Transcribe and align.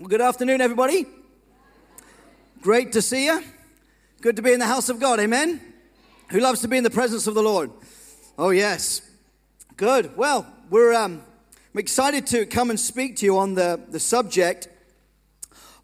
Well, 0.00 0.08
good 0.08 0.22
afternoon, 0.22 0.62
everybody. 0.62 1.04
Great 2.62 2.92
to 2.92 3.02
see 3.02 3.26
you. 3.26 3.44
Good 4.22 4.36
to 4.36 4.40
be 4.40 4.50
in 4.50 4.58
the 4.58 4.64
house 4.64 4.88
of 4.88 4.98
God. 4.98 5.20
Amen. 5.20 5.60
Who 6.30 6.40
loves 6.40 6.62
to 6.62 6.68
be 6.68 6.78
in 6.78 6.84
the 6.84 6.90
presence 6.90 7.26
of 7.26 7.34
the 7.34 7.42
Lord? 7.42 7.70
Oh, 8.38 8.48
yes. 8.48 9.02
Good. 9.76 10.16
Well, 10.16 10.46
we're 10.70 10.94
um, 10.94 11.20
I'm 11.74 11.78
excited 11.78 12.26
to 12.28 12.46
come 12.46 12.70
and 12.70 12.80
speak 12.80 13.16
to 13.16 13.26
you 13.26 13.36
on 13.36 13.52
the, 13.52 13.78
the 13.90 14.00
subject 14.00 14.68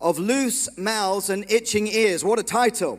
of 0.00 0.18
loose 0.18 0.78
mouths 0.78 1.28
and 1.28 1.44
itching 1.50 1.86
ears. 1.86 2.24
What 2.24 2.38
a 2.38 2.42
title. 2.42 2.98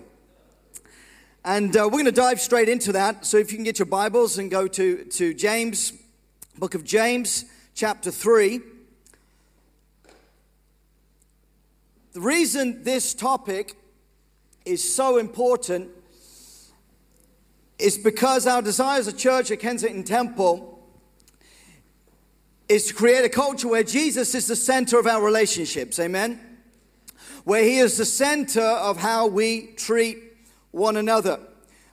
And 1.44 1.76
uh, 1.76 1.86
we're 1.86 2.04
going 2.04 2.06
to 2.06 2.12
dive 2.12 2.40
straight 2.40 2.70
into 2.70 2.92
that. 2.92 3.26
So 3.26 3.38
if 3.38 3.52
you 3.52 3.58
can 3.58 3.64
get 3.64 3.80
your 3.80 3.88
Bibles 3.88 4.38
and 4.38 4.52
go 4.52 4.68
to, 4.68 5.04
to 5.04 5.34
James, 5.34 5.94
book 6.60 6.76
of 6.76 6.84
James, 6.84 7.46
chapter 7.74 8.12
3. 8.12 8.62
The 12.18 12.24
reason 12.24 12.82
this 12.82 13.14
topic 13.14 13.76
is 14.66 14.82
so 14.96 15.20
important 15.20 15.92
is 17.78 17.96
because 17.96 18.48
our 18.48 18.64
desire 18.64 18.98
as 18.98 19.08
a 19.08 19.14
church 19.14 19.52
at 19.52 19.60
Kensington 19.60 20.04
Temple 20.04 20.84
is 22.68 22.88
to 22.88 22.96
create 22.96 23.24
a 23.24 23.30
culture 23.30 23.68
where 23.68 23.84
Jesus 23.84 24.34
is 24.34 24.48
the 24.48 24.56
center 24.56 24.98
of 24.98 25.06
our 25.06 25.24
relationships. 25.24 26.00
Amen? 26.00 26.40
Where 27.44 27.62
he 27.62 27.78
is 27.78 27.98
the 27.98 28.06
center 28.06 28.66
of 28.66 28.98
how 28.98 29.28
we 29.28 29.74
treat 29.76 30.18
one 30.72 30.98
another. 30.98 31.40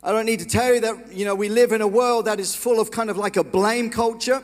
I 0.02 0.10
don't 0.10 0.24
need 0.24 0.40
to 0.40 0.46
tell 0.46 0.72
you 0.72 0.80
that, 0.80 1.12
you 1.12 1.26
know, 1.26 1.34
we 1.34 1.50
live 1.50 1.70
in 1.70 1.82
a 1.82 1.86
world 1.86 2.24
that 2.24 2.40
is 2.40 2.54
full 2.54 2.80
of 2.80 2.90
kind 2.90 3.10
of 3.10 3.18
like 3.18 3.36
a 3.36 3.44
blame 3.44 3.90
culture, 3.90 4.42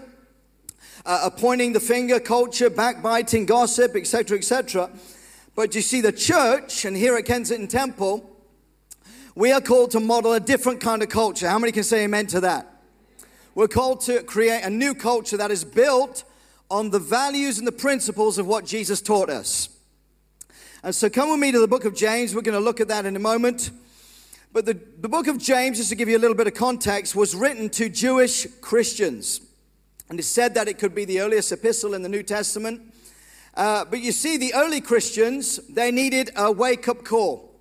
uh, 1.06 1.22
a 1.24 1.30
pointing 1.30 1.72
the 1.72 1.80
finger 1.80 2.20
culture, 2.20 2.68
backbiting, 2.68 3.46
gossip, 3.46 3.96
etc., 3.96 4.36
etc. 4.36 4.90
But 5.60 5.74
you 5.74 5.82
see, 5.82 6.00
the 6.00 6.10
church, 6.10 6.86
and 6.86 6.96
here 6.96 7.18
at 7.18 7.26
Kensington 7.26 7.68
Temple, 7.68 8.24
we 9.34 9.52
are 9.52 9.60
called 9.60 9.90
to 9.90 10.00
model 10.00 10.32
a 10.32 10.40
different 10.40 10.80
kind 10.80 11.02
of 11.02 11.10
culture. 11.10 11.46
How 11.50 11.58
many 11.58 11.70
can 11.70 11.84
say 11.84 12.04
amen 12.04 12.28
to 12.28 12.40
that? 12.40 12.80
We're 13.54 13.68
called 13.68 14.00
to 14.06 14.22
create 14.22 14.62
a 14.62 14.70
new 14.70 14.94
culture 14.94 15.36
that 15.36 15.50
is 15.50 15.62
built 15.62 16.24
on 16.70 16.88
the 16.88 16.98
values 16.98 17.58
and 17.58 17.66
the 17.66 17.72
principles 17.72 18.38
of 18.38 18.46
what 18.46 18.64
Jesus 18.64 19.02
taught 19.02 19.28
us. 19.28 19.68
And 20.82 20.94
so 20.94 21.10
come 21.10 21.30
with 21.30 21.40
me 21.40 21.52
to 21.52 21.60
the 21.60 21.68
book 21.68 21.84
of 21.84 21.94
James. 21.94 22.34
We're 22.34 22.40
going 22.40 22.58
to 22.58 22.64
look 22.64 22.80
at 22.80 22.88
that 22.88 23.04
in 23.04 23.14
a 23.14 23.20
moment. 23.20 23.70
But 24.54 24.64
the, 24.64 24.80
the 24.98 25.10
book 25.10 25.26
of 25.26 25.36
James, 25.36 25.76
just 25.76 25.90
to 25.90 25.94
give 25.94 26.08
you 26.08 26.16
a 26.16 26.22
little 26.24 26.34
bit 26.34 26.46
of 26.46 26.54
context, 26.54 27.14
was 27.14 27.34
written 27.34 27.68
to 27.68 27.90
Jewish 27.90 28.46
Christians. 28.62 29.42
And 30.08 30.18
it's 30.18 30.26
said 30.26 30.54
that 30.54 30.68
it 30.68 30.78
could 30.78 30.94
be 30.94 31.04
the 31.04 31.20
earliest 31.20 31.52
epistle 31.52 31.92
in 31.92 32.00
the 32.00 32.08
New 32.08 32.22
Testament. 32.22 32.89
Uh, 33.60 33.84
but 33.84 34.00
you 34.00 34.10
see, 34.10 34.38
the 34.38 34.54
early 34.54 34.80
Christians, 34.80 35.58
they 35.68 35.90
needed 35.90 36.30
a 36.34 36.50
wake 36.50 36.88
up 36.88 37.04
call. 37.04 37.60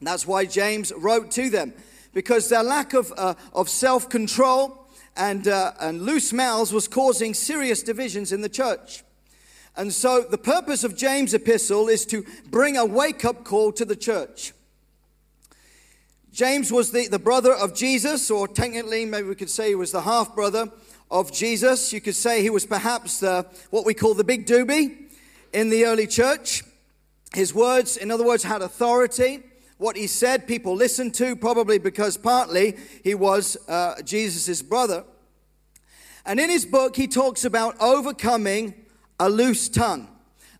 that's 0.00 0.24
why 0.24 0.44
James 0.44 0.92
wrote 0.96 1.32
to 1.32 1.50
them, 1.50 1.74
because 2.14 2.48
their 2.48 2.62
lack 2.62 2.94
of, 2.94 3.12
uh, 3.16 3.34
of 3.52 3.68
self 3.68 4.08
control 4.08 4.86
and, 5.16 5.48
uh, 5.48 5.72
and 5.80 6.02
loose 6.02 6.32
mouths 6.32 6.72
was 6.72 6.86
causing 6.86 7.34
serious 7.34 7.82
divisions 7.82 8.30
in 8.30 8.40
the 8.40 8.48
church. 8.48 9.02
And 9.76 9.92
so, 9.92 10.20
the 10.20 10.38
purpose 10.38 10.84
of 10.84 10.96
James' 10.96 11.34
epistle 11.34 11.88
is 11.88 12.06
to 12.06 12.24
bring 12.48 12.76
a 12.76 12.84
wake 12.84 13.24
up 13.24 13.42
call 13.42 13.72
to 13.72 13.84
the 13.84 13.96
church. 13.96 14.52
James 16.32 16.70
was 16.70 16.92
the, 16.92 17.08
the 17.08 17.18
brother 17.18 17.52
of 17.52 17.74
Jesus, 17.74 18.30
or 18.30 18.46
technically, 18.46 19.04
maybe 19.06 19.26
we 19.26 19.34
could 19.34 19.50
say 19.50 19.70
he 19.70 19.74
was 19.74 19.90
the 19.90 20.02
half 20.02 20.36
brother 20.36 20.70
of 21.10 21.32
Jesus. 21.32 21.92
You 21.92 22.00
could 22.00 22.14
say 22.14 22.42
he 22.42 22.50
was 22.50 22.64
perhaps 22.64 23.18
the, 23.18 23.44
what 23.70 23.84
we 23.84 23.92
call 23.92 24.14
the 24.14 24.22
big 24.22 24.46
doobie 24.46 25.01
in 25.52 25.70
the 25.70 25.84
early 25.84 26.06
church. 26.06 26.64
His 27.34 27.54
words, 27.54 27.96
in 27.96 28.10
other 28.10 28.24
words, 28.24 28.42
had 28.42 28.62
authority. 28.62 29.40
What 29.78 29.96
he 29.96 30.06
said, 30.06 30.46
people 30.46 30.74
listened 30.74 31.14
to, 31.14 31.34
probably 31.34 31.78
because 31.78 32.16
partly 32.16 32.76
he 33.02 33.14
was 33.14 33.56
uh, 33.68 34.00
Jesus' 34.02 34.62
brother. 34.62 35.04
And 36.24 36.38
in 36.38 36.50
his 36.50 36.64
book, 36.64 36.96
he 36.96 37.08
talks 37.08 37.44
about 37.44 37.80
overcoming 37.80 38.74
a 39.18 39.28
loose 39.28 39.68
tongue. 39.68 40.08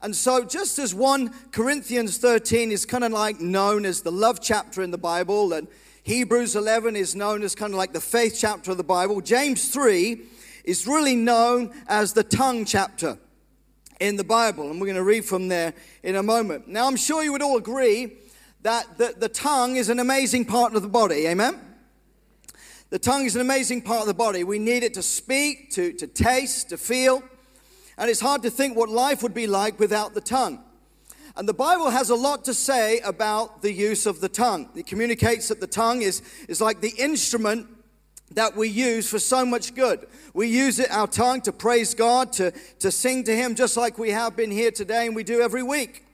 And 0.00 0.16
so, 0.16 0.44
just 0.44 0.80
as 0.80 0.92
1 0.92 1.32
Corinthians 1.52 2.18
13 2.18 2.72
is 2.72 2.84
kind 2.84 3.04
of 3.04 3.12
like 3.12 3.40
known 3.40 3.84
as 3.84 4.02
the 4.02 4.10
love 4.10 4.40
chapter 4.40 4.82
in 4.82 4.90
the 4.90 4.98
Bible, 4.98 5.52
and 5.52 5.68
Hebrews 6.02 6.56
11 6.56 6.96
is 6.96 7.14
known 7.14 7.44
as 7.44 7.54
kind 7.54 7.72
of 7.72 7.78
like 7.78 7.92
the 7.92 8.00
faith 8.00 8.36
chapter 8.36 8.72
of 8.72 8.76
the 8.76 8.82
Bible, 8.82 9.20
James 9.20 9.68
3 9.72 10.20
is 10.64 10.88
really 10.88 11.14
known 11.14 11.72
as 11.86 12.12
the 12.12 12.24
tongue 12.24 12.64
chapter 12.64 13.18
in 14.02 14.16
the 14.16 14.24
Bible. 14.24 14.68
And 14.68 14.80
we're 14.80 14.88
going 14.88 14.96
to 14.96 15.04
read 15.04 15.24
from 15.24 15.46
there 15.46 15.72
in 16.02 16.16
a 16.16 16.22
moment. 16.22 16.66
Now, 16.66 16.88
I'm 16.88 16.96
sure 16.96 17.22
you 17.22 17.30
would 17.32 17.42
all 17.42 17.56
agree 17.56 18.16
that 18.62 18.98
the, 18.98 19.14
the 19.16 19.28
tongue 19.28 19.76
is 19.76 19.88
an 19.88 20.00
amazing 20.00 20.44
part 20.44 20.74
of 20.74 20.82
the 20.82 20.88
body. 20.88 21.26
Amen? 21.28 21.58
The 22.90 22.98
tongue 22.98 23.24
is 23.24 23.36
an 23.36 23.40
amazing 23.40 23.82
part 23.82 24.00
of 24.00 24.08
the 24.08 24.14
body. 24.14 24.42
We 24.42 24.58
need 24.58 24.82
it 24.82 24.94
to 24.94 25.02
speak, 25.02 25.70
to, 25.70 25.92
to 25.92 26.08
taste, 26.08 26.70
to 26.70 26.76
feel. 26.76 27.22
And 27.96 28.10
it's 28.10 28.20
hard 28.20 28.42
to 28.42 28.50
think 28.50 28.76
what 28.76 28.88
life 28.88 29.22
would 29.22 29.34
be 29.34 29.46
like 29.46 29.78
without 29.78 30.14
the 30.14 30.20
tongue. 30.20 30.64
And 31.36 31.48
the 31.48 31.54
Bible 31.54 31.88
has 31.90 32.10
a 32.10 32.16
lot 32.16 32.44
to 32.46 32.54
say 32.54 32.98
about 33.00 33.62
the 33.62 33.72
use 33.72 34.04
of 34.04 34.20
the 34.20 34.28
tongue. 34.28 34.68
It 34.74 34.86
communicates 34.86 35.48
that 35.48 35.60
the 35.60 35.66
tongue 35.68 36.02
is, 36.02 36.22
is 36.48 36.60
like 36.60 36.80
the 36.80 36.92
instrument 36.98 37.68
that 38.34 38.56
we 38.56 38.68
use 38.68 39.08
for 39.08 39.18
so 39.18 39.44
much 39.44 39.74
good. 39.74 40.06
We 40.34 40.48
use 40.48 40.78
it, 40.78 40.90
our 40.90 41.06
tongue, 41.06 41.40
to 41.42 41.52
praise 41.52 41.94
God, 41.94 42.32
to, 42.34 42.52
to 42.80 42.90
sing 42.90 43.24
to 43.24 43.36
Him, 43.36 43.54
just 43.54 43.76
like 43.76 43.98
we 43.98 44.10
have 44.10 44.36
been 44.36 44.50
here 44.50 44.70
today 44.70 45.06
and 45.06 45.16
we 45.16 45.24
do 45.24 45.40
every 45.40 45.62
week. 45.62 46.04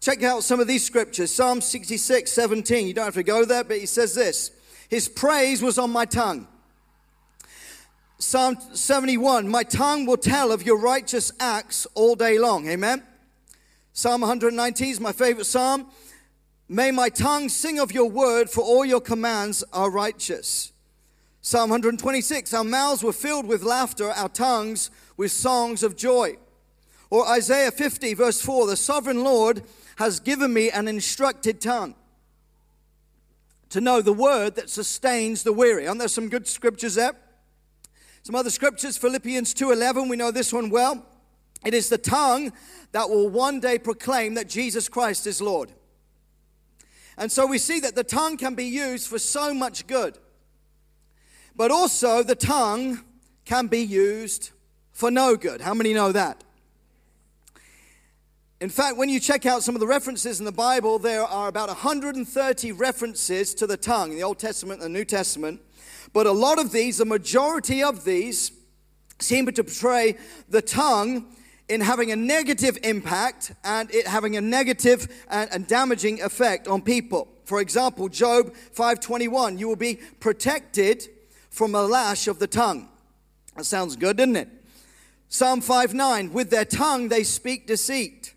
Check 0.00 0.22
out 0.22 0.44
some 0.44 0.60
of 0.60 0.66
these 0.66 0.84
scriptures 0.84 1.34
Psalm 1.34 1.60
66, 1.60 2.30
17. 2.30 2.86
You 2.86 2.94
don't 2.94 3.04
have 3.04 3.14
to 3.14 3.22
go 3.22 3.44
there, 3.44 3.64
but 3.64 3.78
He 3.78 3.86
says 3.86 4.14
this 4.14 4.50
His 4.88 5.08
praise 5.08 5.62
was 5.62 5.78
on 5.78 5.90
my 5.90 6.04
tongue. 6.04 6.46
Psalm 8.18 8.58
71, 8.74 9.48
my 9.48 9.62
tongue 9.62 10.04
will 10.04 10.18
tell 10.18 10.52
of 10.52 10.62
your 10.62 10.78
righteous 10.78 11.32
acts 11.40 11.86
all 11.94 12.14
day 12.14 12.38
long. 12.38 12.68
Amen. 12.68 13.02
Psalm 13.94 14.20
119 14.20 14.88
is 14.88 15.00
my 15.00 15.12
favorite 15.12 15.46
psalm. 15.46 15.86
May 16.68 16.90
my 16.90 17.08
tongue 17.08 17.48
sing 17.48 17.80
of 17.80 17.92
your 17.92 18.08
word, 18.08 18.48
for 18.48 18.60
all 18.60 18.84
your 18.84 19.00
commands 19.00 19.64
are 19.72 19.90
righteous. 19.90 20.69
Psalm 21.42 21.70
126 21.70 22.52
Our 22.52 22.64
mouths 22.64 23.02
were 23.02 23.12
filled 23.12 23.46
with 23.46 23.62
laughter, 23.62 24.10
our 24.10 24.28
tongues 24.28 24.90
with 25.16 25.32
songs 25.32 25.82
of 25.82 25.96
joy. 25.96 26.36
Or 27.08 27.26
Isaiah 27.26 27.70
50, 27.70 28.14
verse 28.14 28.40
4 28.40 28.66
The 28.66 28.76
sovereign 28.76 29.24
Lord 29.24 29.62
has 29.96 30.20
given 30.20 30.52
me 30.52 30.70
an 30.70 30.86
instructed 30.86 31.60
tongue 31.60 31.94
to 33.70 33.80
know 33.80 34.00
the 34.00 34.12
word 34.12 34.56
that 34.56 34.68
sustains 34.68 35.42
the 35.42 35.52
weary. 35.52 35.86
Aren't 35.86 36.00
there 36.00 36.08
some 36.08 36.28
good 36.28 36.46
scriptures 36.46 36.96
there? 36.96 37.14
Some 38.22 38.34
other 38.34 38.50
scriptures, 38.50 38.98
Philippians 38.98 39.54
2:11, 39.54 40.08
we 40.08 40.16
know 40.16 40.30
this 40.30 40.52
one 40.52 40.70
well. 40.70 41.06
It 41.64 41.74
is 41.74 41.88
the 41.88 41.98
tongue 41.98 42.52
that 42.92 43.08
will 43.08 43.28
one 43.28 43.60
day 43.60 43.78
proclaim 43.78 44.34
that 44.34 44.48
Jesus 44.48 44.88
Christ 44.88 45.26
is 45.26 45.40
Lord. 45.40 45.72
And 47.16 47.30
so 47.30 47.46
we 47.46 47.58
see 47.58 47.80
that 47.80 47.94
the 47.94 48.04
tongue 48.04 48.36
can 48.36 48.54
be 48.54 48.64
used 48.64 49.08
for 49.08 49.18
so 49.18 49.52
much 49.52 49.86
good. 49.86 50.18
But 51.60 51.70
also, 51.70 52.22
the 52.22 52.34
tongue 52.34 53.00
can 53.44 53.66
be 53.66 53.80
used 53.80 54.48
for 54.92 55.10
no 55.10 55.36
good. 55.36 55.60
How 55.60 55.74
many 55.74 55.92
know 55.92 56.10
that? 56.10 56.42
In 58.62 58.70
fact, 58.70 58.96
when 58.96 59.10
you 59.10 59.20
check 59.20 59.44
out 59.44 59.62
some 59.62 59.76
of 59.76 59.80
the 59.80 59.86
references 59.86 60.38
in 60.38 60.46
the 60.46 60.52
Bible, 60.52 60.98
there 60.98 61.22
are 61.22 61.48
about 61.48 61.68
130 61.68 62.72
references 62.72 63.52
to 63.56 63.66
the 63.66 63.76
tongue 63.76 64.12
in 64.12 64.16
the 64.16 64.22
Old 64.22 64.38
Testament 64.38 64.80
and 64.80 64.94
the 64.94 64.98
New 64.98 65.04
Testament. 65.04 65.60
But 66.14 66.26
a 66.26 66.32
lot 66.32 66.58
of 66.58 66.72
these, 66.72 66.96
the 66.96 67.04
majority 67.04 67.82
of 67.82 68.06
these, 68.06 68.52
seem 69.18 69.44
to 69.44 69.62
portray 69.62 70.16
the 70.48 70.62
tongue 70.62 71.26
in 71.68 71.82
having 71.82 72.10
a 72.10 72.16
negative 72.16 72.78
impact 72.84 73.52
and 73.64 73.94
it 73.94 74.06
having 74.06 74.34
a 74.34 74.40
negative 74.40 75.26
and, 75.28 75.52
and 75.52 75.66
damaging 75.66 76.22
effect 76.22 76.68
on 76.68 76.80
people. 76.80 77.28
For 77.44 77.60
example, 77.60 78.08
Job 78.08 78.54
5:21, 78.74 79.58
you 79.58 79.68
will 79.68 79.76
be 79.76 79.96
protected 80.20 81.06
from 81.50 81.74
a 81.74 81.82
lash 81.82 82.26
of 82.28 82.38
the 82.38 82.46
tongue. 82.46 82.88
That 83.56 83.66
sounds 83.66 83.96
good, 83.96 84.16
doesn't 84.16 84.36
it? 84.36 84.48
Psalm 85.28 85.60
5 85.60 85.92
9, 85.92 86.32
with 86.32 86.50
their 86.50 86.64
tongue 86.64 87.08
they 87.08 87.22
speak 87.22 87.66
deceit. 87.66 88.34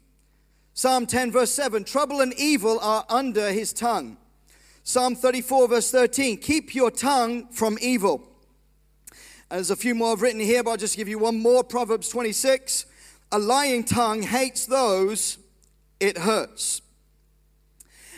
Psalm 0.74 1.06
10, 1.06 1.32
verse 1.32 1.52
7, 1.52 1.84
trouble 1.84 2.20
and 2.20 2.34
evil 2.34 2.80
are 2.82 3.06
under 3.08 3.52
his 3.52 3.74
tongue. 3.74 4.18
Psalm 4.84 5.16
34, 5.16 5.68
verse 5.68 5.92
13, 5.92 6.38
keep 6.38 6.76
your 6.76 6.92
tongue 6.92 7.48
from 7.50 7.78
evil. 7.80 8.28
There's 9.50 9.70
a 9.70 9.76
few 9.76 9.94
more 9.94 10.14
I've 10.14 10.22
written 10.22 10.40
here, 10.40 10.64
but 10.64 10.72
I'll 10.72 10.78
just 10.78 10.98
give 10.98 11.08
you 11.08 11.20
one 11.20 11.40
more. 11.40 11.64
Proverbs 11.64 12.10
26, 12.10 12.88
a 13.32 13.38
lying 13.38 13.84
tongue 13.84 14.24
hates 14.24 14.66
those 14.66 15.38
it 16.00 16.18
hurts. 16.18 16.82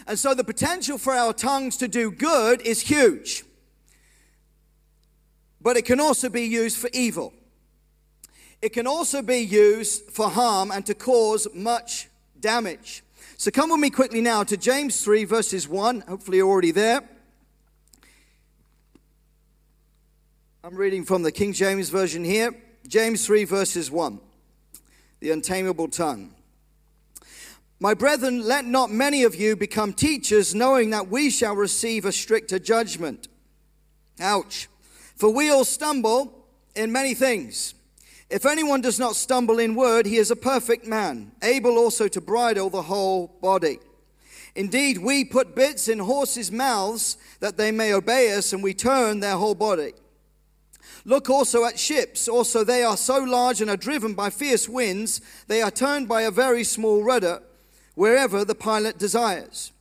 And 0.07 0.17
so 0.17 0.33
the 0.33 0.43
potential 0.43 0.97
for 0.97 1.13
our 1.13 1.33
tongues 1.33 1.77
to 1.77 1.87
do 1.87 2.09
good 2.09 2.61
is 2.61 2.81
huge 2.81 3.43
but 5.65 5.77
it 5.77 5.83
can 5.83 5.99
also 5.99 6.29
be 6.29 6.43
used 6.43 6.77
for 6.77 6.91
evil. 6.93 7.33
It 8.61 8.69
can 8.69 8.85
also 8.85 9.23
be 9.23 9.39
used 9.39 10.11
for 10.11 10.29
harm 10.29 10.69
and 10.69 10.85
to 10.85 10.93
cause 10.93 11.47
much 11.55 12.07
damage. 12.39 13.01
So 13.37 13.49
come 13.49 13.71
with 13.71 13.79
me 13.79 13.89
quickly 13.89 14.21
now 14.21 14.43
to 14.43 14.57
James 14.57 15.03
3, 15.03 15.23
verses 15.23 15.67
1. 15.67 16.01
Hopefully, 16.01 16.37
you're 16.37 16.47
already 16.47 16.69
there. 16.69 17.01
I'm 20.63 20.75
reading 20.75 21.03
from 21.03 21.23
the 21.23 21.31
King 21.31 21.51
James 21.51 21.89
Version 21.89 22.23
here. 22.23 22.55
James 22.87 23.25
3, 23.25 23.45
verses 23.45 23.89
1. 23.89 24.19
The 25.19 25.31
untamable 25.31 25.87
tongue. 25.87 26.35
My 27.79 27.95
brethren, 27.95 28.45
let 28.45 28.65
not 28.65 28.91
many 28.91 29.23
of 29.23 29.33
you 29.33 29.55
become 29.55 29.93
teachers, 29.93 30.53
knowing 30.53 30.91
that 30.91 31.07
we 31.07 31.31
shall 31.31 31.55
receive 31.55 32.05
a 32.05 32.11
stricter 32.11 32.59
judgment. 32.59 33.29
Ouch. 34.19 34.67
For 35.15 35.29
we 35.29 35.49
all 35.49 35.65
stumble 35.65 36.45
in 36.75 36.91
many 36.91 37.13
things. 37.13 37.73
If 38.29 38.45
anyone 38.45 38.81
does 38.81 38.99
not 38.99 39.15
stumble 39.15 39.59
in 39.59 39.75
word, 39.75 40.05
he 40.05 40.17
is 40.17 40.31
a 40.31 40.35
perfect 40.35 40.85
man, 40.85 41.31
able 41.41 41.77
also 41.77 42.07
to 42.07 42.21
bridle 42.21 42.69
the 42.69 42.81
whole 42.81 43.27
body. 43.41 43.79
Indeed, 44.55 44.97
we 44.97 45.25
put 45.25 45.55
bits 45.55 45.87
in 45.87 45.99
horses' 45.99 46.51
mouths 46.51 47.17
that 47.39 47.57
they 47.57 47.71
may 47.71 47.93
obey 47.93 48.33
us, 48.33 48.51
and 48.51 48.63
we 48.63 48.73
turn 48.73 49.19
their 49.19 49.35
whole 49.35 49.55
body. 49.55 49.93
Look 51.03 51.29
also 51.29 51.65
at 51.65 51.77
ships. 51.77 52.27
Also, 52.27 52.63
they 52.63 52.83
are 52.83 52.97
so 52.97 53.19
large 53.19 53.61
and 53.61 53.69
are 53.69 53.77
driven 53.77 54.15
by 54.15 54.29
fierce 54.31 54.67
winds, 54.67 55.21
they 55.47 55.61
are 55.61 55.71
turned 55.71 56.07
by 56.07 56.23
a 56.23 56.31
very 56.31 56.63
small 56.63 57.03
rudder 57.03 57.43
wherever 57.93 58.43
the 58.43 58.55
pilot 58.55 58.97
desires. 58.97 59.71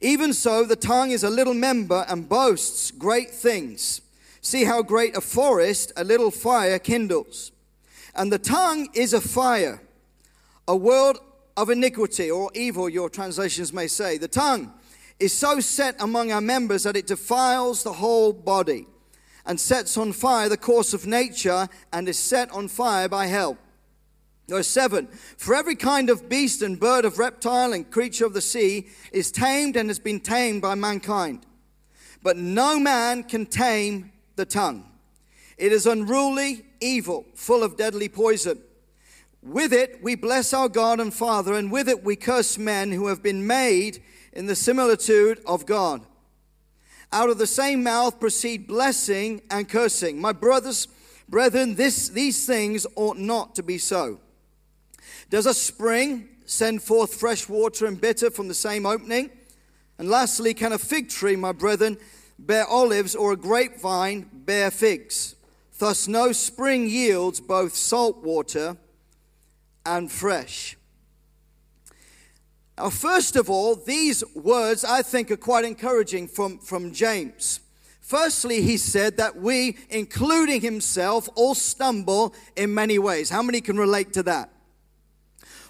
Even 0.00 0.32
so, 0.32 0.64
the 0.64 0.76
tongue 0.76 1.10
is 1.10 1.22
a 1.22 1.30
little 1.30 1.54
member 1.54 2.06
and 2.08 2.28
boasts 2.28 2.90
great 2.90 3.30
things. 3.30 4.00
See 4.42 4.64
how 4.64 4.82
great 4.82 5.16
a 5.16 5.20
forest 5.20 5.92
a 5.96 6.02
little 6.02 6.32
fire 6.32 6.80
kindles. 6.80 7.52
And 8.14 8.30
the 8.30 8.38
tongue 8.38 8.88
is 8.92 9.14
a 9.14 9.20
fire, 9.20 9.80
a 10.66 10.76
world 10.76 11.20
of 11.56 11.70
iniquity 11.70 12.30
or 12.30 12.50
evil, 12.52 12.88
your 12.88 13.08
translations 13.08 13.72
may 13.72 13.86
say. 13.86 14.18
The 14.18 14.28
tongue 14.28 14.72
is 15.20 15.32
so 15.32 15.60
set 15.60 15.94
among 16.00 16.32
our 16.32 16.40
members 16.40 16.82
that 16.82 16.96
it 16.96 17.06
defiles 17.06 17.84
the 17.84 17.92
whole 17.92 18.32
body 18.32 18.86
and 19.46 19.58
sets 19.58 19.96
on 19.96 20.12
fire 20.12 20.48
the 20.48 20.56
course 20.56 20.92
of 20.92 21.06
nature 21.06 21.68
and 21.92 22.08
is 22.08 22.18
set 22.18 22.50
on 22.50 22.66
fire 22.66 23.08
by 23.08 23.26
hell. 23.26 23.56
Verse 24.48 24.66
7 24.66 25.06
For 25.36 25.54
every 25.54 25.76
kind 25.76 26.10
of 26.10 26.28
beast 26.28 26.62
and 26.62 26.80
bird 26.80 27.04
of 27.04 27.20
reptile 27.20 27.72
and 27.72 27.88
creature 27.88 28.26
of 28.26 28.34
the 28.34 28.40
sea 28.40 28.88
is 29.12 29.30
tamed 29.30 29.76
and 29.76 29.88
has 29.88 30.00
been 30.00 30.20
tamed 30.20 30.62
by 30.62 30.74
mankind. 30.74 31.46
But 32.24 32.36
no 32.36 32.80
man 32.80 33.22
can 33.22 33.46
tame 33.46 34.12
the 34.42 34.46
tongue. 34.46 34.84
It 35.56 35.70
is 35.70 35.86
unruly, 35.86 36.64
evil, 36.80 37.24
full 37.36 37.62
of 37.62 37.76
deadly 37.76 38.08
poison. 38.08 38.60
With 39.40 39.72
it 39.72 40.02
we 40.02 40.16
bless 40.16 40.52
our 40.52 40.68
God 40.68 40.98
and 40.98 41.14
Father, 41.14 41.54
and 41.54 41.70
with 41.70 41.88
it 41.88 42.02
we 42.02 42.16
curse 42.16 42.58
men 42.58 42.90
who 42.90 43.06
have 43.06 43.22
been 43.22 43.46
made 43.46 44.02
in 44.32 44.46
the 44.46 44.56
similitude 44.56 45.40
of 45.46 45.64
God. 45.64 46.04
Out 47.12 47.30
of 47.30 47.38
the 47.38 47.46
same 47.46 47.84
mouth 47.84 48.18
proceed 48.18 48.66
blessing 48.66 49.42
and 49.48 49.68
cursing. 49.68 50.20
My 50.20 50.32
brothers, 50.32 50.88
brethren, 51.28 51.76
this, 51.76 52.08
these 52.08 52.44
things 52.44 52.84
ought 52.96 53.18
not 53.18 53.54
to 53.54 53.62
be 53.62 53.78
so. 53.78 54.18
Does 55.30 55.46
a 55.46 55.54
spring 55.54 56.30
send 56.46 56.82
forth 56.82 57.14
fresh 57.14 57.48
water 57.48 57.86
and 57.86 58.00
bitter 58.00 58.28
from 58.28 58.48
the 58.48 58.54
same 58.54 58.86
opening? 58.86 59.30
And 59.98 60.08
lastly, 60.08 60.52
can 60.52 60.72
a 60.72 60.78
fig 60.78 61.10
tree, 61.10 61.36
my 61.36 61.52
brethren, 61.52 61.96
bear 62.46 62.66
olives, 62.66 63.14
or 63.14 63.32
a 63.32 63.36
grapevine 63.36 64.28
bear 64.32 64.70
figs? 64.70 65.36
Thus, 65.78 66.06
no 66.06 66.32
spring 66.32 66.88
yields 66.88 67.40
both 67.40 67.74
salt 67.74 68.22
water 68.22 68.76
and 69.84 70.10
fresh. 70.10 70.76
Now, 72.78 72.90
first 72.90 73.36
of 73.36 73.50
all, 73.50 73.76
these 73.76 74.24
words 74.34 74.84
I 74.84 75.02
think 75.02 75.30
are 75.30 75.36
quite 75.36 75.64
encouraging 75.64 76.28
from, 76.28 76.58
from 76.58 76.92
James. 76.92 77.60
Firstly, 78.00 78.62
he 78.62 78.76
said 78.76 79.16
that 79.18 79.36
we, 79.36 79.76
including 79.88 80.60
himself, 80.60 81.28
all 81.34 81.54
stumble 81.54 82.34
in 82.56 82.74
many 82.74 82.98
ways. 82.98 83.30
How 83.30 83.42
many 83.42 83.60
can 83.60 83.76
relate 83.76 84.12
to 84.14 84.22
that? 84.24 84.50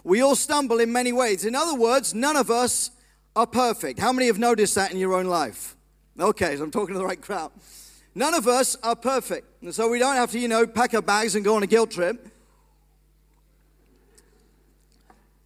We 0.04 0.22
all 0.22 0.34
stumble 0.34 0.80
in 0.80 0.92
many 0.92 1.12
ways. 1.12 1.44
In 1.44 1.54
other 1.54 1.78
words, 1.78 2.14
none 2.14 2.36
of 2.36 2.50
us 2.50 2.90
are 3.36 3.46
perfect. 3.46 3.98
How 4.00 4.12
many 4.12 4.26
have 4.26 4.38
noticed 4.38 4.74
that 4.74 4.92
in 4.92 4.98
your 4.98 5.14
own 5.14 5.26
life? 5.26 5.76
Okay, 6.18 6.56
so 6.56 6.64
I'm 6.64 6.70
talking 6.70 6.94
to 6.94 6.98
the 6.98 7.06
right 7.06 7.20
crowd. 7.20 7.52
None 8.14 8.34
of 8.34 8.46
us 8.46 8.76
are 8.82 8.94
perfect. 8.94 9.62
And 9.62 9.74
so 9.74 9.88
we 9.88 9.98
don't 9.98 10.16
have 10.16 10.30
to, 10.32 10.38
you 10.38 10.48
know, 10.48 10.66
pack 10.66 10.92
our 10.94 11.02
bags 11.02 11.34
and 11.34 11.44
go 11.44 11.56
on 11.56 11.62
a 11.62 11.66
guilt 11.66 11.90
trip. 11.90 12.28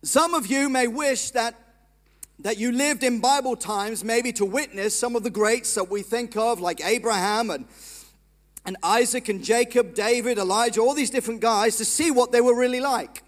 Some 0.02 0.34
of 0.34 0.46
you 0.46 0.68
may 0.68 0.86
wish 0.88 1.30
that 1.30 1.54
that 2.40 2.58
you 2.58 2.70
lived 2.70 3.02
in 3.02 3.20
Bible 3.20 3.56
times, 3.56 4.04
maybe 4.04 4.32
to 4.34 4.44
witness 4.44 4.94
some 4.94 5.16
of 5.16 5.22
the 5.22 5.30
greats 5.30 5.74
that 5.74 5.88
we 5.88 6.02
think 6.02 6.36
of, 6.36 6.60
like 6.60 6.84
Abraham 6.84 7.48
and, 7.48 7.66
and 8.66 8.76
Isaac 8.82 9.30
and 9.30 9.42
Jacob, 9.42 9.94
David, 9.94 10.36
Elijah, 10.36 10.80
all 10.80 10.92
these 10.92 11.08
different 11.08 11.40
guys, 11.40 11.76
to 11.76 11.84
see 11.84 12.10
what 12.10 12.32
they 12.32 12.42
were 12.42 12.54
really 12.54 12.80
like. 12.80 13.22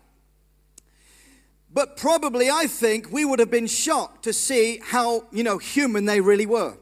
But 1.72 1.96
probably, 1.96 2.50
I 2.50 2.66
think, 2.66 3.10
we 3.10 3.24
would 3.24 3.38
have 3.38 3.50
been 3.50 3.66
shocked 3.66 4.24
to 4.24 4.32
see 4.32 4.80
how, 4.84 5.24
you 5.32 5.42
know, 5.42 5.56
human 5.56 6.04
they 6.04 6.20
really 6.20 6.46
were. 6.46 6.76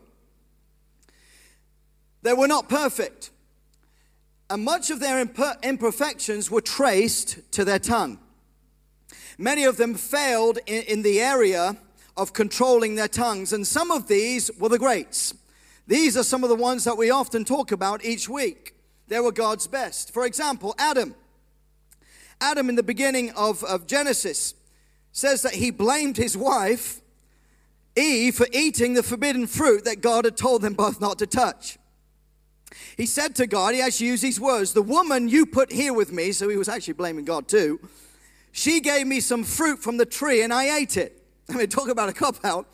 They 2.27 2.33
were 2.33 2.49
not 2.49 2.69
perfect. 2.69 3.31
And 4.51 4.65
much 4.65 4.91
of 4.91 4.99
their 4.99 5.21
imperfections 5.63 6.51
were 6.51 6.61
traced 6.61 7.39
to 7.53 7.65
their 7.65 7.79
tongue. 7.79 8.19
Many 9.39 9.63
of 9.63 9.77
them 9.77 9.95
failed 9.95 10.59
in, 10.67 10.83
in 10.89 11.03
the 11.03 11.21
area 11.21 11.77
of 12.17 12.33
controlling 12.33 12.97
their 12.97 13.07
tongues, 13.07 13.53
and 13.53 13.65
some 13.65 13.93
of 13.93 14.09
these 14.09 14.51
were 14.59 14.69
the 14.69 14.77
greats. 14.77 15.35
These 15.87 16.17
are 16.17 16.25
some 16.25 16.43
of 16.43 16.51
the 16.51 16.57
ones 16.57 16.83
that 16.83 16.97
we 16.97 17.11
often 17.11 17.45
talk 17.45 17.71
about 17.71 18.05
each 18.05 18.29
week. 18.29 18.75
They 19.07 19.21
were 19.21 19.31
God's 19.31 19.69
best. 19.69 20.13
For 20.13 20.27
example, 20.27 20.75
Adam. 20.79 21.15
Adam, 22.41 22.69
in 22.69 22.75
the 22.75 22.83
beginning 22.83 23.31
of, 23.37 23.63
of 23.63 23.87
Genesis, 23.87 24.57
says 25.13 25.43
that 25.43 25.55
he 25.55 25.71
blamed 25.71 26.17
his 26.17 26.37
wife, 26.37 27.03
Eve, 27.95 28.35
for 28.35 28.49
eating 28.53 28.95
the 28.95 29.05
forbidden 29.05 29.47
fruit 29.47 29.85
that 29.85 30.01
God 30.01 30.25
had 30.25 30.37
told 30.37 30.63
them 30.63 30.75
both 30.75 31.01
not 31.01 31.21
to 31.21 31.27
touch. 31.29 31.79
He 32.97 33.05
said 33.05 33.35
to 33.37 33.47
God, 33.47 33.75
he 33.75 33.83
actually 33.83 34.07
used 34.07 34.23
these 34.23 34.41
words, 34.41 34.73
The 34.73 34.83
woman 34.83 35.29
you 35.29 35.45
put 35.45 35.71
here 35.71 35.93
with 35.93 36.13
me, 36.13 36.33
so 36.33 36.49
he 36.49 36.57
was 36.57 36.69
actually 36.69 36.95
blaming 36.95 37.25
God 37.25 37.47
too, 37.47 37.79
she 38.53 38.81
gave 38.81 39.07
me 39.07 39.21
some 39.21 39.45
fruit 39.45 39.83
from 39.83 39.99
the 39.99 40.07
tree 40.07 40.43
and 40.43 40.53
I 40.53 40.79
ate 40.79 40.97
it. 40.97 41.23
I 41.51 41.55
mean, 41.55 41.69
talk 41.69 41.89
about 41.89 42.09
a 42.09 42.13
cop 42.13 42.43
out. 42.45 42.67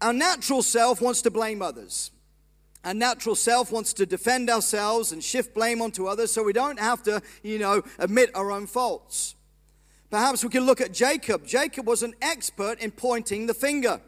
Our 0.00 0.12
natural 0.12 0.62
self 0.62 1.00
wants 1.00 1.22
to 1.22 1.30
blame 1.30 1.62
others. 1.62 2.10
Our 2.84 2.94
natural 2.94 3.34
self 3.34 3.72
wants 3.72 3.92
to 3.94 4.06
defend 4.06 4.48
ourselves 4.50 5.10
and 5.10 5.24
shift 5.24 5.54
blame 5.54 5.82
onto 5.82 6.06
others 6.06 6.30
so 6.30 6.44
we 6.44 6.52
don't 6.52 6.78
have 6.78 7.02
to, 7.04 7.22
you 7.42 7.58
know, 7.58 7.82
admit 7.98 8.30
our 8.34 8.52
own 8.52 8.66
faults. 8.66 9.34
Perhaps 10.10 10.44
we 10.44 10.50
can 10.50 10.64
look 10.64 10.80
at 10.80 10.92
Jacob. 10.92 11.46
Jacob 11.46 11.86
was 11.86 12.02
an 12.02 12.14
expert 12.22 12.80
in 12.80 12.90
pointing 12.90 13.46
the 13.46 13.54
finger. 13.54 14.00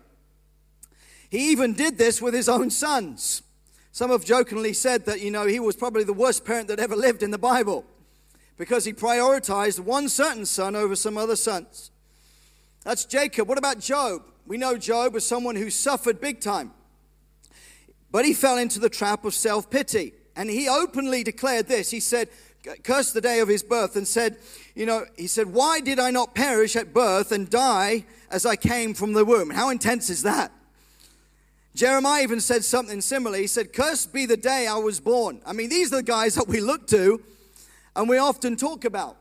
He 1.29 1.51
even 1.51 1.75
did 1.75 1.99
this 1.99 2.23
with 2.23 2.35
his 2.35 2.49
own 2.49 2.71
sons. 2.71 3.43
Some 3.93 4.11
have 4.11 4.25
jokingly 4.25 4.73
said 4.73 5.07
that, 5.07 5.21
you 5.21 5.31
know, 5.31 5.47
he 5.47 5.61
was 5.61 5.77
probably 5.77 6.05
the 6.05 6.13
worst 6.13 6.45
parent 6.45 6.69
that 6.69 6.79
ever 6.79 6.95
lived 6.95 7.23
in 7.23 7.31
the 7.31 7.39
Bible 7.39 7.85
because 8.57 8.85
he 8.85 8.93
prioritized 8.93 9.81
one 9.81 10.09
certain 10.09 10.47
son 10.47 10.77
over 10.77 10.95
some 10.95 11.17
other 11.17 11.37
sons. 11.37 11.91
That's 12.85 13.05
Jacob. 13.05 13.49
What 13.49 13.59
about 13.59 13.81
Job? 13.81 14.23
We 14.47 14.59
know 14.59 14.77
Job 14.77 15.15
was 15.15 15.27
someone 15.27 15.57
who 15.57 15.71
suffered 15.71 16.21
big 16.21 16.41
time, 16.41 16.73
but 18.11 18.25
he 18.25 18.33
fell 18.33 18.59
into 18.59 18.79
the 18.79 18.89
trap 18.89 19.25
of 19.25 19.35
self 19.35 19.71
pity. 19.71 20.15
And 20.37 20.49
he 20.49 20.69
openly 20.69 21.23
declared 21.23 21.67
this. 21.67 21.91
He 21.91 22.01
said, 22.01 22.29
cursed 22.83 23.15
the 23.15 23.21
day 23.21 23.41
of 23.41 23.49
his 23.49 23.63
birth 23.63 23.97
and 23.97 24.07
said, 24.07 24.37
You 24.75 24.87
know, 24.87 25.05
he 25.17 25.27
said, 25.27 25.49
Why 25.49 25.81
did 25.81 25.99
I 25.99 26.11
not 26.11 26.35
perish 26.35 26.77
at 26.77 26.95
birth 26.95 27.33
and 27.33 27.49
die 27.49 28.07
as 28.31 28.47
I 28.47 28.57
came 28.57 28.95
from 28.95 29.13
the 29.13 29.25
womb? 29.25 29.51
How 29.51 29.71
intense 29.71 30.11
is 30.11 30.23
that? 30.23 30.53
Jeremiah 31.75 32.23
even 32.23 32.41
said 32.41 32.65
something 32.65 33.01
similar. 33.01 33.39
He 33.39 33.47
said, 33.47 33.73
Cursed 33.73 34.13
be 34.13 34.27
the 34.27 34.37
day 34.37 34.67
I 34.67 34.77
was 34.77 35.01
born. 35.01 35.41
I 35.47 35.53
mean, 35.53 35.69
these 35.69 35.93
are 35.93 35.97
the 35.97 36.03
guys 36.03 36.35
that 36.35 36.49
we 36.49 36.61
look 36.61 36.87
to 36.89 37.23
and 37.95 38.09
we 38.09 38.19
often 38.19 38.57
talk 38.57 38.85
about, 38.85 39.17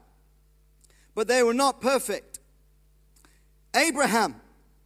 but 1.16 1.28
they 1.28 1.44
were 1.44 1.54
not 1.54 1.82
perfect. 1.82 2.40
Abraham, 3.76 4.36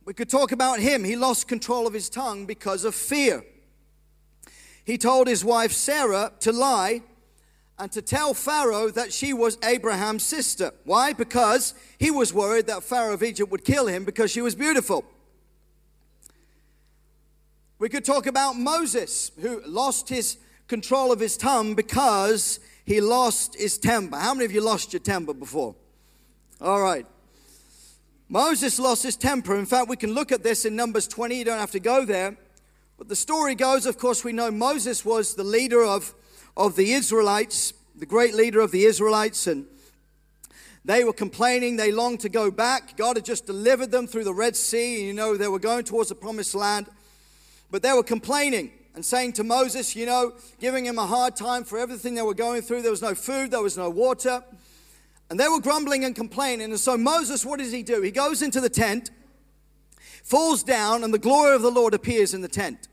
we 0.05 0.13
could 0.13 0.29
talk 0.29 0.51
about 0.51 0.79
him. 0.79 1.03
He 1.03 1.15
lost 1.15 1.48
control 1.48 1.88
of 1.88 1.93
his 1.93 2.10
tongue 2.10 2.46
because 2.46 2.84
of 2.84 2.93
fear. 2.93 3.43
He 4.84 4.98
told 4.98 5.27
his 5.27 5.46
wife 5.46 5.72
Sarah 5.72 6.34
to 6.41 6.51
lie 6.51 7.01
and 7.79 7.91
to 7.93 8.01
tell 8.01 8.34
Pharaoh 8.34 8.89
that 8.89 9.13
she 9.13 9.34
was 9.34 9.58
Abraham's 9.63 10.24
sister. 10.24 10.74
Why? 10.84 11.13
Because 11.13 11.74
he 11.98 12.12
was 12.12 12.34
worried 12.34 12.67
that 12.67 12.84
Pharaoh 12.84 13.13
of 13.13 13.24
Egypt 13.24 13.50
would 13.51 13.63
kill 13.63 13.88
him 13.88 14.03
because 14.03 14.29
she 14.29 14.41
was 14.41 14.55
beautiful. 14.55 15.05
We 17.83 17.89
could 17.89 18.05
talk 18.05 18.27
about 18.27 18.53
Moses, 18.53 19.33
who 19.41 19.61
lost 19.65 20.07
his 20.07 20.37
control 20.69 21.11
of 21.11 21.19
his 21.19 21.35
tongue 21.35 21.75
because 21.75 22.61
he 22.85 23.01
lost 23.01 23.55
his 23.55 23.77
temper. 23.77 24.15
How 24.15 24.33
many 24.33 24.45
of 24.45 24.53
you 24.53 24.61
lost 24.61 24.93
your 24.93 25.01
temper 25.01 25.33
before? 25.33 25.75
All 26.61 26.81
right. 26.81 27.05
Moses 28.29 28.79
lost 28.79 29.03
his 29.03 29.17
temper. 29.17 29.59
In 29.59 29.65
fact, 29.65 29.89
we 29.89 29.97
can 29.97 30.13
look 30.13 30.31
at 30.31 30.43
this 30.43 30.63
in 30.63 30.77
Numbers 30.77 31.09
20. 31.09 31.37
You 31.37 31.43
don't 31.43 31.59
have 31.59 31.71
to 31.71 31.81
go 31.81 32.05
there. 32.05 32.37
But 32.97 33.09
the 33.09 33.17
story 33.17 33.53
goes, 33.53 33.85
of 33.85 33.97
course, 33.97 34.23
we 34.23 34.31
know 34.31 34.49
Moses 34.49 35.03
was 35.03 35.35
the 35.35 35.43
leader 35.43 35.83
of, 35.83 36.13
of 36.55 36.77
the 36.77 36.93
Israelites, 36.93 37.73
the 37.97 38.05
great 38.05 38.33
leader 38.33 38.61
of 38.61 38.71
the 38.71 38.85
Israelites, 38.85 39.45
and 39.45 39.65
they 40.85 41.03
were 41.03 41.11
complaining. 41.11 41.75
They 41.75 41.91
longed 41.91 42.21
to 42.21 42.29
go 42.29 42.49
back. 42.49 42.95
God 42.95 43.17
had 43.17 43.25
just 43.25 43.45
delivered 43.45 43.91
them 43.91 44.07
through 44.07 44.23
the 44.23 44.33
Red 44.33 44.55
Sea. 44.55 44.99
And, 44.99 45.07
you 45.07 45.13
know, 45.13 45.35
they 45.35 45.49
were 45.49 45.59
going 45.59 45.83
towards 45.83 46.07
the 46.07 46.15
promised 46.15 46.55
land. 46.55 46.87
But 47.74 47.82
they 47.82 47.92
were 47.92 48.03
complaining 48.03 48.72
and 48.94 49.03
saying 49.03 49.34
to 49.34 49.44
Moses, 49.44 49.96
you 49.96 50.06
know, 50.06 50.34
giving 50.60 50.86
him 50.86 51.00
a 51.00 51.08
hard 51.08 51.36
time 51.36 51.63
for 51.63 51.80
everything 51.80 52.13
they 52.13 52.22
were 52.22 52.36
going 52.36 52.62
through. 52.62 52.84
There 52.84 52.92
was 52.92 53.01
no 53.01 53.15
food, 53.15 53.50
there 53.50 53.63
was 53.63 53.75
no 53.75 53.89
water. 53.89 54.44
And 55.32 55.39
they 55.39 55.48
were 55.48 55.60
grumbling 55.60 56.06
and 56.06 56.15
complaining. 56.15 56.70
And 56.70 56.80
so 56.80 56.96
Moses, 56.98 57.44
what 57.44 57.58
does 57.58 57.72
he 57.72 57.82
do? 57.82 58.03
He 58.03 58.12
goes 58.12 58.44
into 58.44 58.62
the 58.62 58.70
tent, 58.70 59.10
falls 60.24 60.62
down, 60.62 61.03
and 61.03 61.12
the 61.12 61.18
glory 61.18 61.56
of 61.56 61.63
the 61.63 61.72
Lord 61.72 61.96
appears 61.96 62.36
in 62.36 62.42
the 62.42 62.48
tent. 62.48 62.89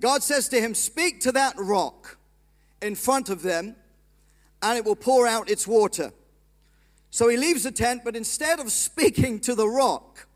God 0.00 0.24
says 0.24 0.48
to 0.48 0.60
him, 0.60 0.74
Speak 0.74 1.20
to 1.20 1.30
that 1.30 1.54
rock 1.56 2.18
in 2.82 2.96
front 2.96 3.28
of 3.28 3.42
them, 3.42 3.76
and 4.62 4.78
it 4.78 4.84
will 4.84 4.96
pour 4.96 5.28
out 5.28 5.48
its 5.48 5.68
water. 5.68 6.10
So 7.12 7.28
he 7.28 7.36
leaves 7.36 7.62
the 7.62 7.70
tent, 7.70 8.02
but 8.04 8.16
instead 8.16 8.58
of 8.58 8.72
speaking 8.72 9.38
to 9.42 9.54
the 9.54 9.68
rock, 9.68 10.26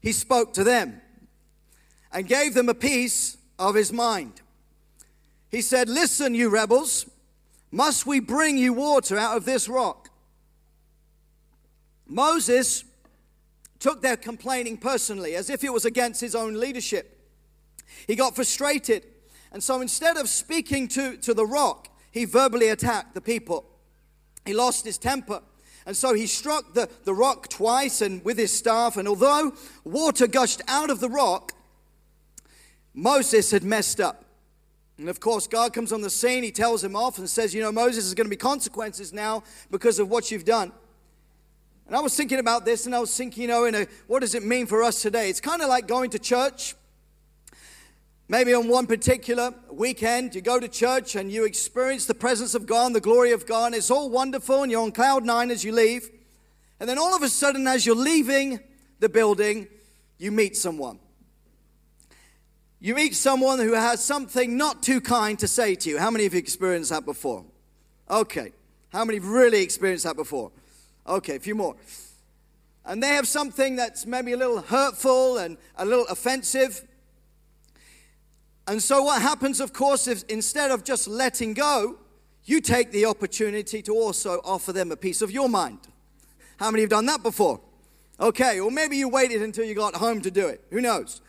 he 0.00 0.10
spoke 0.10 0.54
to 0.54 0.64
them 0.64 1.02
and 2.12 2.26
gave 2.26 2.54
them 2.54 2.68
a 2.68 2.74
piece 2.74 3.36
of 3.58 3.74
his 3.74 3.92
mind. 3.92 4.40
He 5.50 5.60
said, 5.60 5.88
Listen, 5.88 6.34
you 6.34 6.48
rebels. 6.48 7.06
Must 7.70 8.06
we 8.06 8.20
bring 8.20 8.56
you 8.56 8.72
water 8.72 9.18
out 9.18 9.36
of 9.36 9.44
this 9.44 9.68
rock? 9.68 10.08
Moses 12.06 12.84
took 13.78 14.00
their 14.00 14.16
complaining 14.16 14.78
personally, 14.78 15.34
as 15.36 15.50
if 15.50 15.62
it 15.62 15.72
was 15.72 15.84
against 15.84 16.20
his 16.20 16.34
own 16.34 16.58
leadership. 16.58 17.18
He 18.06 18.16
got 18.16 18.34
frustrated. 18.34 19.04
And 19.52 19.62
so 19.62 19.80
instead 19.80 20.16
of 20.16 20.28
speaking 20.28 20.88
to, 20.88 21.16
to 21.18 21.34
the 21.34 21.46
rock, 21.46 21.88
he 22.10 22.24
verbally 22.24 22.68
attacked 22.68 23.14
the 23.14 23.20
people. 23.20 23.66
He 24.44 24.54
lost 24.54 24.84
his 24.84 24.98
temper. 24.98 25.42
And 25.86 25.96
so 25.96 26.14
he 26.14 26.26
struck 26.26 26.74
the, 26.74 26.88
the 27.04 27.14
rock 27.14 27.48
twice 27.48 28.02
and 28.02 28.24
with 28.24 28.38
his 28.38 28.52
staff. 28.52 28.96
And 28.96 29.08
although 29.08 29.52
water 29.84 30.26
gushed 30.26 30.62
out 30.68 30.90
of 30.90 31.00
the 31.00 31.08
rock, 31.08 31.52
Moses 32.98 33.52
had 33.52 33.62
messed 33.62 34.00
up. 34.00 34.24
And 34.98 35.08
of 35.08 35.20
course, 35.20 35.46
God 35.46 35.72
comes 35.72 35.92
on 35.92 36.00
the 36.00 36.10
scene. 36.10 36.42
He 36.42 36.50
tells 36.50 36.82
him 36.82 36.96
off 36.96 37.18
and 37.18 37.30
says, 37.30 37.54
You 37.54 37.62
know, 37.62 37.70
Moses, 37.70 38.04
there's 38.04 38.14
going 38.14 38.26
to 38.26 38.30
be 38.30 38.36
consequences 38.36 39.12
now 39.12 39.44
because 39.70 40.00
of 40.00 40.10
what 40.10 40.32
you've 40.32 40.44
done. 40.44 40.72
And 41.86 41.94
I 41.94 42.00
was 42.00 42.16
thinking 42.16 42.40
about 42.40 42.64
this 42.64 42.86
and 42.86 42.94
I 42.94 42.98
was 42.98 43.16
thinking, 43.16 43.42
you 43.42 43.48
know, 43.48 43.66
in 43.66 43.74
a, 43.76 43.86
what 44.08 44.20
does 44.20 44.34
it 44.34 44.44
mean 44.44 44.66
for 44.66 44.82
us 44.82 45.00
today? 45.00 45.30
It's 45.30 45.40
kind 45.40 45.62
of 45.62 45.68
like 45.68 45.86
going 45.86 46.10
to 46.10 46.18
church. 46.18 46.74
Maybe 48.28 48.52
on 48.52 48.66
one 48.66 48.88
particular 48.88 49.54
weekend, 49.70 50.34
you 50.34 50.40
go 50.40 50.58
to 50.58 50.68
church 50.68 51.14
and 51.14 51.30
you 51.30 51.44
experience 51.44 52.04
the 52.04 52.14
presence 52.14 52.56
of 52.56 52.66
God 52.66 52.86
and 52.86 52.96
the 52.96 53.00
glory 53.00 53.30
of 53.30 53.46
God, 53.46 53.66
and 53.66 53.74
it's 53.76 53.90
all 53.90 54.10
wonderful, 54.10 54.64
and 54.64 54.72
you're 54.72 54.82
on 54.82 54.92
cloud 54.92 55.24
nine 55.24 55.50
as 55.50 55.64
you 55.64 55.72
leave. 55.72 56.10
And 56.78 56.86
then 56.88 56.98
all 56.98 57.14
of 57.16 57.22
a 57.22 57.28
sudden, 57.30 57.66
as 57.66 57.86
you're 57.86 57.96
leaving 57.96 58.60
the 58.98 59.08
building, 59.08 59.68
you 60.18 60.30
meet 60.30 60.56
someone. 60.58 60.98
You 62.80 62.94
meet 62.94 63.16
someone 63.16 63.58
who 63.58 63.72
has 63.72 64.04
something 64.04 64.56
not 64.56 64.82
too 64.82 65.00
kind 65.00 65.38
to 65.40 65.48
say 65.48 65.74
to 65.74 65.90
you. 65.90 65.98
How 65.98 66.10
many 66.10 66.26
of 66.26 66.32
you 66.34 66.38
experienced 66.38 66.90
that 66.90 67.04
before? 67.04 67.44
Okay. 68.08 68.52
How 68.90 69.04
many 69.04 69.18
have 69.18 69.28
really 69.28 69.62
experienced 69.62 70.04
that 70.04 70.16
before? 70.16 70.52
Okay, 71.06 71.36
a 71.36 71.40
few 71.40 71.54
more. 71.54 71.74
And 72.84 73.02
they 73.02 73.08
have 73.08 73.26
something 73.26 73.76
that's 73.76 74.06
maybe 74.06 74.32
a 74.32 74.36
little 74.36 74.60
hurtful 74.60 75.38
and 75.38 75.58
a 75.76 75.84
little 75.84 76.06
offensive. 76.06 76.86
And 78.66 78.82
so, 78.82 79.02
what 79.02 79.20
happens, 79.20 79.60
of 79.60 79.72
course, 79.72 80.06
is 80.06 80.22
instead 80.24 80.70
of 80.70 80.84
just 80.84 81.08
letting 81.08 81.54
go, 81.54 81.98
you 82.44 82.60
take 82.60 82.92
the 82.92 83.04
opportunity 83.06 83.82
to 83.82 83.92
also 83.92 84.40
offer 84.44 84.72
them 84.72 84.92
a 84.92 84.96
piece 84.96 85.20
of 85.20 85.30
your 85.30 85.48
mind. 85.48 85.80
How 86.58 86.70
many 86.70 86.82
have 86.82 86.90
done 86.90 87.06
that 87.06 87.22
before? 87.22 87.60
Okay, 88.20 88.58
or 88.58 88.70
maybe 88.70 88.96
you 88.96 89.08
waited 89.08 89.42
until 89.42 89.64
you 89.64 89.74
got 89.74 89.94
home 89.94 90.20
to 90.22 90.30
do 90.30 90.48
it. 90.48 90.64
Who 90.70 90.80
knows? 90.80 91.20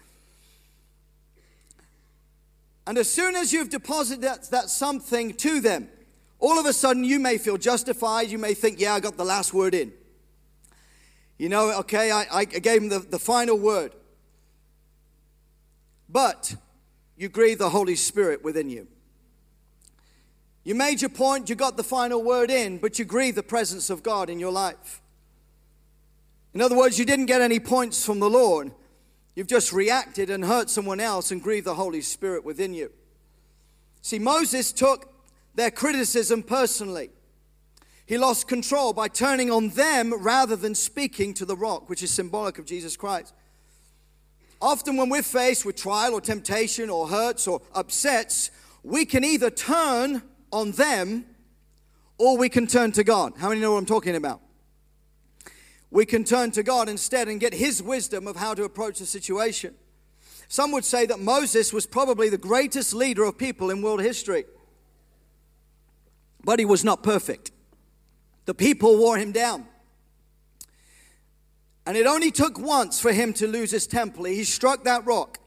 And 2.90 2.98
as 2.98 3.08
soon 3.08 3.36
as 3.36 3.54
you've 3.54 3.70
deposited 3.70 4.24
that, 4.24 4.50
that 4.50 4.68
something 4.68 5.36
to 5.36 5.62
them, 5.62 5.90
all 6.40 6.58
of 6.58 6.66
a 6.66 6.74
sudden 6.74 7.04
you 7.04 7.20
may 7.20 7.38
feel 7.38 7.56
justified. 7.56 8.32
You 8.32 8.40
may 8.40 8.56
think, 8.56 8.80
yeah, 8.80 8.96
I 8.96 9.00
got 9.00 9.16
the 9.16 9.24
last 9.24 9.54
word 9.54 9.76
in. 9.76 9.94
You 11.38 11.50
know, 11.50 11.72
okay, 11.82 12.10
I, 12.10 12.26
I 12.34 12.46
gave 12.46 12.82
them 12.82 12.90
the, 12.90 12.98
the 13.08 13.20
final 13.20 13.60
word. 13.60 13.94
But 16.10 16.56
you 17.16 17.30
grieve 17.30 17.60
the 17.60 17.70
Holy 17.70 17.96
Spirit 17.96 18.44
within 18.44 18.72
you. 18.72 18.88
You 20.64 20.74
made 20.74 21.00
your 21.00 21.12
point, 21.12 21.48
you 21.48 21.54
got 21.54 21.78
the 21.78 21.84
final 21.84 22.24
word 22.24 22.50
in, 22.50 22.80
but 22.80 22.98
you 22.98 23.06
grieve 23.06 23.36
the 23.36 23.44
presence 23.44 23.92
of 23.92 24.02
God 24.02 24.32
in 24.32 24.40
your 24.40 24.52
life. 24.52 25.00
In 26.56 26.62
other 26.62 26.76
words, 26.76 26.98
you 26.98 27.06
didn't 27.06 27.28
get 27.28 27.44
any 27.44 27.60
points 27.60 28.04
from 28.04 28.20
the 28.20 28.32
Lord, 28.32 28.72
You've 29.40 29.48
just 29.48 29.72
reacted 29.72 30.30
and 30.30 30.44
hurt 30.44 30.70
someone 30.70 31.00
else 31.00 31.32
and 31.32 31.42
grieved 31.42 31.66
the 31.66 31.76
Holy 31.76 32.02
Spirit 32.02 32.44
within 32.44 32.74
you. 32.74 32.92
See, 34.02 34.20
Moses 34.20 34.74
took 34.74 35.14
their 35.56 35.72
criticism 35.72 36.44
personally. 36.44 37.10
He 38.06 38.18
lost 38.18 38.50
control 38.50 38.92
by 38.92 39.08
turning 39.08 39.50
on 39.50 39.70
them 39.70 40.14
rather 40.14 40.58
than 40.58 40.76
speaking 40.76 41.34
to 41.36 41.46
the 41.46 41.56
rock, 41.56 41.90
which 41.90 42.04
is 42.04 42.12
symbolic 42.12 42.60
of 42.60 42.66
Jesus 42.66 42.98
Christ. 42.98 43.34
Often, 44.62 44.98
when 44.98 45.08
we're 45.08 45.24
faced 45.24 45.66
with 45.66 45.78
trial 45.78 46.16
or 46.16 46.20
temptation 46.20 46.90
or 46.90 47.08
hurts 47.08 47.48
or 47.48 47.62
upsets, 47.74 48.52
we 48.84 49.06
can 49.06 49.24
either 49.24 49.50
turn 49.50 50.22
on 50.52 50.72
them 50.72 51.24
or 52.18 52.38
we 52.38 52.50
can 52.50 52.68
turn 52.68 52.92
to 52.92 53.06
God. 53.06 53.32
How 53.38 53.48
many 53.48 53.62
know 53.62 53.72
what 53.72 53.78
I'm 53.78 53.86
talking 53.86 54.18
about? 54.18 54.42
We 55.92 56.06
can 56.06 56.24
turn 56.24 56.52
to 56.52 56.64
God 56.64 56.90
instead 56.90 57.28
and 57.28 57.40
get 57.40 57.54
His 57.54 57.82
wisdom 57.82 58.28
of 58.28 58.36
how 58.36 58.54
to 58.54 58.64
approach 58.64 59.00
the 59.00 59.06
situation. 59.06 59.74
Some 60.48 60.72
would 60.72 60.86
say 60.86 61.06
that 61.06 61.20
Moses 61.20 61.72
was 61.72 61.86
probably 61.86 62.30
the 62.30 62.38
greatest 62.38 62.94
leader 62.94 63.24
of 63.24 63.38
people 63.38 63.70
in 63.70 63.82
world 63.82 64.02
history, 64.02 64.46
but 66.44 66.58
he 66.58 66.66
was 66.66 66.84
not 66.84 67.04
perfect. 67.04 67.52
The 68.46 68.56
people 68.56 68.98
wore 68.98 69.18
him 69.18 69.32
down. 69.32 69.68
And 71.86 71.96
it 71.96 72.08
only 72.08 72.32
took 72.32 72.60
once 72.60 73.00
for 73.00 73.12
him 73.12 73.32
to 73.34 73.48
lose 73.48 73.70
his 73.70 73.86
temple. 73.86 74.26
He 74.26 74.44
struck 74.44 74.86
that 74.86 75.06
rock. 75.06 75.40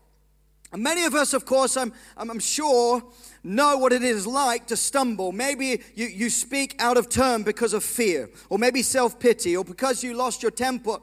And 0.73 0.83
many 0.83 1.05
of 1.05 1.15
us, 1.15 1.35
of 1.35 1.45
course, 1.45 1.77
I'm, 1.77 1.93
I'm 2.17 2.39
sure, 2.39 3.03
know 3.45 3.77
what 3.77 3.93
it 3.93 4.03
is 4.03 4.27
like 4.27 4.67
to 4.69 4.77
stumble. 4.77 5.33
Maybe 5.33 5.81
you, 5.95 6.07
you 6.07 6.31
speak 6.31 6.77
out 6.79 6.97
of 6.97 7.09
turn 7.09 7.43
because 7.43 7.73
of 7.73 7.85
fear, 7.85 8.31
or 8.49 8.59
maybe 8.59 8.83
self 8.83 9.19
pity, 9.19 9.57
or 9.57 9.65
because 9.65 10.05
you 10.05 10.15
lost 10.15 10.43
your 10.43 10.51
temper, 10.51 10.99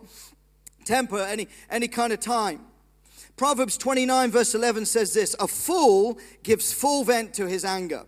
temper 0.85 1.19
any, 1.19 1.47
any 1.69 1.87
kind 1.87 2.13
of 2.13 2.19
time. 2.19 2.61
Proverbs 3.35 3.77
29, 3.77 4.31
verse 4.31 4.53
11 4.53 4.85
says 4.85 5.13
this 5.13 5.35
A 5.39 5.47
fool 5.47 6.17
gives 6.43 6.73
full 6.73 7.03
vent 7.03 7.33
to 7.35 7.47
his 7.47 7.63
anger, 7.63 8.05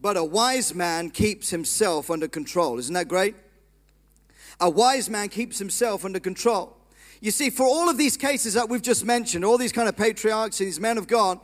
but 0.00 0.16
a 0.16 0.24
wise 0.24 0.74
man 0.74 1.10
keeps 1.10 1.50
himself 1.50 2.10
under 2.10 2.28
control. 2.28 2.78
Isn't 2.78 2.94
that 2.94 3.08
great? 3.08 3.34
A 4.60 4.70
wise 4.70 5.10
man 5.10 5.28
keeps 5.28 5.58
himself 5.58 6.04
under 6.04 6.20
control. 6.20 6.76
You 7.20 7.30
see, 7.30 7.50
for 7.50 7.64
all 7.64 7.88
of 7.88 7.96
these 7.96 8.16
cases 8.16 8.54
that 8.54 8.68
we've 8.68 8.82
just 8.82 9.04
mentioned, 9.04 9.44
all 9.44 9.58
these 9.58 9.72
kind 9.72 9.88
of 9.88 9.96
patriarchs, 9.96 10.58
these 10.58 10.78
men 10.78 10.98
of 10.98 11.06
God, 11.06 11.40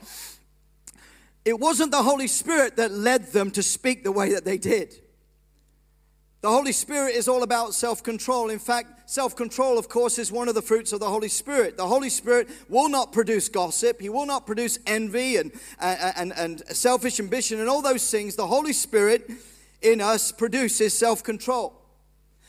it 1.43 1.59
wasn't 1.59 1.91
the 1.91 2.03
Holy 2.03 2.27
Spirit 2.27 2.77
that 2.77 2.91
led 2.91 3.31
them 3.31 3.51
to 3.51 3.63
speak 3.63 4.03
the 4.03 4.11
way 4.11 4.33
that 4.33 4.45
they 4.45 4.57
did. 4.57 4.95
The 6.41 6.49
Holy 6.49 6.71
Spirit 6.71 7.15
is 7.15 7.27
all 7.27 7.43
about 7.43 7.75
self 7.75 8.01
control. 8.01 8.49
In 8.49 8.57
fact, 8.57 9.09
self 9.09 9.35
control, 9.35 9.77
of 9.77 9.89
course, 9.89 10.17
is 10.17 10.31
one 10.31 10.49
of 10.49 10.55
the 10.55 10.61
fruits 10.61 10.91
of 10.91 10.99
the 10.99 11.09
Holy 11.09 11.27
Spirit. 11.27 11.77
The 11.77 11.87
Holy 11.87 12.09
Spirit 12.09 12.49
will 12.67 12.89
not 12.89 13.13
produce 13.13 13.47
gossip, 13.47 14.01
He 14.01 14.09
will 14.09 14.25
not 14.25 14.47
produce 14.47 14.79
envy 14.87 15.37
and, 15.37 15.51
uh, 15.79 16.13
and, 16.15 16.33
and 16.35 16.67
selfish 16.67 17.19
ambition 17.19 17.59
and 17.59 17.69
all 17.69 17.83
those 17.83 18.09
things. 18.09 18.35
The 18.35 18.47
Holy 18.47 18.73
Spirit 18.73 19.29
in 19.83 20.01
us 20.01 20.31
produces 20.31 20.97
self 20.97 21.23
control. 21.23 21.79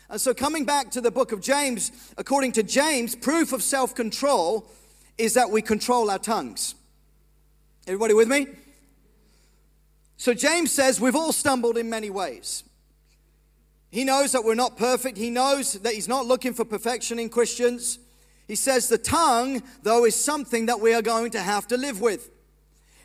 And 0.08 0.20
so, 0.20 0.32
coming 0.32 0.64
back 0.64 0.90
to 0.92 1.02
the 1.02 1.11
book 1.11 1.32
of 1.32 1.42
James, 1.42 1.92
according 2.16 2.52
to 2.52 2.62
James, 2.62 3.14
proof 3.14 3.52
of 3.52 3.62
self 3.62 3.94
control 3.94 4.70
is 5.18 5.34
that 5.34 5.50
we 5.50 5.61
control 5.61 6.11
our 6.11 6.18
tongues. 6.18 6.75
Everybody 7.87 8.14
with 8.14 8.28
me? 8.28 8.46
So, 10.23 10.33
James 10.33 10.71
says 10.71 11.00
we've 11.00 11.17
all 11.17 11.33
stumbled 11.33 11.76
in 11.76 11.91
many 11.91 12.09
ways. 12.09 12.62
He 13.91 14.05
knows 14.05 14.31
that 14.31 14.45
we're 14.45 14.55
not 14.55 14.76
perfect, 14.76 15.19
he 15.19 15.31
knows 15.31 15.73
that 15.73 15.95
he's 15.95 16.07
not 16.07 16.26
looking 16.26 16.55
for 16.55 16.64
perfection 16.64 17.19
in 17.19 17.29
Christians. 17.29 17.99
He 18.47 18.55
says 18.55 18.88
the 18.88 18.99
tongue, 18.99 19.64
though, 19.83 20.05
is 20.05 20.14
something 20.14 20.67
that 20.67 20.79
we 20.79 20.95
are 20.95 21.02
going 21.02 21.33
to 21.33 21.41
have 21.41 21.67
to 21.67 21.76
live 21.76 22.00
with. 22.00 22.31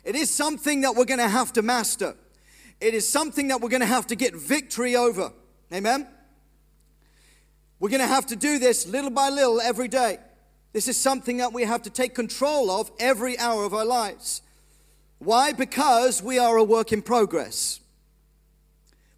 It 0.04 0.14
is 0.14 0.30
something 0.30 0.82
that 0.82 0.94
we're 0.94 1.06
going 1.06 1.18
to 1.18 1.26
have 1.26 1.52
to 1.54 1.62
master. 1.62 2.14
It 2.80 2.94
is 2.94 3.08
something 3.08 3.48
that 3.48 3.60
we're 3.60 3.68
going 3.68 3.80
to 3.80 3.86
have 3.86 4.06
to 4.06 4.14
get 4.14 4.36
victory 4.36 4.94
over. 4.94 5.32
Amen? 5.72 6.06
We're 7.80 7.90
going 7.90 8.00
to 8.00 8.06
have 8.06 8.26
to 8.26 8.36
do 8.36 8.60
this 8.60 8.86
little 8.86 9.10
by 9.10 9.30
little 9.30 9.60
every 9.60 9.88
day. 9.88 10.18
This 10.72 10.86
is 10.86 10.96
something 10.96 11.38
that 11.38 11.52
we 11.52 11.64
have 11.64 11.82
to 11.82 11.90
take 11.90 12.14
control 12.14 12.70
of 12.70 12.92
every 13.00 13.36
hour 13.40 13.64
of 13.64 13.74
our 13.74 13.84
lives. 13.84 14.42
Why? 15.18 15.52
Because 15.52 16.22
we 16.22 16.38
are 16.38 16.56
a 16.56 16.64
work 16.64 16.92
in 16.92 17.02
progress. 17.02 17.80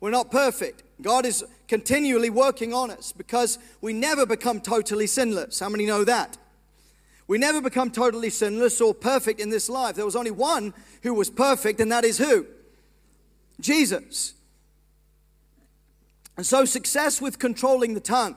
We're 0.00 0.10
not 0.10 0.30
perfect. 0.30 0.82
God 1.02 1.26
is 1.26 1.44
continually 1.68 2.30
working 2.30 2.72
on 2.72 2.90
us 2.90 3.12
because 3.12 3.58
we 3.80 3.92
never 3.92 4.26
become 4.26 4.60
totally 4.60 5.06
sinless. 5.06 5.60
How 5.60 5.68
many 5.68 5.86
know 5.86 6.04
that? 6.04 6.38
We 7.26 7.38
never 7.38 7.60
become 7.60 7.90
totally 7.90 8.30
sinless 8.30 8.80
or 8.80 8.92
perfect 8.92 9.40
in 9.40 9.50
this 9.50 9.68
life. 9.68 9.94
There 9.94 10.04
was 10.04 10.16
only 10.16 10.32
one 10.32 10.74
who 11.02 11.14
was 11.14 11.30
perfect, 11.30 11.80
and 11.80 11.92
that 11.92 12.04
is 12.04 12.18
who? 12.18 12.46
Jesus. 13.60 14.34
And 16.36 16.44
so, 16.44 16.64
success 16.64 17.20
with 17.20 17.38
controlling 17.38 17.94
the 17.94 18.00
tongue 18.00 18.34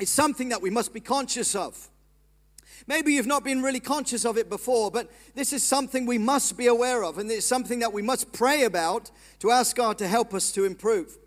is 0.00 0.10
something 0.10 0.48
that 0.48 0.60
we 0.60 0.70
must 0.70 0.92
be 0.92 1.00
conscious 1.00 1.54
of. 1.54 1.88
Maybe 2.88 3.14
you've 3.14 3.26
not 3.26 3.42
been 3.42 3.62
really 3.62 3.80
conscious 3.80 4.24
of 4.24 4.38
it 4.38 4.48
before, 4.48 4.90
but 4.90 5.10
this 5.34 5.52
is 5.52 5.64
something 5.64 6.06
we 6.06 6.18
must 6.18 6.56
be 6.56 6.68
aware 6.68 7.02
of, 7.02 7.18
and 7.18 7.30
it's 7.30 7.46
something 7.46 7.80
that 7.80 7.92
we 7.92 8.02
must 8.02 8.32
pray 8.32 8.62
about 8.62 9.10
to 9.40 9.50
ask 9.50 9.74
God 9.74 9.98
to 9.98 10.06
help 10.06 10.32
us 10.32 10.52
to 10.52 10.64
improve. 10.64 11.18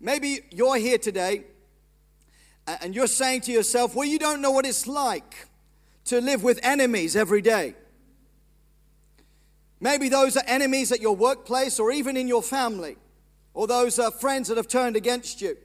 Maybe 0.00 0.40
you're 0.50 0.76
here 0.76 0.98
today 0.98 1.44
and 2.66 2.94
you're 2.94 3.06
saying 3.06 3.42
to 3.42 3.52
yourself, 3.52 3.94
Well, 3.94 4.06
you 4.06 4.18
don't 4.18 4.40
know 4.40 4.50
what 4.50 4.66
it's 4.66 4.86
like 4.86 5.48
to 6.06 6.20
live 6.20 6.42
with 6.42 6.60
enemies 6.62 7.14
every 7.14 7.42
day. 7.42 7.74
Maybe 9.80 10.08
those 10.08 10.36
are 10.36 10.44
enemies 10.46 10.92
at 10.92 11.00
your 11.00 11.14
workplace 11.14 11.78
or 11.78 11.92
even 11.92 12.16
in 12.16 12.26
your 12.26 12.42
family, 12.42 12.96
or 13.52 13.66
those 13.66 13.98
are 13.98 14.10
friends 14.10 14.48
that 14.48 14.56
have 14.56 14.68
turned 14.68 14.96
against 14.96 15.42
you. 15.42 15.56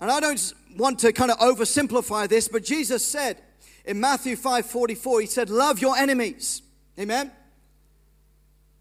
And 0.00 0.10
I 0.10 0.20
don't 0.20 0.52
want 0.76 0.98
to 1.00 1.12
kind 1.12 1.30
of 1.30 1.38
oversimplify 1.38 2.28
this, 2.28 2.48
but 2.48 2.64
Jesus 2.64 3.04
said, 3.04 3.40
in 3.86 4.00
Matthew 4.00 4.36
5:44, 4.36 5.20
he 5.20 5.26
said, 5.26 5.48
"Love 5.48 5.80
your 5.80 5.96
enemies." 5.96 6.62
Amen. 6.98 7.30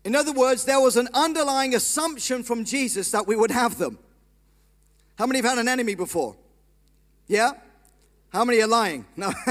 In 0.03 0.15
other 0.15 0.31
words, 0.31 0.65
there 0.65 0.79
was 0.79 0.97
an 0.97 1.09
underlying 1.13 1.73
assumption 1.73 2.43
from 2.43 2.63
Jesus 2.63 3.11
that 3.11 3.25
we 3.27 3.35
would 3.35 3.51
have 3.51 3.77
them. 3.77 3.97
How 5.17 5.25
many 5.25 5.39
have 5.39 5.45
had 5.45 5.57
an 5.57 5.67
enemy 5.67 5.95
before? 5.95 6.35
Yeah? 7.27 7.53
How 8.29 8.45
many 8.45 8.61
are 8.61 8.67
lying? 8.67 9.05
No. 9.15 9.33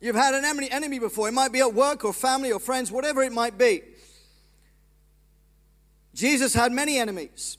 You've 0.00 0.14
had 0.14 0.34
an 0.34 0.44
enemy, 0.44 0.70
enemy 0.70 1.00
before. 1.00 1.28
It 1.28 1.32
might 1.32 1.50
be 1.50 1.58
at 1.58 1.74
work 1.74 2.04
or 2.04 2.12
family 2.12 2.52
or 2.52 2.60
friends, 2.60 2.92
whatever 2.92 3.20
it 3.24 3.32
might 3.32 3.58
be. 3.58 3.82
Jesus 6.14 6.54
had 6.54 6.70
many 6.70 6.98
enemies. 6.98 7.58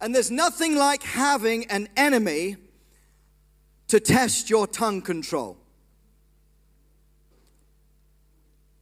And 0.00 0.12
there's 0.12 0.30
nothing 0.30 0.74
like 0.74 1.04
having 1.04 1.66
an 1.66 1.88
enemy 1.96 2.56
to 3.88 4.00
test 4.00 4.48
your 4.48 4.66
tongue 4.66 5.02
control. 5.02 5.56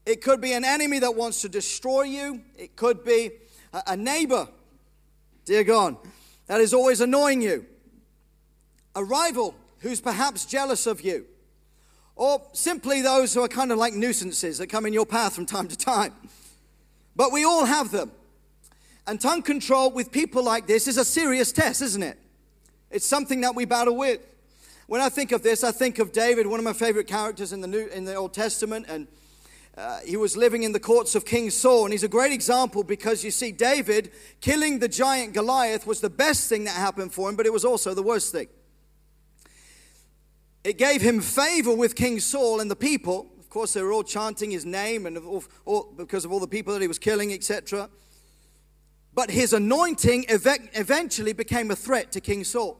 It 0.05 0.23
could 0.23 0.41
be 0.41 0.53
an 0.53 0.65
enemy 0.65 1.01
that 1.01 1.17
wants 1.17 1.43
to 1.43 1.49
destroy 1.49 2.03
you, 2.03 2.43
it 2.57 2.77
could 2.77 3.05
be 3.05 3.33
a 3.87 3.97
neighbor, 3.97 4.49
dear 5.45 5.65
God, 5.65 5.97
that 6.47 6.61
is 6.61 6.73
always 6.73 7.01
annoying 7.01 7.43
you, 7.43 7.67
a 8.95 9.03
rival 9.03 9.55
who's 9.81 10.01
perhaps 10.01 10.45
jealous 10.45 10.87
of 10.87 11.01
you, 11.01 11.27
or 12.15 12.41
simply 12.53 13.03
those 13.03 13.35
who 13.35 13.43
are 13.43 13.49
kind 13.49 13.73
of 13.73 13.79
like 13.79 13.95
nuisances 13.95 14.59
that 14.59 14.69
come 14.69 14.87
in 14.87 14.93
your 14.93 15.07
path 15.07 15.35
from 15.35 15.45
time 15.45 15.69
to 15.69 15.77
time. 15.77 16.13
But 17.17 17.33
we 17.33 17.45
all 17.45 17.65
have 17.65 17.91
them. 17.91 18.13
And 19.07 19.21
tongue 19.21 19.43
control 19.43 19.91
with 19.91 20.11
people 20.11 20.43
like 20.43 20.67
this 20.67 20.89
is 20.89 20.99
a 20.99 21.05
serious 21.05 21.53
test, 21.53 21.81
isn't 21.81 22.03
it? 22.03 22.19
It's 22.91 23.07
something 23.07 23.41
that 23.43 23.55
we 23.55 23.65
battle 23.65 23.97
with. 23.97 24.21
When 24.87 25.01
I 25.01 25.09
think 25.09 25.33
of 25.33 25.43
this, 25.43 25.65
I 25.65 25.73
think 25.73 25.99
of 25.99 26.13
David, 26.13 26.47
one 26.47 26.61
of 26.61 26.65
my 26.65 26.73
favorite 26.73 27.09
characters 27.09 27.53
in 27.53 27.61
the 27.61 27.67
New 27.67 27.89
in 27.89 28.05
the 28.05 28.15
Old 28.15 28.33
Testament, 28.33 28.87
and 28.89 29.09
uh, 29.77 29.99
he 30.07 30.17
was 30.17 30.37
living 30.37 30.63
in 30.63 30.71
the 30.71 30.79
courts 30.79 31.17
of 31.17 31.25
King 31.25 31.51
Saul, 31.51 31.87
and 31.87 31.93
he's 31.93 32.05
a 32.05 32.09
great 32.09 32.33
example 32.33 32.85
because 32.85 33.25
you 33.25 33.33
see, 33.33 33.51
David 33.51 34.13
killing 34.41 34.79
the 34.79 34.87
giant 34.87 35.35
Goliath 35.35 35.89
was 35.89 36.01
the 36.01 36.09
best 36.09 36.49
thing 36.49 36.65
that 36.65 36.77
happened 36.77 37.13
for 37.13 37.29
him, 37.29 37.35
but 37.35 37.47
it 37.47 37.53
was 37.53 37.65
also 37.65 37.95
the 37.95 38.03
worst 38.03 38.31
thing. 38.31 38.47
It 40.63 40.79
gave 40.79 41.03
him 41.03 41.21
favor 41.21 41.75
with 41.75 41.97
King 41.97 42.21
Saul 42.21 42.61
and 42.61 42.71
the 42.71 42.77
people. 42.77 43.27
Of 43.41 43.51
course, 43.51 43.73
they 43.73 43.83
were 43.83 43.93
all 43.93 44.05
chanting 44.05 44.53
his 44.53 44.65
name, 44.65 45.07
and 45.07 45.19
all, 45.19 45.43
all, 45.65 45.93
because 45.97 46.25
of 46.25 46.31
all 46.31 46.41
the 46.41 46.47
people 46.47 46.73
that 46.75 46.81
he 46.81 46.89
was 46.89 47.01
killing, 47.01 47.33
etc. 47.33 47.91
But 49.15 49.33
his 49.33 49.53
anointing 49.53 50.27
eventually 50.29 51.33
became 51.33 51.73
a 51.73 51.77
threat 51.77 52.13
to 52.13 52.21
King 52.21 52.45
Saul. 52.45 52.79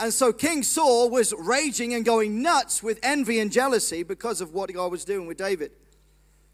And 0.00 0.12
so 0.12 0.32
King 0.32 0.62
Saul 0.62 1.08
was 1.08 1.32
raging 1.38 1.94
and 1.94 2.04
going 2.04 2.42
nuts 2.42 2.82
with 2.82 2.98
envy 3.02 3.38
and 3.38 3.52
jealousy 3.52 4.02
because 4.02 4.40
of 4.40 4.52
what 4.52 4.72
God 4.72 4.90
was 4.90 5.04
doing 5.04 5.26
with 5.26 5.38
David. 5.38 5.70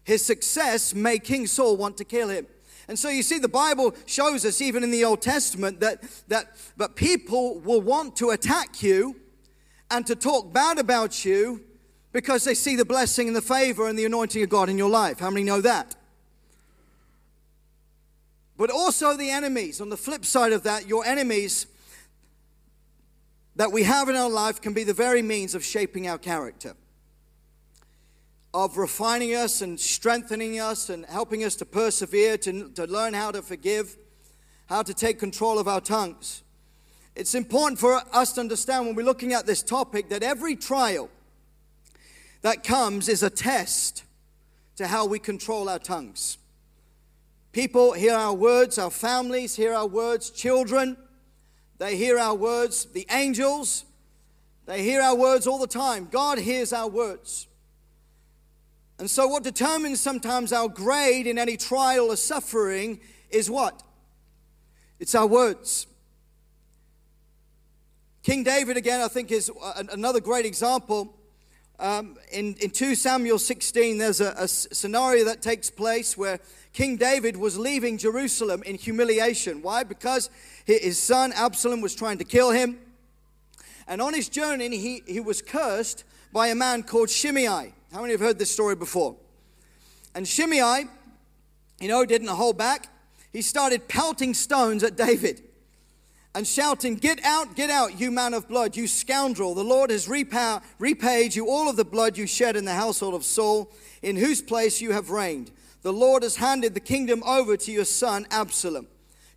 His 0.03 0.23
success 0.23 0.93
made 0.93 1.23
King 1.23 1.47
Saul 1.47 1.77
want 1.77 1.97
to 1.97 2.03
kill 2.03 2.29
him. 2.29 2.47
And 2.87 2.97
so 2.97 3.09
you 3.09 3.23
see, 3.23 3.39
the 3.39 3.47
Bible 3.47 3.95
shows 4.05 4.45
us, 4.45 4.61
even 4.61 4.83
in 4.83 4.91
the 4.91 5.05
Old 5.05 5.21
Testament, 5.21 5.79
that, 5.79 6.03
that 6.27 6.57
but 6.75 6.95
people 6.95 7.59
will 7.59 7.81
want 7.81 8.15
to 8.17 8.31
attack 8.31 8.83
you 8.83 9.15
and 9.89 10.05
to 10.07 10.15
talk 10.15 10.51
bad 10.51 10.77
about 10.77 11.23
you 11.23 11.61
because 12.11 12.43
they 12.43 12.53
see 12.53 12.75
the 12.75 12.85
blessing 12.85 13.27
and 13.27 13.35
the 13.35 13.41
favor 13.41 13.87
and 13.87 13.97
the 13.97 14.05
anointing 14.05 14.43
of 14.43 14.49
God 14.49 14.69
in 14.69 14.77
your 14.77 14.89
life. 14.89 15.19
How 15.19 15.29
many 15.29 15.43
know 15.43 15.61
that? 15.61 15.95
But 18.57 18.69
also 18.69 19.15
the 19.15 19.29
enemies. 19.29 19.79
On 19.81 19.89
the 19.89 19.97
flip 19.97 20.25
side 20.25 20.51
of 20.51 20.63
that, 20.63 20.87
your 20.87 21.05
enemies 21.05 21.67
that 23.55 23.71
we 23.71 23.83
have 23.83 24.09
in 24.09 24.15
our 24.15 24.29
life 24.29 24.61
can 24.61 24.73
be 24.73 24.83
the 24.83 24.93
very 24.93 25.21
means 25.21 25.55
of 25.55 25.63
shaping 25.63 26.07
our 26.07 26.17
character, 26.17 26.75
of 28.53 28.77
refining 28.77 29.35
us 29.35 29.61
and 29.61 29.79
strengthening 29.79 30.59
us 30.59 30.89
and 30.89 31.05
helping 31.05 31.43
us 31.43 31.55
to 31.55 31.65
persevere, 31.65 32.37
to, 32.37 32.69
to 32.69 32.85
learn 32.85 33.13
how 33.13 33.31
to 33.31 33.41
forgive, 33.41 33.97
how 34.67 34.81
to 34.81 34.93
take 34.93 35.19
control 35.19 35.59
of 35.59 35.67
our 35.67 35.81
tongues. 35.81 36.43
It's 37.15 37.35
important 37.35 37.79
for 37.79 38.01
us 38.13 38.33
to 38.33 38.41
understand 38.41 38.85
when 38.85 38.95
we're 38.95 39.05
looking 39.05 39.33
at 39.33 39.45
this 39.45 39.61
topic 39.61 40.09
that 40.09 40.23
every 40.23 40.55
trial 40.55 41.09
that 42.41 42.63
comes 42.63 43.09
is 43.09 43.21
a 43.21 43.29
test 43.29 44.05
to 44.77 44.87
how 44.87 45.05
we 45.05 45.19
control 45.19 45.67
our 45.67 45.77
tongues. 45.77 46.37
People 47.51 47.91
hear 47.91 48.13
our 48.13 48.33
words, 48.33 48.77
our 48.77 48.89
families 48.89 49.55
hear 49.57 49.73
our 49.73 49.85
words, 49.85 50.29
children 50.29 50.95
they 51.81 51.97
hear 51.97 52.19
our 52.19 52.35
words. 52.35 52.85
The 52.85 53.07
angels, 53.09 53.85
they 54.67 54.83
hear 54.83 55.01
our 55.01 55.15
words 55.15 55.47
all 55.47 55.57
the 55.57 55.65
time. 55.65 56.07
God 56.11 56.37
hears 56.37 56.71
our 56.73 56.87
words. 56.87 57.47
And 58.99 59.09
so, 59.09 59.27
what 59.27 59.41
determines 59.41 59.99
sometimes 59.99 60.53
our 60.53 60.69
grade 60.69 61.25
in 61.25 61.39
any 61.39 61.57
trial 61.57 62.11
or 62.11 62.17
suffering 62.17 62.99
is 63.31 63.49
what? 63.49 63.81
It's 64.99 65.15
our 65.15 65.25
words. 65.25 65.87
King 68.21 68.43
David, 68.43 68.77
again, 68.77 69.01
I 69.01 69.07
think, 69.07 69.31
is 69.31 69.49
another 69.91 70.19
great 70.19 70.45
example. 70.45 71.17
Um, 71.79 72.15
in, 72.31 72.53
in 72.61 72.69
2 72.69 72.93
Samuel 72.93 73.39
16, 73.39 73.97
there's 73.97 74.21
a, 74.21 74.35
a 74.37 74.47
scenario 74.47 75.25
that 75.25 75.41
takes 75.41 75.71
place 75.71 76.15
where 76.15 76.39
King 76.73 76.95
David 76.95 77.35
was 77.35 77.57
leaving 77.57 77.97
Jerusalem 77.97 78.63
in 78.63 78.75
humiliation. 78.75 79.61
Why? 79.61 79.83
Because 79.83 80.29
his 80.65 80.97
son 80.97 81.33
Absalom 81.33 81.81
was 81.81 81.95
trying 81.95 82.17
to 82.19 82.23
kill 82.23 82.51
him. 82.51 82.79
And 83.87 84.01
on 84.01 84.13
his 84.13 84.29
journey, 84.29 84.77
he, 84.77 85.03
he 85.05 85.19
was 85.19 85.41
cursed 85.41 86.05
by 86.31 86.47
a 86.47 86.55
man 86.55 86.83
called 86.83 87.09
Shimei. 87.09 87.73
How 87.91 88.01
many 88.01 88.13
have 88.13 88.21
heard 88.21 88.39
this 88.39 88.51
story 88.51 88.75
before? 88.75 89.17
And 90.15 90.25
Shimei, 90.25 90.85
you 91.81 91.87
know, 91.87 92.05
didn't 92.05 92.29
hold 92.29 92.57
back. 92.57 92.87
He 93.33 93.41
started 93.41 93.87
pelting 93.87 94.33
stones 94.33 94.83
at 94.83 94.95
David 94.95 95.41
and 96.33 96.47
shouting, 96.47 96.95
Get 96.95 97.23
out, 97.25 97.55
get 97.55 97.69
out, 97.69 97.99
you 97.99 98.11
man 98.11 98.33
of 98.33 98.47
blood, 98.47 98.77
you 98.77 98.87
scoundrel. 98.87 99.53
The 99.53 99.63
Lord 99.63 99.89
has 99.89 100.07
repaid 100.07 101.35
you 101.35 101.49
all 101.49 101.69
of 101.69 101.75
the 101.75 101.85
blood 101.85 102.17
you 102.17 102.27
shed 102.27 102.55
in 102.55 102.65
the 102.65 102.73
household 102.73 103.13
of 103.13 103.25
Saul, 103.25 103.71
in 104.01 104.15
whose 104.15 104.41
place 104.41 104.79
you 104.79 104.93
have 104.93 105.09
reigned. 105.09 105.51
The 105.81 105.93
Lord 105.93 106.23
has 106.23 106.35
handed 106.35 106.73
the 106.73 106.79
kingdom 106.79 107.23
over 107.23 107.57
to 107.57 107.71
your 107.71 107.85
son 107.85 108.27
Absalom. 108.29 108.87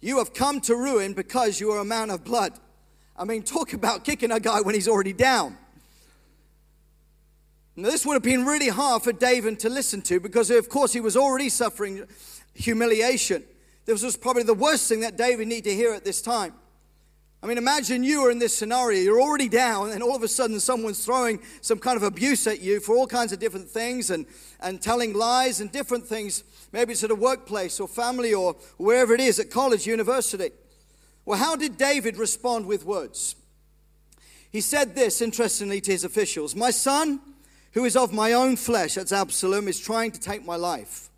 You 0.01 0.19
have 0.19 0.35
come 0.35 0.61
to 0.63 0.77
ruin 0.77 1.15
because 1.15 1.61
you 1.61 1.71
are 1.71 1.81
a 1.81 1.85
man 1.85 2.11
of 2.11 2.25
blood. 2.25 2.53
I 3.17 3.25
mean, 3.25 3.43
talk 3.43 3.73
about 3.73 4.05
kicking 4.05 4.31
a 4.31 4.41
guy 4.41 4.61
when 4.61 4.75
he's 4.75 4.89
already 4.89 5.13
down. 5.13 5.57
Now, 7.77 7.91
this 7.91 8.05
would 8.05 8.15
have 8.15 8.23
been 8.23 8.45
really 8.45 8.69
hard 8.69 9.03
for 9.03 9.13
David 9.13 9.59
to 9.61 9.69
listen 9.69 10.03
to 10.03 10.21
because, 10.21 10.51
of 10.51 10.69
course, 10.69 10.93
he 10.93 11.01
was 11.01 11.17
already 11.17 11.49
suffering 11.49 12.07
humiliation. 12.55 13.43
This 13.87 14.03
was 14.03 14.17
probably 14.17 14.45
the 14.45 14.55
worst 14.55 14.89
thing 14.89 15.01
that 15.01 15.17
David 15.17 15.49
needed 15.49 15.71
to 15.71 15.75
hear 15.75 15.93
at 15.93 16.05
this 16.05 16.23
time. 16.23 16.55
I 17.45 17.47
mean, 17.47 17.59
imagine 17.59 18.03
you 18.03 18.25
are 18.25 18.31
in 18.31 18.39
this 18.39 18.57
scenario. 18.57 19.03
You're 19.03 19.21
already 19.21 19.51
down, 19.51 19.91
and 19.91 20.03
all 20.03 20.17
of 20.17 20.23
a 20.23 20.29
sudden, 20.29 20.59
someone's 20.59 21.05
throwing 21.05 21.41
some 21.61 21.79
kind 21.79 21.99
of 21.99 22.03
abuse 22.03 22.47
at 22.47 22.63
you 22.63 22.81
for 22.81 22.97
all 22.97 23.07
kinds 23.07 23.35
of 23.35 23.39
different 23.39 23.69
things 23.69 24.09
and, 24.09 24.25
and 24.61 24.81
telling 24.81 25.13
lies 25.13 25.61
and 25.61 25.71
different 25.71 26.07
things. 26.07 26.43
Maybe 26.73 26.93
it's 26.95 27.05
at 27.05 27.11
a 27.11 27.15
workplace 27.15 27.81
or 27.81 27.87
family 27.87 28.33
or 28.33 28.55
wherever 28.79 29.13
it 29.13 29.21
is, 29.21 29.39
at 29.39 29.51
college, 29.51 29.87
university. 29.87 30.53
Well, 31.27 31.39
how 31.39 31.55
did 31.55 31.77
David 31.77 32.17
respond 32.17 32.65
with 32.65 32.87
words? 32.87 33.37
He 34.51 34.63
said 34.63 34.95
this, 34.95 35.21
interestingly, 35.21 35.83
to 35.83 35.93
his 35.93 36.05
officials 36.05 36.57
My 36.57 36.71
son, 36.71 37.21
who 37.73 37.85
is 37.85 37.95
of 37.95 38.11
my 38.11 38.33
own 38.33 38.57
flesh, 38.57 38.95
that's 38.95 39.13
Absalom, 39.13 39.69
is 39.69 39.79
trying 39.79 40.13
to 40.13 40.21
take 40.21 40.47
my 40.47 40.57
life. 40.57 41.11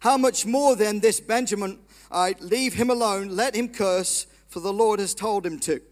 How 0.00 0.16
much 0.16 0.44
more 0.44 0.74
then 0.74 0.98
this 0.98 1.20
Benjamin, 1.20 1.78
I 2.10 2.34
leave 2.40 2.74
him 2.74 2.90
alone, 2.90 3.36
let 3.36 3.54
him 3.54 3.68
curse, 3.68 4.26
for 4.56 4.60
the 4.60 4.72
Lord 4.72 5.00
has 5.00 5.14
told 5.14 5.44
him 5.44 5.58
to. 5.58 5.82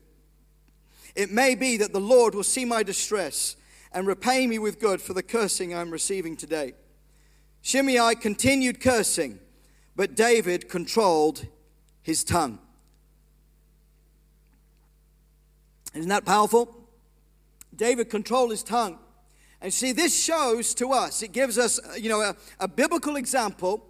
It 1.14 1.30
may 1.30 1.54
be 1.54 1.76
that 1.76 1.92
the 1.92 2.00
Lord 2.00 2.34
will 2.34 2.42
see 2.42 2.64
my 2.64 2.82
distress 2.82 3.56
and 3.92 4.06
repay 4.06 4.46
me 4.46 4.58
with 4.58 4.80
good 4.80 5.02
for 5.02 5.12
the 5.12 5.22
cursing 5.22 5.74
I'm 5.74 5.90
receiving 5.90 6.34
today. 6.34 6.72
Shimei 7.60 8.14
continued 8.14 8.80
cursing, 8.80 9.38
but 9.94 10.14
David 10.14 10.70
controlled 10.70 11.46
his 12.00 12.24
tongue. 12.24 12.58
Isn't 15.92 16.08
that 16.08 16.24
powerful? 16.24 16.74
David 17.76 18.08
controlled 18.08 18.50
his 18.50 18.62
tongue. 18.62 18.98
And 19.60 19.74
see, 19.74 19.92
this 19.92 20.18
shows 20.18 20.72
to 20.76 20.92
us, 20.92 21.22
it 21.22 21.32
gives 21.32 21.58
us, 21.58 21.78
you 22.00 22.08
know, 22.08 22.22
a, 22.22 22.34
a 22.60 22.66
biblical 22.66 23.16
example 23.16 23.86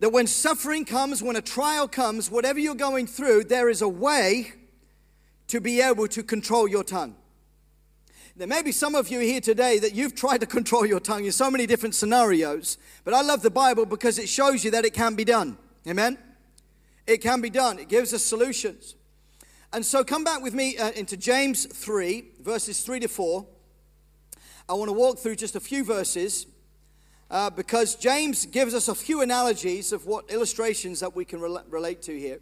that 0.00 0.10
when 0.10 0.26
suffering 0.26 0.84
comes, 0.84 1.22
when 1.22 1.36
a 1.36 1.42
trial 1.42 1.88
comes, 1.88 2.30
whatever 2.30 2.58
you're 2.58 2.74
going 2.74 3.06
through, 3.06 3.44
there 3.44 3.68
is 3.68 3.82
a 3.82 3.88
way 3.88 4.52
to 5.48 5.60
be 5.60 5.80
able 5.80 6.06
to 6.08 6.22
control 6.22 6.68
your 6.68 6.84
tongue. 6.84 7.16
There 8.36 8.46
may 8.46 8.62
be 8.62 8.70
some 8.70 8.94
of 8.94 9.08
you 9.08 9.18
here 9.18 9.40
today 9.40 9.80
that 9.80 9.94
you've 9.94 10.14
tried 10.14 10.38
to 10.42 10.46
control 10.46 10.86
your 10.86 11.00
tongue 11.00 11.24
in 11.24 11.32
so 11.32 11.50
many 11.50 11.66
different 11.66 11.96
scenarios, 11.96 12.78
but 13.04 13.12
I 13.12 13.22
love 13.22 13.42
the 13.42 13.50
Bible 13.50 13.84
because 13.84 14.18
it 14.18 14.28
shows 14.28 14.64
you 14.64 14.70
that 14.70 14.84
it 14.84 14.94
can 14.94 15.16
be 15.16 15.24
done. 15.24 15.58
Amen? 15.88 16.18
It 17.06 17.18
can 17.18 17.40
be 17.40 17.50
done, 17.50 17.80
it 17.80 17.88
gives 17.88 18.14
us 18.14 18.22
solutions. 18.22 18.94
And 19.72 19.84
so 19.84 20.04
come 20.04 20.22
back 20.22 20.40
with 20.40 20.54
me 20.54 20.78
uh, 20.78 20.92
into 20.92 21.16
James 21.16 21.66
3, 21.66 22.24
verses 22.40 22.80
3 22.82 23.00
to 23.00 23.08
4. 23.08 23.46
I 24.68 24.74
want 24.74 24.88
to 24.88 24.92
walk 24.92 25.18
through 25.18 25.36
just 25.36 25.56
a 25.56 25.60
few 25.60 25.82
verses 25.82 26.46
uh, 27.30 27.50
because 27.50 27.94
James 27.94 28.46
gives 28.46 28.74
us 28.74 28.88
a 28.88 28.94
few 28.94 29.20
analogies 29.20 29.92
of 29.92 30.06
what 30.06 30.30
illustrations 30.30 31.00
that 31.00 31.14
we 31.14 31.24
can 31.24 31.40
re- 31.40 31.58
relate 31.68 32.02
to 32.02 32.18
here. 32.18 32.40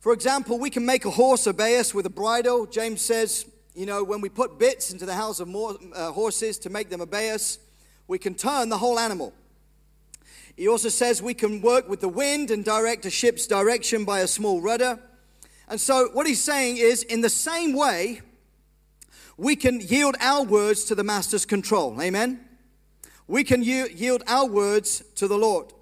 For 0.00 0.12
example, 0.12 0.58
we 0.58 0.70
can 0.70 0.84
make 0.84 1.04
a 1.04 1.10
horse 1.10 1.46
obey 1.46 1.78
us 1.78 1.94
with 1.94 2.06
a 2.06 2.10
bridle. 2.10 2.66
James 2.66 3.00
says, 3.00 3.46
you 3.74 3.86
know, 3.86 4.04
when 4.04 4.20
we 4.20 4.28
put 4.28 4.58
bits 4.58 4.92
into 4.92 5.06
the 5.06 5.14
house 5.14 5.40
of 5.40 5.48
more, 5.48 5.76
uh, 5.94 6.12
horses 6.12 6.58
to 6.60 6.70
make 6.70 6.90
them 6.90 7.00
obey 7.00 7.30
us, 7.30 7.58
we 8.06 8.18
can 8.18 8.34
turn 8.34 8.68
the 8.68 8.78
whole 8.78 8.98
animal. 8.98 9.32
He 10.56 10.68
also 10.68 10.88
says 10.88 11.20
we 11.20 11.34
can 11.34 11.60
work 11.60 11.88
with 11.88 12.00
the 12.00 12.08
wind 12.08 12.50
and 12.50 12.64
direct 12.64 13.04
a 13.04 13.10
ship's 13.10 13.46
direction 13.46 14.04
by 14.04 14.20
a 14.20 14.26
small 14.26 14.60
rudder. 14.60 14.98
And 15.68 15.80
so, 15.80 16.08
what 16.12 16.26
he's 16.26 16.42
saying 16.42 16.76
is, 16.76 17.02
in 17.02 17.20
the 17.20 17.28
same 17.28 17.74
way, 17.74 18.22
we 19.36 19.56
can 19.56 19.80
yield 19.80 20.16
our 20.20 20.44
words 20.44 20.84
to 20.84 20.94
the 20.94 21.04
Master's 21.04 21.44
control. 21.44 22.00
Amen? 22.00 22.45
We 23.28 23.44
can 23.44 23.62
yield 23.62 24.22
our 24.26 24.46
words 24.46 25.02
to 25.16 25.26
the 25.26 25.36
Lord. 25.38 25.72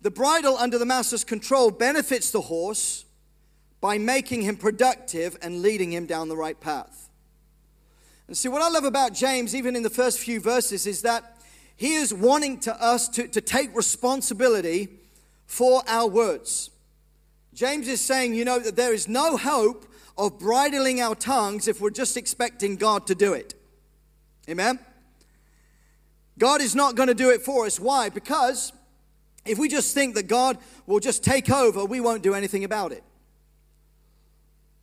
The 0.00 0.10
bridle 0.10 0.56
under 0.56 0.78
the 0.78 0.86
Master's 0.86 1.24
control 1.24 1.70
benefits 1.70 2.30
the 2.30 2.40
horse 2.40 3.04
by 3.80 3.98
making 3.98 4.42
him 4.42 4.56
productive 4.56 5.36
and 5.42 5.62
leading 5.62 5.92
him 5.92 6.06
down 6.06 6.28
the 6.28 6.36
right 6.36 6.58
path. 6.58 7.08
And 8.26 8.36
see, 8.36 8.48
what 8.48 8.62
I 8.62 8.68
love 8.68 8.84
about 8.84 9.12
James, 9.12 9.54
even 9.54 9.76
in 9.76 9.82
the 9.82 9.90
first 9.90 10.18
few 10.18 10.40
verses, 10.40 10.86
is 10.86 11.02
that 11.02 11.40
he 11.76 11.94
is 11.94 12.14
wanting 12.14 12.60
to 12.60 12.82
us 12.82 13.08
to, 13.10 13.28
to 13.28 13.40
take 13.40 13.74
responsibility 13.76 14.88
for 15.46 15.82
our 15.86 16.08
words. 16.08 16.70
James 17.54 17.88
is 17.88 18.00
saying, 18.00 18.34
you 18.34 18.44
know, 18.44 18.58
that 18.58 18.76
there 18.76 18.94
is 18.94 19.08
no 19.08 19.36
hope 19.36 19.86
of 20.16 20.38
bridling 20.38 21.00
our 21.00 21.14
tongues 21.14 21.68
if 21.68 21.80
we're 21.80 21.90
just 21.90 22.16
expecting 22.16 22.76
God 22.76 23.06
to 23.08 23.14
do 23.14 23.34
it. 23.34 23.54
Amen? 24.48 24.78
God 26.38 26.60
is 26.60 26.74
not 26.74 26.94
going 26.94 27.08
to 27.08 27.14
do 27.14 27.30
it 27.30 27.42
for 27.42 27.66
us. 27.66 27.78
Why? 27.78 28.08
Because 28.08 28.72
if 29.44 29.58
we 29.58 29.68
just 29.68 29.94
think 29.94 30.14
that 30.14 30.28
God 30.28 30.58
will 30.86 31.00
just 31.00 31.24
take 31.24 31.50
over, 31.50 31.84
we 31.84 32.00
won't 32.00 32.22
do 32.22 32.34
anything 32.34 32.64
about 32.64 32.92
it. 32.92 33.02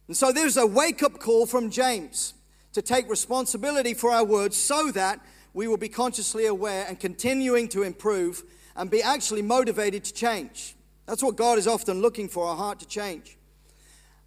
And 0.08 0.18
so 0.18 0.32
there's 0.32 0.58
a 0.58 0.66
wake 0.66 1.04
up 1.04 1.20
call 1.20 1.46
from 1.46 1.70
James 1.70 2.34
to 2.74 2.82
take 2.82 3.10
responsibility 3.10 3.94
for 3.94 4.12
our 4.12 4.24
words 4.24 4.58
so 4.58 4.92
that 4.92 5.20
we 5.54 5.68
will 5.68 5.78
be 5.78 5.90
consciously 5.90 6.46
aware 6.46 6.86
and 6.88 7.00
continuing 7.00 7.68
to 7.70 7.84
improve 7.84 8.44
and 8.76 8.90
be 8.90 9.02
actually 9.02 9.42
motivated 9.42 10.04
to 10.06 10.14
change. 10.14 10.76
That's 11.06 11.24
what 11.24 11.36
God 11.36 11.58
is 11.58 11.68
often 11.68 12.02
looking 12.02 12.30
for, 12.30 12.46
our 12.46 12.56
heart 12.56 12.80
to 12.80 12.88
change. 12.88 13.38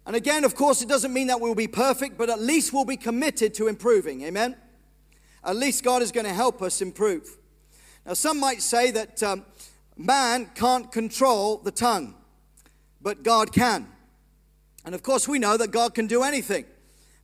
And 0.05 0.15
again, 0.15 0.43
of 0.43 0.53
course, 0.55 0.81
it 0.81 0.89
doesn't 0.89 1.13
mean 1.13 1.27
that 1.27 1.39
we'll 1.39 1.55
be 1.55 1.67
perfect, 1.67 2.17
but 2.17 2.29
at 2.29 2.41
least 2.41 2.73
we'll 2.73 2.85
be 2.85 2.97
committed 2.97 3.53
to 3.55 3.67
improving. 3.67 4.23
Amen? 4.23 4.55
At 5.45 5.55
least 5.55 5.83
God 5.83 6.01
is 6.01 6.11
going 6.11 6.25
to 6.25 6.33
help 6.33 6.61
us 6.61 6.81
improve. 6.81 7.37
Now, 8.05 8.13
some 8.13 8.39
might 8.39 8.61
say 8.61 8.91
that 8.91 9.21
um, 9.23 9.45
man 9.97 10.49
can't 10.55 10.91
control 10.91 11.57
the 11.57 11.71
tongue, 11.71 12.15
but 13.01 13.23
God 13.23 13.51
can. 13.51 13.87
And 14.85 14.93
of 14.95 15.03
course, 15.03 15.27
we 15.27 15.39
know 15.39 15.57
that 15.57 15.71
God 15.71 15.93
can 15.93 16.07
do 16.07 16.23
anything. 16.23 16.65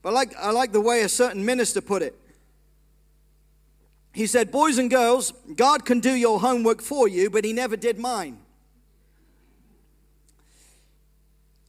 But 0.02 0.12
like, 0.12 0.34
I 0.38 0.50
like 0.50 0.72
the 0.72 0.80
way 0.80 1.02
a 1.02 1.08
certain 1.08 1.44
minister 1.44 1.80
put 1.80 2.02
it. 2.02 2.14
He 4.12 4.26
said, 4.26 4.50
Boys 4.50 4.78
and 4.78 4.90
girls, 4.90 5.32
God 5.54 5.84
can 5.84 6.00
do 6.00 6.12
your 6.12 6.40
homework 6.40 6.82
for 6.82 7.06
you, 7.06 7.30
but 7.30 7.44
He 7.44 7.52
never 7.52 7.76
did 7.76 7.98
mine. 7.98 8.38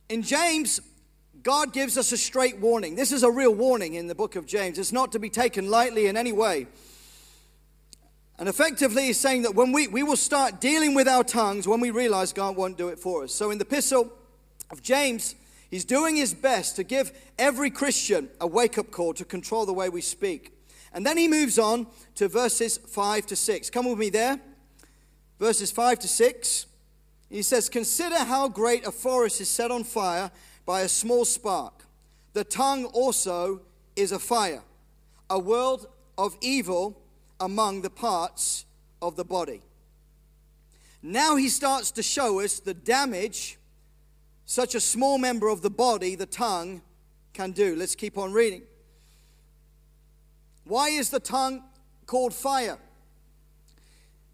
In 0.10 0.24
James, 0.24 0.82
God 1.44 1.74
gives 1.74 1.98
us 1.98 2.12
a 2.12 2.18
straight 2.18 2.60
warning. 2.60 2.96
This 2.96 3.12
is 3.12 3.24
a 3.24 3.32
real 3.32 3.54
warning 3.54 3.96
in 3.96 4.08
the 4.08 4.14
book 4.14 4.36
of 4.36 4.46
James. 4.46 4.78
It's 4.78 4.92
not 4.92 5.12
to 5.14 5.20
be 5.20 5.30
taken 5.30 5.70
lightly 5.70 6.06
in 6.08 6.16
any 6.16 6.32
way. 6.32 6.68
And 8.38 8.48
effectively, 8.48 9.06
he's 9.06 9.20
saying 9.20 9.44
that 9.44 9.56
when 9.56 9.72
we, 9.72 9.88
we 9.88 10.04
will 10.04 10.16
start 10.16 10.62
dealing 10.62 10.94
with 10.94 11.08
our 11.08 11.24
tongues 11.24 11.68
when 11.68 11.80
we 11.80 11.90
realize 11.90 12.34
God 12.34 12.56
won't 12.56 12.78
do 12.78 12.90
it 12.90 13.00
for 13.00 13.24
us. 13.24 13.34
So 13.34 13.50
in 13.50 13.58
the 13.58 13.66
epistle 13.66 14.12
of 14.70 14.82
James, 14.84 15.36
he's 15.70 15.86
doing 15.86 16.16
his 16.16 16.34
best 16.34 16.76
to 16.76 16.84
give 16.84 17.12
every 17.40 17.72
Christian 17.72 18.30
a 18.40 18.46
wake 18.48 18.78
up 18.78 18.92
call 18.92 19.14
to 19.16 19.26
control 19.26 19.66
the 19.66 19.74
way 19.74 19.90
we 19.90 20.02
speak. 20.02 20.54
And 20.94 21.06
then 21.06 21.18
he 21.18 21.28
moves 21.28 21.58
on 21.58 21.88
to 22.16 22.28
verses 22.28 22.78
5 22.78 23.26
to 23.28 23.36
6. 23.36 23.70
Come 23.70 23.90
with 23.90 23.98
me 23.98 24.10
there. 24.10 24.40
Verses 25.40 25.72
5 25.72 26.00
to 26.00 26.08
6. 26.08 26.66
He 27.30 27.42
says, 27.42 27.70
Consider 27.70 28.18
how 28.18 28.48
great 28.48 28.86
a 28.86 28.92
forest 28.92 29.40
is 29.42 29.50
set 29.50 29.72
on 29.72 29.84
fire 29.84 30.32
by 30.72 30.84
a 30.84 30.88
small 30.88 31.26
spark. 31.26 31.84
The 32.32 32.46
tongue 32.46 32.86
also 32.86 33.60
is 33.98 34.14
a 34.14 34.20
fire, 34.20 34.62
a 35.30 35.38
world 35.38 35.86
of 36.18 36.38
evil 36.40 36.98
among 37.42 37.82
the 37.82 37.90
parts 37.90 38.64
of 39.02 39.18
the 39.18 39.26
body. 39.26 39.64
Now 41.04 41.36
he 41.36 41.50
starts 41.50 41.92
to 41.92 42.02
show 42.02 42.40
us 42.40 42.60
the 42.60 42.74
damage 42.74 43.58
such 44.46 44.74
a 44.74 44.80
small 44.80 45.18
member 45.18 45.50
of 45.50 45.62
the 45.62 45.70
body, 45.70 46.16
the 46.16 46.26
tongue, 46.26 46.82
can 47.34 47.52
do. 47.52 47.76
Let's 47.76 47.96
keep 47.96 48.18
on 48.18 48.32
reading. 48.32 48.62
Why 50.64 50.88
is 50.88 51.10
the 51.10 51.20
tongue 51.20 51.64
called 52.06 52.34
fire? 52.34 52.78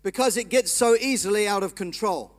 Because 0.03 0.37
it 0.37 0.49
gets 0.49 0.71
so 0.71 0.95
easily 0.95 1.47
out 1.47 1.63
of 1.63 1.73
control. 1.73 2.36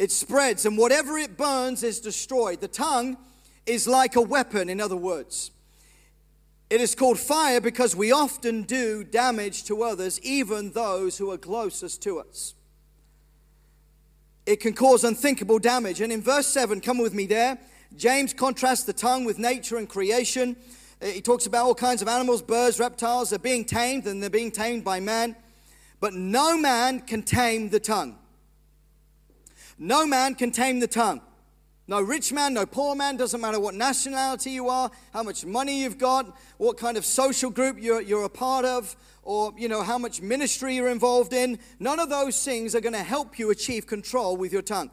It 0.00 0.10
spreads, 0.10 0.64
and 0.64 0.78
whatever 0.78 1.18
it 1.18 1.36
burns 1.36 1.82
is 1.82 2.00
destroyed. 2.00 2.62
The 2.62 2.68
tongue 2.68 3.18
is 3.66 3.86
like 3.86 4.16
a 4.16 4.22
weapon, 4.22 4.70
in 4.70 4.80
other 4.80 4.96
words. 4.96 5.50
It 6.70 6.80
is 6.80 6.94
called 6.94 7.18
fire 7.18 7.60
because 7.60 7.94
we 7.94 8.10
often 8.10 8.62
do 8.62 9.04
damage 9.04 9.64
to 9.64 9.82
others, 9.82 10.18
even 10.22 10.72
those 10.72 11.18
who 11.18 11.30
are 11.30 11.36
closest 11.36 12.02
to 12.04 12.18
us. 12.18 12.54
It 14.46 14.60
can 14.60 14.72
cause 14.72 15.04
unthinkable 15.04 15.58
damage. 15.58 16.00
And 16.00 16.10
in 16.10 16.22
verse 16.22 16.46
7, 16.46 16.80
come 16.80 16.96
with 16.96 17.12
me 17.12 17.26
there, 17.26 17.58
James 17.94 18.32
contrasts 18.32 18.84
the 18.84 18.94
tongue 18.94 19.26
with 19.26 19.38
nature 19.38 19.76
and 19.76 19.86
creation. 19.86 20.56
Uh, 21.02 21.08
he 21.08 21.20
talks 21.20 21.44
about 21.44 21.66
all 21.66 21.74
kinds 21.74 22.00
of 22.00 22.08
animals, 22.08 22.40
birds, 22.40 22.80
reptiles. 22.80 23.28
They're 23.28 23.38
being 23.38 23.66
tamed 23.66 24.06
and 24.06 24.22
they're 24.22 24.30
being 24.30 24.50
tamed 24.50 24.82
by 24.82 24.98
man. 24.98 25.36
But 26.00 26.14
no 26.14 26.56
man 26.56 27.00
can 27.00 27.22
tame 27.22 27.68
the 27.68 27.80
tongue. 27.80 28.16
No 29.80 30.06
man 30.06 30.34
can 30.34 30.50
tame 30.50 30.78
the 30.78 30.86
tongue. 30.86 31.22
No 31.88 32.00
rich 32.00 32.32
man, 32.32 32.54
no 32.54 32.66
poor 32.66 32.94
man, 32.94 33.16
doesn't 33.16 33.40
matter 33.40 33.58
what 33.58 33.74
nationality 33.74 34.50
you 34.50 34.68
are, 34.68 34.90
how 35.12 35.24
much 35.24 35.44
money 35.44 35.80
you've 35.80 35.98
got, 35.98 36.38
what 36.58 36.76
kind 36.76 36.96
of 36.96 37.04
social 37.04 37.50
group 37.50 37.78
you're, 37.80 38.00
you're 38.00 38.22
a 38.22 38.28
part 38.28 38.64
of, 38.64 38.94
or 39.24 39.52
you 39.56 39.68
know 39.68 39.82
how 39.82 39.98
much 39.98 40.20
ministry 40.20 40.76
you're 40.76 40.90
involved 40.90 41.32
in. 41.32 41.58
None 41.80 41.98
of 41.98 42.10
those 42.10 42.44
things 42.44 42.76
are 42.76 42.80
going 42.80 42.92
to 42.92 43.02
help 43.02 43.38
you 43.40 43.50
achieve 43.50 43.86
control 43.88 44.36
with 44.36 44.52
your 44.52 44.62
tongue. 44.62 44.90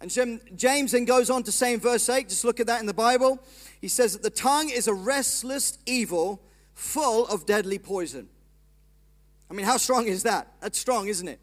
And 0.00 0.40
James 0.54 0.92
then 0.92 1.04
goes 1.04 1.28
on 1.28 1.42
to 1.42 1.52
say 1.52 1.74
in 1.74 1.80
verse 1.80 2.08
8, 2.08 2.28
just 2.28 2.44
look 2.44 2.60
at 2.60 2.68
that 2.68 2.80
in 2.80 2.86
the 2.86 2.94
Bible. 2.94 3.42
He 3.80 3.88
says 3.88 4.12
that 4.12 4.22
the 4.22 4.30
tongue 4.30 4.70
is 4.70 4.86
a 4.86 4.94
restless 4.94 5.78
evil 5.84 6.40
full 6.74 7.26
of 7.26 7.44
deadly 7.44 7.80
poison. 7.80 8.28
I 9.50 9.54
mean, 9.54 9.66
how 9.66 9.76
strong 9.76 10.06
is 10.06 10.22
that? 10.22 10.52
That's 10.60 10.78
strong, 10.78 11.08
isn't 11.08 11.26
it? 11.26 11.40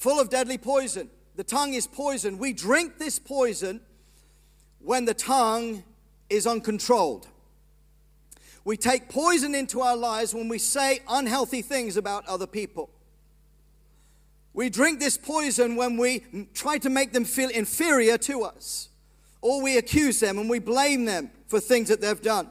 Full 0.00 0.18
of 0.18 0.30
deadly 0.30 0.56
poison. 0.56 1.10
The 1.36 1.44
tongue 1.44 1.74
is 1.74 1.86
poison. 1.86 2.38
We 2.38 2.54
drink 2.54 2.96
this 2.96 3.18
poison 3.18 3.82
when 4.78 5.04
the 5.04 5.12
tongue 5.12 5.84
is 6.30 6.46
uncontrolled. 6.46 7.28
We 8.64 8.78
take 8.78 9.10
poison 9.10 9.54
into 9.54 9.82
our 9.82 9.96
lives 9.96 10.34
when 10.34 10.48
we 10.48 10.56
say 10.58 11.00
unhealthy 11.06 11.60
things 11.60 11.98
about 11.98 12.26
other 12.26 12.46
people. 12.46 12.88
We 14.54 14.70
drink 14.70 15.00
this 15.00 15.18
poison 15.18 15.76
when 15.76 15.98
we 15.98 16.24
try 16.54 16.78
to 16.78 16.88
make 16.88 17.12
them 17.12 17.26
feel 17.26 17.50
inferior 17.50 18.16
to 18.18 18.44
us, 18.44 18.88
or 19.42 19.62
we 19.62 19.76
accuse 19.76 20.18
them 20.18 20.38
and 20.38 20.48
we 20.48 20.60
blame 20.60 21.04
them 21.04 21.30
for 21.46 21.60
things 21.60 21.90
that 21.90 22.00
they've 22.00 22.22
done. 22.22 22.48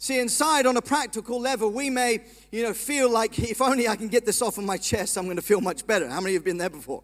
See, 0.00 0.20
inside, 0.20 0.64
on 0.64 0.76
a 0.76 0.82
practical 0.82 1.40
level, 1.40 1.70
we 1.70 1.90
may, 1.90 2.20
you 2.52 2.62
know, 2.62 2.72
feel 2.72 3.10
like 3.10 3.36
if 3.40 3.60
only 3.60 3.88
I 3.88 3.96
can 3.96 4.06
get 4.06 4.24
this 4.24 4.40
off 4.40 4.56
of 4.56 4.64
my 4.64 4.76
chest, 4.76 5.18
I'm 5.18 5.24
going 5.24 5.36
to 5.36 5.42
feel 5.42 5.60
much 5.60 5.86
better. 5.88 6.08
How 6.08 6.20
many 6.20 6.30
of 6.30 6.32
you 6.34 6.38
have 6.38 6.44
been 6.44 6.58
there 6.58 6.70
before? 6.70 7.02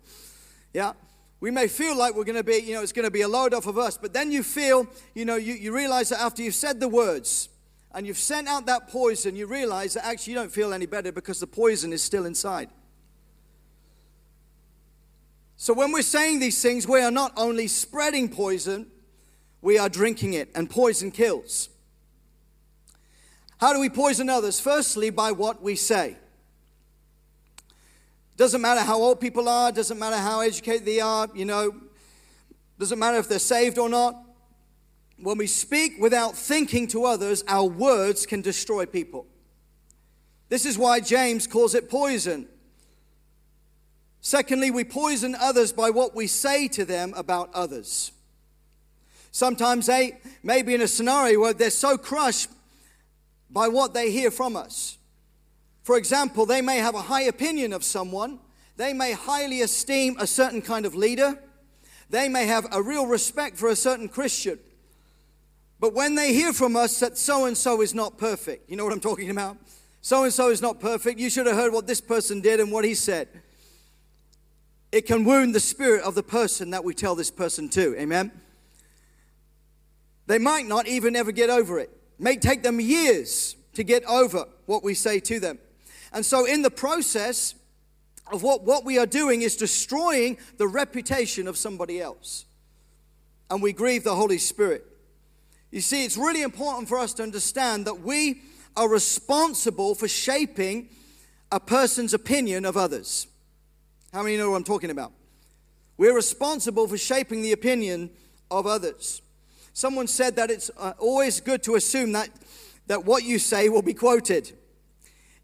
Yeah? 0.72 0.92
We 1.40 1.50
may 1.50 1.66
feel 1.66 1.98
like 1.98 2.14
we're 2.14 2.24
going 2.24 2.37
to 2.37 2.44
be, 2.44 2.54
you 2.54 2.72
know, 2.72 2.83
it's 2.83 2.92
going 2.92 3.04
to 3.04 3.11
be 3.11 3.22
a 3.22 3.28
load 3.28 3.52
off 3.52 3.66
of 3.66 3.78
us, 3.78 3.98
but 3.98 4.12
then 4.12 4.30
you 4.30 4.44
feel, 4.44 4.87
you 5.12 5.24
know, 5.24 5.35
you, 5.35 5.54
you 5.54 5.74
realize 5.74 6.11
that 6.11 6.20
after 6.20 6.42
you've 6.42 6.54
said 6.54 6.78
the 6.78 6.88
words 6.88 7.48
and 7.92 8.07
you've 8.07 8.16
sent 8.16 8.46
out 8.46 8.66
that 8.66 8.88
poison, 8.88 9.35
you 9.35 9.46
realize 9.46 9.94
that 9.94 10.07
actually 10.07 10.35
you 10.35 10.38
don't 10.38 10.52
feel 10.52 10.72
any 10.72 10.87
better 10.87 11.11
because 11.11 11.40
the 11.40 11.48
poison 11.48 11.92
is 11.92 12.02
still 12.02 12.26
inside. 12.26 12.70
So 15.57 15.74
when 15.74 15.90
we're 15.90 16.02
saying 16.02 16.38
these 16.38 16.62
things, 16.62 16.87
we 16.87 17.00
are 17.00 17.11
not 17.11 17.33
only 17.37 17.66
spreading 17.66 18.28
poison, 18.28 18.87
we 19.62 19.78
are 19.78 19.88
drinking 19.88 20.35
it, 20.35 20.48
and 20.54 20.70
poison 20.70 21.11
kills. 21.11 21.70
How 23.64 23.72
do 23.72 23.81
we 23.81 23.88
poison 23.88 24.29
others? 24.29 24.61
Firstly, 24.61 25.09
by 25.09 25.33
what 25.33 25.62
we 25.62 25.74
say. 25.74 26.18
Doesn't 28.37 28.61
matter 28.61 28.83
how 28.83 29.00
old 29.00 29.22
people 29.22 29.48
are, 29.48 29.72
doesn't 29.72 29.98
matter 29.98 30.18
how 30.18 30.40
educated 30.40 30.85
they 30.85 31.00
are, 31.00 31.31
you 31.35 31.46
know, 31.46 31.74
doesn't 32.79 32.98
matter 32.98 33.16
if 33.16 33.27
they're 33.27 33.38
saved 33.38 33.79
or 33.79 33.88
not. 33.88 34.22
When 35.16 35.38
we 35.38 35.46
speak 35.46 35.94
without 35.98 36.37
thinking 36.37 36.88
to 36.88 37.07
others, 37.07 37.42
our 37.48 37.64
words 37.64 38.27
can 38.27 38.42
destroy 38.42 38.85
people. 38.85 39.27
This 40.50 40.66
is 40.66 40.77
why 40.77 41.00
James 41.00 41.46
calls 41.46 41.74
it 41.74 41.88
poison. 41.88 42.46
Secondly, 44.20 44.72
we 44.72 44.85
poison 44.85 45.35
others 45.40 45.72
by 45.72 45.88
what 45.88 46.14
we 46.14 46.27
say 46.27 46.68
to 46.68 46.85
them 46.85 47.14
about 47.16 47.48
others. 47.55 48.12
Sometimes 49.31 49.87
they 49.87 50.18
may 50.42 50.61
be 50.61 50.74
in 50.74 50.83
a 50.83 50.87
scenario 50.87 51.40
where 51.40 51.55
they're 51.55 51.70
so 51.70 51.96
crushed 51.96 52.50
by 53.55 53.69
what 53.69 53.95
they 53.95 54.11
hear 54.11 54.33
from 54.33 54.57
us. 54.57 54.99
For 55.85 55.97
example, 55.97 56.45
they 56.45 56.61
may 56.61 56.79
have 56.79 56.97
a 56.97 57.03
high 57.03 57.23
opinion 57.23 57.73
of 57.73 57.85
someone, 57.85 58.40
they 58.77 58.93
may 58.93 59.12
highly 59.12 59.62
esteem 59.62 60.17
a 60.19 60.27
certain 60.27 60.61
kind 60.61 60.85
of 60.85 60.95
leader, 60.95 61.38
they 62.11 62.29
may 62.29 62.47
have 62.47 62.67
a 62.73 62.83
real 62.83 63.07
respect 63.07 63.57
for 63.57 63.69
a 63.69 63.77
certain 63.77 64.09
Christian. 64.09 64.59
But 65.79 65.95
when 65.95 66.17
they 66.17 66.35
hear 66.35 66.53
from 66.53 66.75
us 66.75 66.99
that 67.01 67.17
so 67.17 67.45
and 67.45 67.57
so 67.57 67.81
is 67.81 67.95
not 67.95 68.19
perfect, 68.19 68.69
you 68.69 68.77
know 68.77 68.85
what 68.85 68.93
I'm 68.93 69.01
talking 69.01 69.31
about? 69.31 69.57
So 70.01 70.25
and 70.25 70.33
so 70.33 70.51
is 70.51 70.61
not 70.61 70.81
perfect. 70.81 71.21
You 71.21 71.31
should 71.31 71.47
have 71.47 71.57
heard 71.57 71.73
what 71.73 71.87
this 71.87 72.01
person 72.01 72.40
did 72.40 72.61
and 72.61 72.73
what 72.73 72.85
he 72.85 72.95
said. 72.95 73.29
It 74.90 75.07
can 75.07 75.25
wound 75.25 75.55
the 75.55 75.61
spirit 75.61 76.03
of 76.03 76.14
the 76.14 76.23
person 76.23 76.71
that 76.71 76.85
we 76.85 76.95
tell 76.95 77.14
this 77.14 77.31
person 77.31 77.69
to. 77.71 77.97
Amen? 77.99 78.33
They 80.27 80.38
might 80.38 80.67
not 80.67 80.87
even 80.88 81.14
ever 81.14 81.33
get 81.33 81.51
over 81.51 81.79
it 81.79 81.90
may 82.18 82.37
take 82.37 82.62
them 82.62 82.81
years 82.81 83.57
to 83.74 83.85
get 83.85 84.05
over 84.05 84.46
what 84.66 84.83
we 84.83 84.94
say 84.94 85.20
to 85.20 85.40
them. 85.40 85.59
And 86.12 86.24
so, 86.24 86.44
in 86.44 86.62
the 86.62 86.70
process 86.70 87.55
of 88.33 88.42
what, 88.42 88.62
what 88.62 88.85
we 88.85 88.98
are 88.98 89.07
doing, 89.07 89.42
is 89.42 89.57
destroying 89.57 90.38
the 90.57 90.68
reputation 90.68 91.48
of 91.48 91.57
somebody 91.57 92.00
else. 92.00 92.46
And 93.50 93.62
we 93.62 93.72
grieve 93.72 94.05
the 94.05 94.14
Holy 94.14 94.38
Spirit. 94.38 94.87
You 95.70 95.81
see, 95.81 96.05
it's 96.05 96.16
really 96.16 96.42
important 96.42 96.88
for 96.88 96.98
us 96.98 97.12
to 97.14 97.22
understand 97.22 97.87
that 97.87 98.00
we 98.00 98.42
are 98.77 98.88
responsible 98.88 99.94
for 99.94 100.09
shaping 100.09 100.88
a 101.50 101.61
person's 101.61 102.14
opinion 102.14 102.64
of 102.64 102.77
others. 102.77 103.27
How 104.12 104.22
many 104.22 104.37
know 104.37 104.50
what 104.50 104.57
I'm 104.57 104.64
talking 104.64 104.90
about? 104.90 105.12
We're 105.96 106.14
responsible 106.14 106.88
for 106.88 106.96
shaping 106.96 107.42
the 107.42 107.53
opinion 107.53 108.11
of 108.50 108.66
others. 108.66 109.22
Someone 109.75 110.07
said 110.07 110.37
that 110.37 110.53
it's 110.53 110.71
uh, 110.79 110.93
always 110.99 111.41
good 111.41 111.65
to 111.65 111.75
assume 111.75 112.13
that, 112.13 112.31
that 112.87 113.05
what 113.05 113.25
you 113.25 113.41
say 113.41 113.69
will 113.69 113.83
be 113.83 113.93
quoted. 113.93 114.53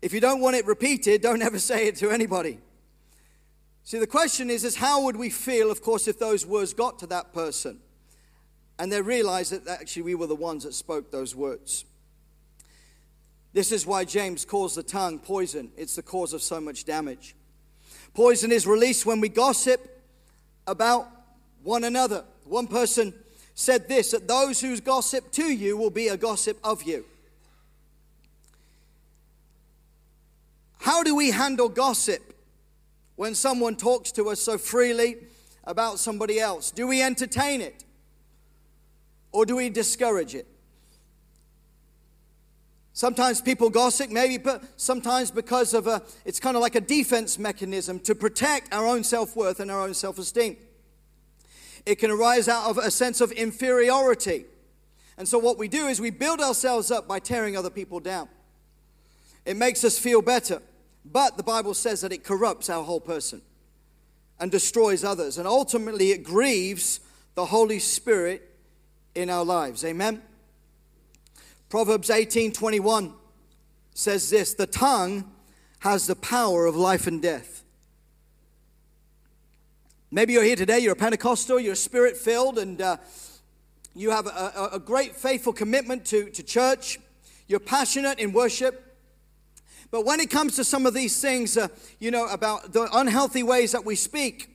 If 0.01 0.15
you 0.15 0.21
don't 0.21 0.41
want 0.41 0.55
it 0.55 0.65
repeated, 0.67 1.21
don't 1.21 1.43
ever 1.43 1.59
say 1.71 1.89
it 1.89 1.97
to 1.97 2.11
anybody. 2.11 2.59
See, 3.83 3.99
the 3.99 4.07
question 4.07 4.49
is, 4.49 4.65
is 4.65 4.77
how 4.77 5.03
would 5.03 5.17
we 5.17 5.31
feel, 5.31 5.69
of 5.69 5.83
course, 5.83 6.07
if 6.07 6.21
those 6.21 6.47
words 6.47 6.73
got 6.73 7.01
to 7.01 7.09
that 7.09 7.35
person 7.35 7.81
and 8.79 8.91
they 8.91 9.03
realized 9.03 9.53
that 9.53 9.67
actually 9.67 10.03
we 10.03 10.15
were 10.15 10.29
the 10.29 10.37
ones 10.37 10.63
that 10.63 10.75
spoke 10.75 11.11
those 11.11 11.35
words? 11.35 11.85
This 13.53 13.73
is 13.73 13.85
why 13.85 14.05
James 14.05 14.45
calls 14.45 14.77
the 14.77 14.85
tongue 14.85 15.19
poison. 15.19 15.73
It's 15.77 15.97
the 15.97 16.05
cause 16.05 16.33
of 16.35 16.41
so 16.41 16.61
much 16.61 16.85
damage. 16.85 17.35
Poison 18.15 18.53
is 18.53 18.65
released 18.65 19.07
when 19.07 19.21
we 19.21 19.29
gossip 19.29 20.05
about 20.69 21.09
one 21.65 21.83
another. 21.83 22.25
One 22.45 22.69
person 22.69 23.13
said 23.55 23.89
this 23.89 24.13
that 24.13 24.27
those 24.29 24.61
who 24.61 24.79
gossip 24.81 25.31
to 25.33 25.45
you 25.45 25.77
will 25.77 25.91
be 25.91 26.09
a 26.09 26.17
gossip 26.17 26.59
of 26.65 26.83
you. 26.83 27.05
How 30.79 31.03
do 31.03 31.15
we 31.15 31.31
handle 31.31 31.69
gossip 31.69 32.35
when 33.17 33.35
someone 33.35 33.77
talks 33.77 34.13
to 34.13 34.31
us 34.31 34.41
so 34.41 34.57
freely 34.57 35.17
about 35.65 35.99
somebody 35.99 36.41
else? 36.41 36.71
Do 36.71 36.87
we 36.87 37.03
entertain 37.03 37.61
it 37.61 37.85
or 39.31 39.45
do 39.45 39.57
we 39.57 39.69
discourage 39.69 40.35
it? 40.35 40.47
Sometimes 42.93 43.41
people 43.41 43.71
gossip, 43.71 44.11
maybe, 44.11 44.37
but 44.37 44.63
sometimes 44.77 45.31
because 45.31 45.75
of 45.75 45.87
a, 45.87 46.03
it's 46.25 46.41
kind 46.41 46.57
of 46.57 46.61
like 46.61 46.75
a 46.75 46.81
defense 46.81 47.39
mechanism 47.39 48.01
to 48.01 48.15
protect 48.15 48.75
our 48.75 48.87
own 48.87 49.05
self 49.05 49.37
worth 49.37 49.61
and 49.61 49.71
our 49.71 49.81
own 49.81 49.95
self 49.95 50.19
esteem. 50.19 50.57
It 51.87 51.97
can 51.97 52.11
arise 52.11 52.49
out 52.49 52.69
of 52.69 52.79
a 52.79 52.91
sense 52.91 53.21
of 53.21 53.33
inferiority. 53.33 54.45
And 55.17 55.29
so, 55.29 55.39
what 55.39 55.59
we 55.59 55.69
do 55.69 55.87
is 55.87 56.01
we 56.01 56.11
build 56.11 56.41
ourselves 56.41 56.91
up 56.91 57.07
by 57.07 57.19
tearing 57.19 57.57
other 57.57 57.71
people 57.71 58.01
down. 58.01 58.29
It 59.45 59.57
makes 59.57 59.85
us 59.85 59.99
feel 59.99 60.23
better, 60.23 60.63
but 61.05 61.37
the 61.37 61.43
Bible 61.43 61.75
says 61.75 62.01
that 62.03 62.13
it 62.13 62.25
corrupts 62.25 62.71
our 62.71 62.85
whole 62.85 63.01
person 63.01 63.43
and 64.39 64.51
destroys 64.51 65.05
others. 65.05 65.39
And 65.39 65.47
ultimately, 65.47 66.11
it 66.11 66.25
grieves 66.25 67.01
the 67.35 67.47
Holy 67.47 67.79
Spirit 67.79 68.51
in 69.15 69.31
our 69.31 69.45
lives. 69.45 69.85
Amen. 69.85 70.23
Proverbs 71.69 72.11
18 72.11 72.53
21 72.53 73.15
says 73.95 74.31
this 74.31 74.55
The 74.55 74.67
tongue 74.67 75.31
has 75.81 76.07
the 76.07 76.17
power 76.17 76.67
of 76.67 76.77
life 76.77 77.07
and 77.07 77.23
death. 77.23 77.60
Maybe 80.13 80.33
you're 80.33 80.43
here 80.43 80.57
today, 80.57 80.81
you're 80.81 80.95
a 80.95 80.97
Pentecostal, 80.97 81.61
you're 81.61 81.77
spirit 81.77 82.17
filled, 82.17 82.59
and 82.59 82.83
uh, 82.83 82.97
you 83.95 84.11
have 84.11 84.27
a, 84.27 84.71
a, 84.73 84.79
great 84.81 85.15
faithful 85.15 85.53
commitment 85.53 86.05
to, 86.07 86.29
to 86.31 86.43
church. 86.43 86.99
You're 87.47 87.61
passionate 87.61 88.19
in 88.19 88.33
worship. 88.33 88.97
But 89.93 90.05
when 90.05 90.19
it 90.19 90.29
comes 90.29 90.57
to 90.57 90.65
some 90.65 90.85
of 90.85 90.95
these 90.95 91.21
things, 91.21 91.57
uh, 91.57 91.69
you 92.01 92.11
know, 92.11 92.27
about 92.27 92.73
the 92.73 92.89
unhealthy 92.93 93.45
ways 93.45 93.71
that 93.71 93.85
we 93.85 93.95
speak, 93.95 94.51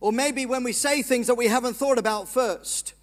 or 0.00 0.12
maybe 0.12 0.46
when 0.46 0.64
we 0.64 0.72
say 0.72 1.02
things 1.02 1.26
that 1.26 1.34
we 1.34 1.48
haven't 1.48 1.74
thought 1.74 1.98
about 1.98 2.26
first, 2.26 2.94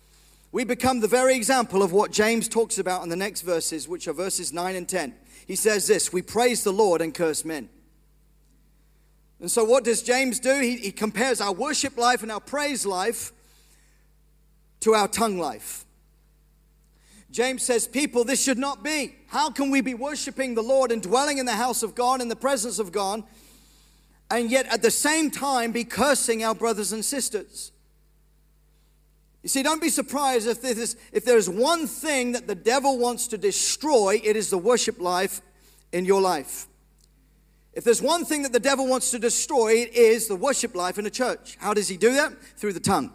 we 0.51 0.63
become 0.63 0.99
the 0.99 1.07
very 1.07 1.35
example 1.35 1.83
of 1.83 1.91
what 1.91 2.09
James 2.09 2.47
talks 2.47 2.79
about 2.79 3.03
in 3.03 3.09
the 3.09 3.15
next 3.15 3.41
verses, 3.41 3.87
which 3.87 4.07
are 4.07 4.13
verses 4.13 4.51
9 4.51 4.75
and 4.75 4.89
10. 4.89 5.13
He 5.45 5.55
says 5.55 5.85
this 5.85 6.11
We 6.11 6.23
praise 6.23 6.63
the 6.63 6.73
Lord 6.73 7.01
and 7.01 7.13
curse 7.13 7.45
men. 7.45 7.69
And 9.45 9.51
so, 9.51 9.63
what 9.63 9.83
does 9.83 10.01
James 10.01 10.39
do? 10.39 10.59
He, 10.59 10.75
he 10.77 10.91
compares 10.91 11.39
our 11.39 11.53
worship 11.53 11.99
life 11.99 12.23
and 12.23 12.31
our 12.31 12.39
praise 12.39 12.83
life 12.83 13.31
to 14.79 14.95
our 14.95 15.07
tongue 15.07 15.37
life. 15.37 15.85
James 17.29 17.61
says, 17.61 17.87
People, 17.87 18.23
this 18.23 18.41
should 18.43 18.57
not 18.57 18.83
be. 18.83 19.15
How 19.27 19.51
can 19.51 19.69
we 19.69 19.81
be 19.81 19.93
worshiping 19.93 20.55
the 20.55 20.63
Lord 20.63 20.91
and 20.91 20.99
dwelling 20.99 21.37
in 21.37 21.45
the 21.45 21.53
house 21.53 21.83
of 21.83 21.93
God, 21.93 22.21
in 22.21 22.27
the 22.27 22.35
presence 22.35 22.79
of 22.79 22.91
God, 22.91 23.21
and 24.31 24.49
yet 24.49 24.65
at 24.65 24.81
the 24.81 24.89
same 24.89 25.29
time 25.29 25.71
be 25.71 25.83
cursing 25.83 26.43
our 26.43 26.55
brothers 26.55 26.91
and 26.91 27.05
sisters? 27.05 27.71
You 29.43 29.49
see, 29.49 29.61
don't 29.61 29.79
be 29.79 29.89
surprised 29.89 30.47
if, 30.47 30.59
there's, 30.59 30.95
if 31.11 31.23
there's 31.23 31.47
one 31.47 31.85
thing 31.85 32.31
that 32.31 32.47
the 32.47 32.55
devil 32.55 32.97
wants 32.97 33.27
to 33.27 33.37
destroy, 33.37 34.19
it 34.23 34.35
is 34.35 34.49
the 34.49 34.57
worship 34.57 34.99
life 34.99 35.39
in 35.91 36.03
your 36.03 36.19
life. 36.19 36.65
If 37.75 37.83
there's 37.83 38.01
one 38.01 38.23
thing 38.23 38.43
that 38.43 38.53
the 38.53 38.59
devil 38.59 38.87
wants 38.87 39.11
to 39.11 39.19
destroy, 39.19 39.73
it 39.73 39.93
is 39.93 40.27
the 40.27 40.35
worship 40.35 40.75
life 40.75 40.97
in 40.97 41.05
a 41.05 41.09
church. 41.09 41.57
How 41.59 41.73
does 41.73 41.89
he 41.89 41.97
do 41.97 42.13
that? 42.13 42.31
Through 42.57 42.73
the 42.73 42.79
tongue. 42.79 43.11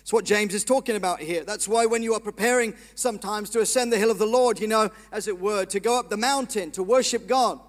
It's 0.00 0.12
what 0.12 0.24
James 0.24 0.54
is 0.54 0.64
talking 0.64 0.96
about 0.96 1.20
here. 1.20 1.44
That's 1.44 1.68
why 1.68 1.84
when 1.84 2.02
you 2.02 2.14
are 2.14 2.20
preparing 2.20 2.74
sometimes 2.94 3.50
to 3.50 3.60
ascend 3.60 3.92
the 3.92 3.98
hill 3.98 4.10
of 4.10 4.18
the 4.18 4.26
Lord, 4.26 4.60
you 4.60 4.68
know, 4.68 4.90
as 5.12 5.28
it 5.28 5.38
were, 5.38 5.66
to 5.66 5.80
go 5.80 5.98
up 5.98 6.08
the 6.08 6.16
mountain 6.16 6.70
to 6.70 6.82
worship 6.82 7.26
God, 7.26 7.60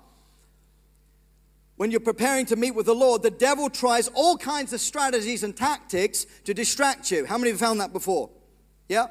when 1.76 1.92
you're 1.92 2.00
preparing 2.00 2.46
to 2.46 2.56
meet 2.56 2.76
with 2.76 2.86
the 2.86 2.96
Lord, 2.96 3.24
the 3.24 3.32
devil 3.32 3.70
tries 3.70 4.08
all 4.10 4.38
kinds 4.38 4.72
of 4.72 4.82
strategies 4.82 5.44
and 5.44 5.56
tactics 5.56 6.26
to 6.44 6.54
distract 6.54 7.10
you. 7.10 7.26
How 7.26 7.38
many 7.38 7.52
have 7.52 7.60
found 7.60 7.82
that 7.82 7.92
before? 7.92 8.30
Yeah? 8.88 9.08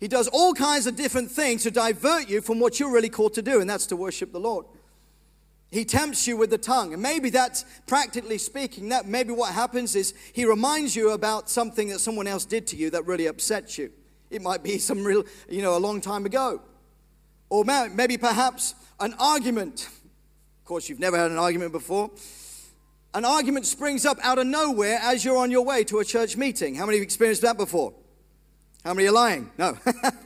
He 0.00 0.08
does 0.08 0.28
all 0.28 0.54
kinds 0.54 0.86
of 0.86 0.96
different 0.96 1.30
things 1.30 1.64
to 1.64 1.70
divert 1.70 2.28
you 2.28 2.40
from 2.40 2.60
what 2.60 2.78
you're 2.78 2.92
really 2.92 3.08
called 3.08 3.34
to 3.34 3.42
do, 3.42 3.60
and 3.60 3.68
that's 3.68 3.86
to 3.86 3.96
worship 3.96 4.32
the 4.32 4.40
Lord. 4.40 4.66
He 5.74 5.84
tempts 5.84 6.26
you 6.26 6.36
with 6.36 6.50
the 6.50 6.58
tongue. 6.58 6.94
And 6.94 7.02
maybe 7.02 7.30
that's 7.30 7.64
practically 7.86 8.38
speaking, 8.38 8.88
that 8.90 9.06
maybe 9.06 9.32
what 9.32 9.52
happens 9.52 9.94
is 9.94 10.14
he 10.32 10.44
reminds 10.44 10.96
you 10.96 11.10
about 11.10 11.50
something 11.50 11.88
that 11.88 11.98
someone 11.98 12.26
else 12.26 12.44
did 12.44 12.66
to 12.68 12.76
you 12.76 12.90
that 12.90 13.06
really 13.06 13.26
upsets 13.26 13.76
you. 13.76 13.90
It 14.30 14.40
might 14.40 14.62
be 14.62 14.78
some 14.78 15.04
real, 15.04 15.24
you 15.48 15.62
know, 15.62 15.76
a 15.76 15.78
long 15.78 16.00
time 16.00 16.24
ago. 16.24 16.62
Or 17.50 17.64
maybe 17.64 18.16
perhaps 18.16 18.74
an 19.00 19.14
argument 19.18 19.88
of 20.64 20.68
course, 20.68 20.88
you've 20.88 20.98
never 20.98 21.18
had 21.18 21.30
an 21.30 21.36
argument 21.36 21.72
before. 21.72 22.10
An 23.12 23.26
argument 23.26 23.66
springs 23.66 24.06
up 24.06 24.16
out 24.22 24.38
of 24.38 24.46
nowhere 24.46 24.98
as 25.02 25.22
you're 25.22 25.36
on 25.36 25.50
your 25.50 25.62
way 25.62 25.84
to 25.84 25.98
a 25.98 26.04
church 26.06 26.38
meeting. 26.38 26.74
How 26.74 26.86
many 26.86 26.96
have 26.96 27.02
experienced 27.02 27.42
that 27.42 27.58
before? 27.58 27.92
How 28.82 28.94
many 28.94 29.06
are 29.08 29.12
lying? 29.12 29.50
No. 29.58 29.76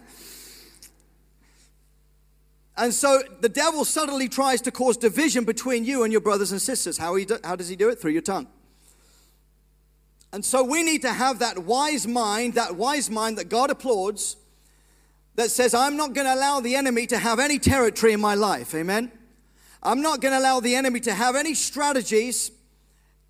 and 2.79 2.95
so 2.95 3.23
the 3.41 3.49
devil 3.49 3.85
subtly 3.85 4.29
tries 4.29 4.61
to 4.63 4.71
cause 4.71 4.97
division 4.97 5.45
between 5.45 5.85
you 5.85 6.05
and 6.05 6.13
your 6.13 6.21
brothers 6.21 6.53
and 6.53 6.63
sisters. 6.63 6.97
How, 6.97 7.17
he 7.17 7.25
do, 7.25 7.37
how 7.43 7.57
does 7.57 7.69
he 7.69 7.75
do 7.75 7.89
it? 7.89 8.01
Through 8.01 8.13
your 8.13 8.23
tongue. 8.23 8.47
And 10.33 10.45
so 10.45 10.63
we 10.63 10.85
need 10.85 11.03
to 11.03 11.13
have 11.13 11.41
that 11.41 11.59
wise 11.59 12.07
mind, 12.07 12.55
that 12.55 12.77
wise 12.77 13.11
mind 13.11 13.37
that 13.39 13.49
God 13.49 13.71
applauds, 13.71 14.37
that 15.35 15.51
says, 15.51 15.75
I'm 15.75 15.97
not 15.97 16.13
going 16.13 16.27
to 16.27 16.35
allow 16.35 16.61
the 16.61 16.77
enemy 16.77 17.09
to 17.09 17.19
have 17.19 17.41
any 17.41 17.59
territory 17.59 18.13
in 18.13 18.21
my 18.21 18.35
life. 18.35 18.73
Amen? 18.75 19.11
I'm 19.83 20.01
not 20.01 20.21
going 20.21 20.33
to 20.33 20.39
allow 20.39 20.61
the 20.61 20.77
enemy 20.77 21.01
to 21.01 21.15
have 21.15 21.35
any 21.35 21.55
strategies, 21.55 22.53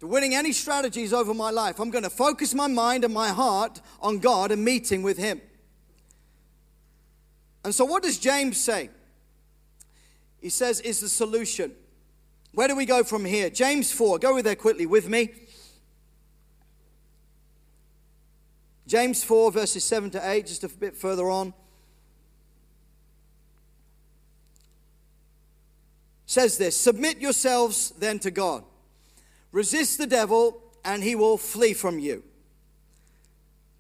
to 0.01 0.07
winning 0.07 0.35
any 0.35 0.53
strategies 0.53 1.15
over 1.15 1.33
my 1.33 1.51
life. 1.51 1.79
I'm 1.79 1.91
going 1.91 2.05
to 2.05 2.11
focus 2.11 2.53
my 2.53 2.67
mind 2.67 3.05
and 3.05 3.15
my 3.15 3.29
heart 3.29 3.81
on 4.01 4.19
God 4.19 4.51
and 4.51 4.63
meeting 4.63 5.03
with 5.03 5.17
Him. 5.17 5.41
And 7.65 7.75
so, 7.75 7.85
what 7.85 8.03
does 8.03 8.19
James 8.19 8.59
say? 8.59 8.91
He 10.41 10.51
says, 10.51 10.81
is 10.81 11.01
the 11.01 11.09
solution. 11.09 11.73
Where 12.53 12.69
do 12.69 12.77
we 12.77 12.87
go 12.87 13.05
from 13.05 13.25
here? 13.25 13.51
James 13.51 13.93
4, 13.93 14.19
go 14.19 14.35
with 14.35 14.45
there 14.45 14.57
quickly 14.57 14.87
with 14.87 15.09
me. 15.09 15.31
James 18.87 19.23
4, 19.23 19.53
verses 19.53 19.85
7 19.85 20.11
to 20.11 20.31
8, 20.31 20.47
just 20.47 20.65
a 20.65 20.69
bit 20.69 20.97
further 20.97 21.29
on. 21.29 21.53
says 26.29 26.59
this 26.59 26.77
Submit 26.77 27.19
yourselves 27.19 27.91
then 27.99 28.21
to 28.21 28.31
God. 28.31 28.63
Resist 29.51 29.99
the 29.99 30.07
devil, 30.07 30.63
and 30.85 31.03
he 31.03 31.17
will 31.17 31.39
flee 31.39 31.75
from 31.75 31.99
you. 31.99 32.23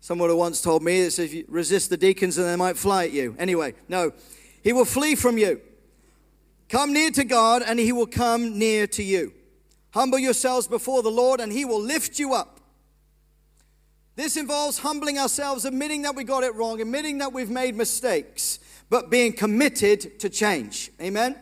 Someone 0.01 0.35
once 0.37 0.63
told 0.63 0.83
me 0.83 1.03
that 1.05 1.19
if 1.19 1.35
you 1.35 1.45
resist 1.47 1.91
the 1.91 1.97
deacons, 1.97 2.39
and 2.39 2.47
they 2.47 2.57
might 2.57 2.77
fly 2.77 3.05
at 3.05 3.13
you. 3.13 3.37
Anyway, 3.39 3.75
no, 3.89 4.13
he 4.63 4.73
will 4.73 4.87
flee 4.87 5.15
from 5.15 5.37
you. 5.37 5.61
Come 6.69 6.93
near 6.93 7.11
to 7.13 7.25
God, 7.25 7.63
and 7.63 7.79
he 7.79 7.93
will 7.93 8.07
come 8.07 8.59
near 8.59 8.87
to 8.89 9.03
you. 9.03 9.33
Humble 9.93 10.19
yourselves 10.19 10.69
before 10.69 11.03
the 11.03 11.11
Lord, 11.11 11.41
and 11.41 11.51
he 11.51 11.65
will 11.65 11.81
lift 11.81 12.19
you 12.19 12.35
up. 12.35 12.61
This 14.17 14.37
involves 14.37 14.79
humbling 14.79 15.19
ourselves, 15.19 15.65
admitting 15.65 16.03
that 16.03 16.15
we 16.15 16.25
got 16.25 16.45
it 16.45 16.55
wrong, 16.55 16.81
admitting 16.81 17.19
that 17.19 17.33
we've 17.33 17.49
made 17.49 17.77
mistakes, 17.77 18.59
but 18.91 19.11
being 19.11 19.33
committed 19.33 20.19
to 20.21 20.29
change. 20.29 20.91
Amen? 21.01 21.37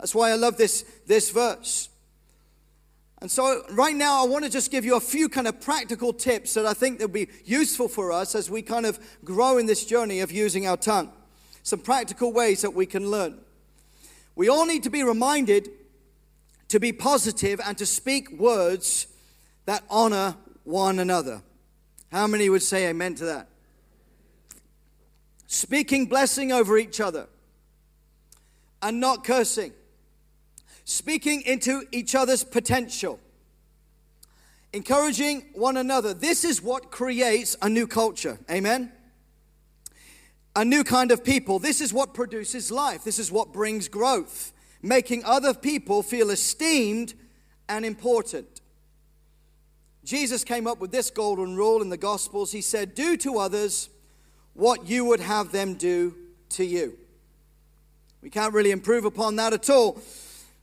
That's 0.00 0.14
why 0.14 0.30
I 0.30 0.34
love 0.34 0.56
this, 0.56 0.84
this 1.06 1.30
verse. 1.30 1.88
And 3.20 3.30
so, 3.30 3.62
right 3.70 3.94
now, 3.94 4.22
I 4.22 4.26
want 4.26 4.44
to 4.44 4.50
just 4.50 4.70
give 4.70 4.84
you 4.84 4.96
a 4.96 5.00
few 5.00 5.28
kind 5.28 5.46
of 5.46 5.60
practical 5.60 6.12
tips 6.12 6.54
that 6.54 6.66
I 6.66 6.74
think 6.74 7.00
will 7.00 7.08
be 7.08 7.28
useful 7.44 7.88
for 7.88 8.12
us 8.12 8.34
as 8.34 8.50
we 8.50 8.62
kind 8.62 8.84
of 8.84 8.98
grow 9.24 9.58
in 9.58 9.66
this 9.66 9.84
journey 9.84 10.20
of 10.20 10.30
using 10.30 10.66
our 10.66 10.76
tongue. 10.76 11.12
Some 11.62 11.80
practical 11.80 12.32
ways 12.32 12.62
that 12.62 12.74
we 12.74 12.84
can 12.86 13.10
learn. 13.10 13.38
We 14.36 14.48
all 14.48 14.66
need 14.66 14.84
to 14.84 14.90
be 14.90 15.02
reminded 15.02 15.70
to 16.68 16.78
be 16.78 16.92
positive 16.92 17.60
and 17.64 17.76
to 17.78 17.86
speak 17.86 18.30
words 18.30 19.08
that 19.64 19.82
honor 19.90 20.36
one 20.62 21.00
another. 21.00 21.42
How 22.12 22.28
many 22.28 22.48
would 22.48 22.62
say 22.62 22.86
amen 22.88 23.16
to 23.16 23.24
that? 23.24 23.48
Speaking 25.48 26.06
blessing 26.06 26.52
over 26.52 26.78
each 26.78 27.00
other 27.00 27.26
and 28.80 29.00
not 29.00 29.24
cursing 29.24 29.72
speaking 30.86 31.42
into 31.42 31.82
each 31.90 32.14
other's 32.14 32.44
potential, 32.44 33.18
encouraging 34.72 35.44
one 35.52 35.76
another. 35.76 36.14
This 36.14 36.44
is 36.44 36.62
what 36.62 36.92
creates 36.92 37.56
a 37.60 37.68
new 37.68 37.88
culture. 37.88 38.38
Amen? 38.48 38.92
A 40.56 40.64
new 40.64 40.82
kind 40.84 41.12
of 41.12 41.22
people. 41.22 41.58
This 41.58 41.82
is 41.82 41.92
what 41.92 42.14
produces 42.14 42.70
life. 42.70 43.04
This 43.04 43.18
is 43.18 43.30
what 43.30 43.52
brings 43.52 43.88
growth, 43.88 44.54
making 44.82 45.22
other 45.24 45.52
people 45.52 46.02
feel 46.02 46.30
esteemed 46.30 47.12
and 47.68 47.84
important. 47.84 48.62
Jesus 50.02 50.44
came 50.44 50.66
up 50.66 50.80
with 50.80 50.92
this 50.92 51.10
golden 51.10 51.56
rule 51.56 51.82
in 51.82 51.90
the 51.90 51.98
Gospels. 51.98 52.52
He 52.52 52.62
said, 52.62 52.94
Do 52.94 53.18
to 53.18 53.38
others 53.38 53.90
what 54.54 54.88
you 54.88 55.04
would 55.04 55.20
have 55.20 55.52
them 55.52 55.74
do 55.74 56.14
to 56.50 56.64
you. 56.64 56.96
We 58.22 58.30
can't 58.30 58.54
really 58.54 58.70
improve 58.70 59.04
upon 59.04 59.36
that 59.36 59.52
at 59.52 59.68
all. 59.68 60.00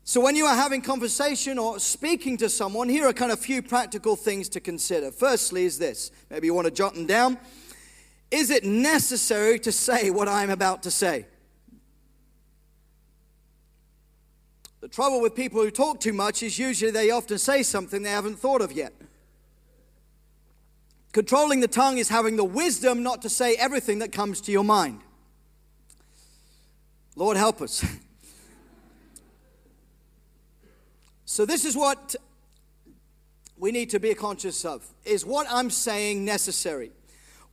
So, 0.06 0.19
when 0.19 0.36
you 0.36 0.45
are 0.45 0.56
having 0.56 0.82
conversation 0.82 1.58
or 1.60 1.79
speaking 1.79 2.36
to 2.38 2.49
someone, 2.49 2.89
here 2.89 3.08
are 3.08 3.13
kind 3.13 3.32
of 3.32 3.39
few 3.39 3.62
practical 3.62 4.15
things 4.15 4.49
to 4.49 4.60
consider. 4.60 5.12
Firstly, 5.12 5.65
is 5.65 5.77
this 5.77 6.12
maybe 6.29 6.47
you 6.47 6.53
want 6.53 6.65
to 6.65 6.71
jot 6.71 6.95
them 6.95 7.06
down. 7.06 7.38
Is 8.33 8.49
it 8.49 8.63
necessary 8.63 9.59
to 9.59 9.71
say 9.71 10.09
what 10.09 10.27
I'm 10.27 10.49
about 10.49 10.81
to 10.83 10.91
say? 10.91 11.27
The 14.81 14.87
trouble 14.87 15.21
with 15.21 15.35
people 15.35 15.61
who 15.61 15.69
talk 15.69 15.99
too 15.99 16.13
much 16.13 16.41
is 16.41 16.57
usually 16.57 16.89
they 16.89 17.11
often 17.11 17.37
say 17.37 17.61
something 17.61 18.01
they 18.01 18.09
haven't 18.09 18.39
thought 18.39 18.61
of 18.61 18.71
yet. 18.71 18.91
Controlling 21.11 21.59
the 21.59 21.67
tongue 21.67 21.99
is 21.99 22.09
having 22.09 22.35
the 22.35 22.43
wisdom 22.43 23.03
not 23.03 23.21
to 23.21 23.29
say 23.29 23.53
everything 23.53 23.99
that 23.99 24.11
comes 24.11 24.41
to 24.41 24.51
your 24.51 24.63
mind. 24.63 25.01
Lord, 27.15 27.37
help 27.37 27.61
us. 27.61 27.85
So 31.25 31.45
this 31.45 31.65
is 31.65 31.77
what 31.77 32.15
we 33.57 33.71
need 33.71 33.91
to 33.91 33.99
be 33.99 34.15
conscious 34.15 34.65
of. 34.65 34.83
Is 35.05 35.23
what 35.23 35.45
I'm 35.51 35.69
saying 35.69 36.25
necessary? 36.25 36.91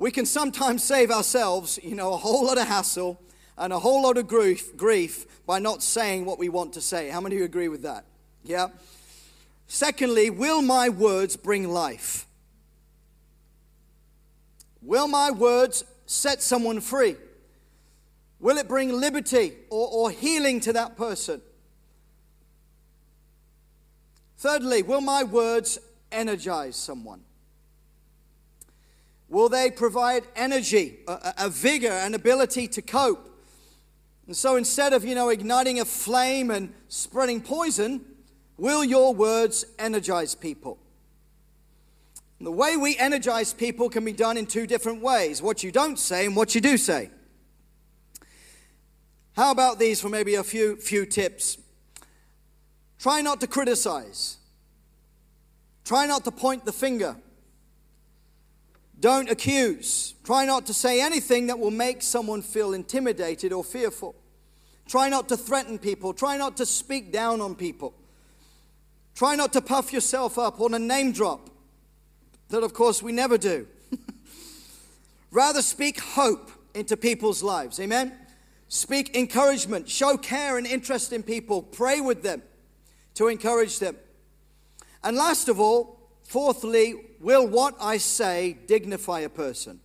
We 0.00 0.10
can 0.10 0.24
sometimes 0.24 0.82
save 0.82 1.10
ourselves, 1.10 1.78
you 1.82 1.94
know, 1.94 2.14
a 2.14 2.16
whole 2.16 2.46
lot 2.46 2.56
of 2.56 2.66
hassle 2.66 3.20
and 3.58 3.70
a 3.70 3.78
whole 3.78 4.02
lot 4.02 4.16
of 4.16 4.26
grief, 4.26 4.74
grief 4.74 5.26
by 5.44 5.58
not 5.58 5.82
saying 5.82 6.24
what 6.24 6.38
we 6.38 6.48
want 6.48 6.72
to 6.72 6.80
say. 6.80 7.10
How 7.10 7.20
many 7.20 7.34
of 7.34 7.40
you 7.40 7.44
agree 7.44 7.68
with 7.68 7.82
that? 7.82 8.06
Yeah. 8.42 8.68
Secondly, 9.68 10.30
will 10.30 10.62
my 10.62 10.88
words 10.88 11.36
bring 11.36 11.68
life? 11.68 12.24
Will 14.80 15.06
my 15.06 15.30
words 15.32 15.84
set 16.06 16.40
someone 16.40 16.80
free? 16.80 17.16
Will 18.38 18.56
it 18.56 18.68
bring 18.68 18.98
liberty 18.98 19.52
or, 19.68 19.86
or 19.92 20.10
healing 20.10 20.60
to 20.60 20.72
that 20.72 20.96
person? 20.96 21.42
Thirdly, 24.38 24.80
will 24.82 25.02
my 25.02 25.24
words 25.24 25.78
energize 26.10 26.76
someone? 26.76 27.20
Will 29.30 29.48
they 29.48 29.70
provide 29.70 30.24
energy, 30.34 30.98
a, 31.06 31.34
a, 31.38 31.48
vigor, 31.48 31.88
an 31.88 32.14
ability 32.14 32.66
to 32.66 32.82
cope? 32.82 33.28
And 34.26 34.36
so 34.36 34.56
instead 34.56 34.92
of, 34.92 35.04
you 35.04 35.14
know, 35.14 35.28
igniting 35.28 35.78
a 35.78 35.84
flame 35.84 36.50
and 36.50 36.74
spreading 36.88 37.40
poison, 37.40 38.04
will 38.58 38.83
your 38.83 39.14
words 39.14 39.64
energize 39.78 40.35
people? 40.35 40.78
And 42.38 42.46
the 42.46 42.52
way 42.52 42.76
we 42.76 42.98
energize 42.98 43.54
people 43.54 43.88
can 43.88 44.04
be 44.04 44.12
done 44.12 44.37
in 44.37 44.46
two 44.46 44.66
different 44.66 45.00
ways 45.00 45.40
what 45.40 45.62
you 45.62 45.70
don't 45.70 45.98
say 45.98 46.26
and 46.26 46.35
what 46.35 46.56
you 46.56 46.60
do 46.60 46.76
say. 46.76 47.10
How 49.37 49.52
about 49.52 49.78
these 49.78 50.00
for 50.00 50.08
maybe 50.08 50.35
a 50.35 50.42
few, 50.42 50.74
few 50.76 51.06
tips? 51.06 51.56
Try 52.98 53.20
not 53.20 53.40
to 53.42 53.46
criticize. 53.46 54.38
Try 55.85 56.06
not 56.06 56.24
to 56.24 56.33
point 56.33 56.64
the 56.64 56.72
finger. 56.72 57.16
Don't 59.01 59.31
accuse. 59.31 60.15
Try 60.25 60.44
not 60.44 60.67
to 60.67 60.75
say 60.75 61.01
anything 61.01 61.46
that 61.46 61.59
will 61.59 61.71
make 61.71 62.03
someone 62.03 62.42
feel 62.42 62.75
intimidated 62.75 63.53
or 63.53 63.65
fearful. 63.65 64.15
Try 64.87 65.09
not 65.09 65.29
to 65.31 65.37
threaten 65.37 65.79
people. 65.79 66.13
Try 66.13 66.37
not 66.37 66.59
to 66.59 66.67
speak 66.67 67.11
down 67.11 67.40
on 67.40 67.55
people. 67.55 67.94
Try 69.15 69.37
not 69.37 69.53
to 69.55 69.63
puff 69.63 69.92
yourself 69.92 70.38
up 70.38 70.61
on 70.61 70.75
a 70.75 70.79
name 70.79 71.13
drop. 71.13 71.48
That, 72.48 72.63
of 72.63 72.75
course, 72.75 73.03
we 73.03 73.13
never 73.13 73.38
do. 73.38 73.67
Rather, 75.31 75.63
speak 75.63 76.01
hope 76.01 76.51
into 76.75 76.96
people's 76.96 77.42
lives. 77.42 77.81
Amen? 77.81 78.13
Speak 78.69 79.17
encouragement. 79.17 79.88
Show 79.88 80.17
care 80.17 80.59
and 80.59 80.67
interest 80.67 81.13
in 81.13 81.23
people. 81.23 81.63
Pray 81.63 82.01
with 82.01 82.23
them 82.23 82.42
to 83.15 83.29
encourage 83.29 83.79
them. 83.79 83.96
And 85.03 85.17
last 85.17 85.48
of 85.48 85.59
all, 85.61 86.00
fourthly, 86.31 86.94
will 87.18 87.44
what 87.44 87.74
I 87.81 87.96
say 87.96 88.56
dignify 88.68 89.20
a 89.20 89.28
person? 89.28 89.81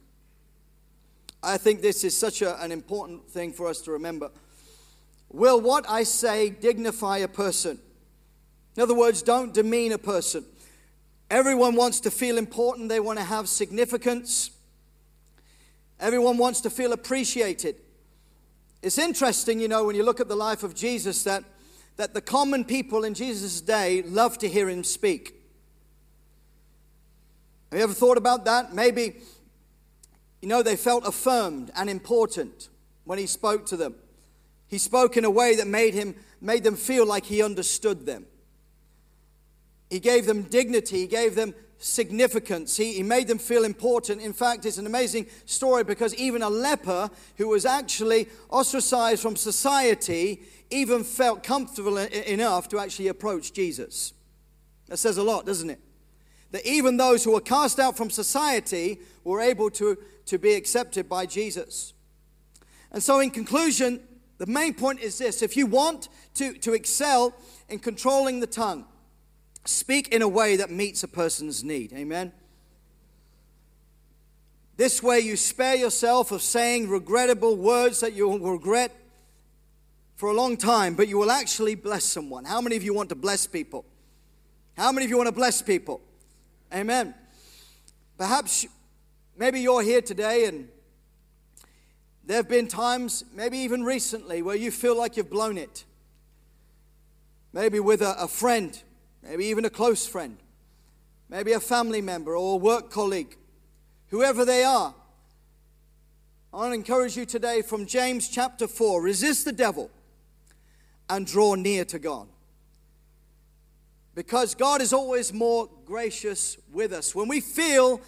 I 1.41 1.57
think 1.57 1.81
this 1.81 2.03
is 2.03 2.15
such 2.15 2.43
a, 2.43 2.61
an 2.61 2.71
important 2.71 3.27
thing 3.27 3.51
for 3.51 3.67
us 3.67 3.81
to 3.81 3.91
remember. 3.91 4.29
Will 5.31 5.59
what 5.59 5.89
I 5.89 6.03
say 6.03 6.51
dignify 6.51 7.17
a 7.17 7.27
person? 7.27 7.79
In 8.77 8.83
other 8.83 8.93
words, 8.93 9.23
don't 9.23 9.55
demean 9.55 9.91
a 9.91 9.97
person. 9.97 10.45
Everyone 11.31 11.75
wants 11.75 11.99
to 12.01 12.11
feel 12.11 12.37
important, 12.37 12.89
they 12.89 12.99
want 12.99 13.17
to 13.17 13.25
have 13.25 13.49
significance. 13.49 14.51
Everyone 15.99 16.37
wants 16.37 16.61
to 16.61 16.69
feel 16.69 16.93
appreciated. 16.93 17.77
It's 18.83 18.99
interesting, 18.99 19.59
you 19.59 19.67
know, 19.67 19.85
when 19.85 19.95
you 19.95 20.03
look 20.03 20.19
at 20.19 20.27
the 20.27 20.35
life 20.35 20.61
of 20.61 20.75
Jesus, 20.75 21.23
that, 21.23 21.43
that 21.97 22.13
the 22.13 22.21
common 22.21 22.65
people 22.65 23.03
in 23.03 23.15
Jesus' 23.15 23.61
day 23.61 24.03
loved 24.03 24.41
to 24.41 24.47
hear 24.47 24.69
him 24.69 24.83
speak. 24.83 25.34
Have 27.75 27.79
you 27.79 27.83
ever 27.83 27.93
thought 27.93 28.17
about 28.17 28.45
that? 28.45 28.73
Maybe, 28.73 29.17
you 30.41 30.47
know, 30.47 30.63
they 30.63 30.77
felt 30.77 31.05
affirmed 31.05 31.71
and 31.75 31.89
important 31.89 32.69
when 33.03 33.19
he 33.19 33.27
spoke 33.27 33.65
to 33.65 33.75
them. 33.75 33.95
He 34.69 34.77
spoke 34.77 35.17
in 35.17 35.25
a 35.25 35.29
way 35.29 35.57
that 35.57 35.67
made, 35.67 35.93
him, 35.93 36.15
made 36.39 36.63
them 36.63 36.77
feel 36.77 37.05
like 37.05 37.25
he 37.25 37.43
understood 37.43 38.05
them. 38.05 38.27
He 39.89 39.99
gave 39.99 40.25
them 40.25 40.43
dignity, 40.43 40.99
he 40.99 41.07
gave 41.07 41.35
them 41.35 41.53
significance, 41.77 42.77
he, 42.77 42.93
he 42.93 43.03
made 43.03 43.27
them 43.27 43.39
feel 43.39 43.65
important. 43.65 44.21
In 44.21 44.31
fact, 44.31 44.65
it's 44.65 44.77
an 44.77 44.85
amazing 44.85 45.25
story 45.43 45.83
because 45.83 46.15
even 46.15 46.43
a 46.43 46.49
leper 46.49 47.09
who 47.35 47.49
was 47.49 47.65
actually 47.65 48.29
ostracized 48.49 49.21
from 49.21 49.35
society 49.35 50.43
even 50.69 51.03
felt 51.03 51.43
comfortable 51.43 51.97
enough 51.97 52.69
to 52.69 52.79
actually 52.79 53.09
approach 53.09 53.51
Jesus. 53.51 54.13
That 54.87 54.95
says 54.95 55.17
a 55.17 55.23
lot, 55.23 55.45
doesn't 55.45 55.71
it? 55.71 55.81
That 56.55 56.65
even 56.65 56.95
those 56.95 57.25
who 57.25 57.33
were 57.33 57.41
cast 57.41 57.81
out 57.81 57.97
from 57.97 58.09
society 58.09 58.99
were 59.25 59.41
able 59.41 59.69
to, 59.71 59.97
to 60.27 60.37
be 60.37 60.53
accepted 60.53 61.09
by 61.09 61.25
Jesus. 61.25 61.91
And 62.93 63.03
so, 63.03 63.19
in 63.19 63.29
conclusion, 63.29 63.99
the 64.37 64.45
main 64.45 64.73
point 64.73 65.01
is 65.01 65.17
this 65.17 65.41
if 65.41 65.57
you 65.57 65.65
want 65.65 66.07
to, 66.35 66.53
to 66.59 66.71
excel 66.71 67.35
in 67.67 67.79
controlling 67.79 68.39
the 68.39 68.47
tongue, 68.47 68.85
speak 69.65 70.07
in 70.13 70.21
a 70.21 70.29
way 70.29 70.55
that 70.55 70.71
meets 70.71 71.03
a 71.03 71.09
person's 71.09 71.61
need. 71.61 71.91
Amen. 71.91 72.31
This 74.77 75.03
way, 75.03 75.19
you 75.19 75.35
spare 75.35 75.75
yourself 75.75 76.31
of 76.31 76.41
saying 76.41 76.87
regrettable 76.87 77.57
words 77.57 77.99
that 77.99 78.13
you 78.13 78.29
will 78.29 78.53
regret 78.53 78.95
for 80.15 80.29
a 80.29 80.33
long 80.33 80.55
time, 80.55 80.95
but 80.95 81.09
you 81.09 81.17
will 81.17 81.31
actually 81.31 81.75
bless 81.75 82.05
someone. 82.05 82.45
How 82.45 82.61
many 82.61 82.77
of 82.77 82.83
you 82.83 82.93
want 82.93 83.09
to 83.09 83.15
bless 83.15 83.45
people? 83.45 83.83
How 84.77 84.93
many 84.93 85.03
of 85.03 85.09
you 85.09 85.17
want 85.17 85.27
to 85.27 85.33
bless 85.35 85.61
people? 85.61 85.99
Amen. 86.75 87.15
Perhaps, 88.17 88.65
maybe 89.37 89.61
you're 89.61 89.81
here 89.81 90.01
today 90.01 90.43
and 90.43 90.67
there 92.25 92.35
have 92.35 92.49
been 92.49 92.67
times, 92.67 93.23
maybe 93.33 93.59
even 93.59 93.83
recently, 93.83 94.41
where 94.41 94.57
you 94.57 94.71
feel 94.71 94.97
like 94.97 95.15
you've 95.15 95.29
blown 95.29 95.57
it. 95.57 95.85
Maybe 97.53 97.79
with 97.79 98.01
a, 98.01 98.21
a 98.21 98.27
friend, 98.27 98.77
maybe 99.23 99.45
even 99.45 99.63
a 99.63 99.69
close 99.69 100.05
friend, 100.05 100.35
maybe 101.29 101.53
a 101.53 101.61
family 101.61 102.01
member 102.01 102.35
or 102.35 102.55
a 102.55 102.57
work 102.57 102.91
colleague, 102.91 103.37
whoever 104.09 104.43
they 104.43 104.65
are. 104.65 104.93
I 106.51 106.57
want 106.57 106.71
to 106.71 106.75
encourage 106.75 107.15
you 107.15 107.25
today 107.25 107.61
from 107.61 107.85
James 107.85 108.27
chapter 108.27 108.67
4 108.67 109.01
resist 109.01 109.45
the 109.45 109.53
devil 109.53 109.89
and 111.09 111.25
draw 111.25 111.55
near 111.55 111.85
to 111.85 111.99
God. 111.99 112.27
Because 114.15 114.55
God 114.55 114.81
is 114.81 114.93
always 114.93 115.33
more 115.33 115.69
gracious 115.85 116.57
with 116.71 116.93
us. 116.93 117.13
When 117.13 117.27
we 117.27 117.41
feel 117.41 118.01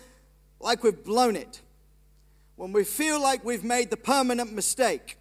like 0.60 0.84
we've 0.84 1.04
blown 1.04 1.36
it, 1.36 1.62
when 2.56 2.74
we 2.74 2.84
feel 2.84 3.22
like 3.22 3.46
we've 3.46 3.64
made 3.64 3.90
the 3.90 3.98
permanent 3.98 4.52
mistake. 4.52 5.18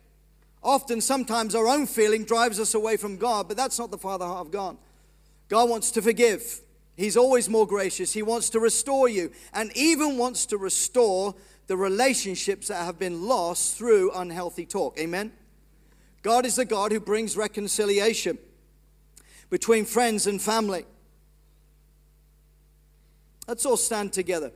Often, 0.62 1.02
sometimes 1.02 1.54
our 1.54 1.68
own 1.68 1.86
feeling 1.86 2.24
drives 2.24 2.58
us 2.58 2.74
away 2.74 2.96
from 2.96 3.18
God, 3.18 3.46
but 3.46 3.56
that's 3.56 3.78
not 3.78 3.90
the 3.90 3.98
Father 3.98 4.24
heart 4.24 4.46
of 4.46 4.50
God. 4.50 4.76
God 5.48 5.68
wants 5.68 5.90
to 5.92 6.02
forgive. 6.02 6.60
He's 6.96 7.16
always 7.16 7.48
more 7.48 7.66
gracious. 7.66 8.12
He 8.12 8.22
wants 8.22 8.50
to 8.50 8.60
restore 8.60 9.08
you 9.08 9.30
and 9.52 9.70
even 9.76 10.16
wants 10.16 10.46
to 10.46 10.56
restore 10.56 11.34
the 11.66 11.76
relationships 11.76 12.68
that 12.68 12.84
have 12.84 12.98
been 12.98 13.26
lost 13.26 13.76
through 13.76 14.12
unhealthy 14.12 14.64
talk. 14.64 14.98
Amen? 14.98 15.32
God 16.22 16.46
is 16.46 16.56
the 16.56 16.64
God 16.64 16.90
who 16.90 17.00
brings 17.00 17.36
reconciliation 17.36 18.38
between 19.50 19.84
friends 19.84 20.26
and 20.26 20.40
family. 20.40 20.84
Let's 23.46 23.64
all 23.64 23.76
stand 23.76 24.12
together. 24.12 24.52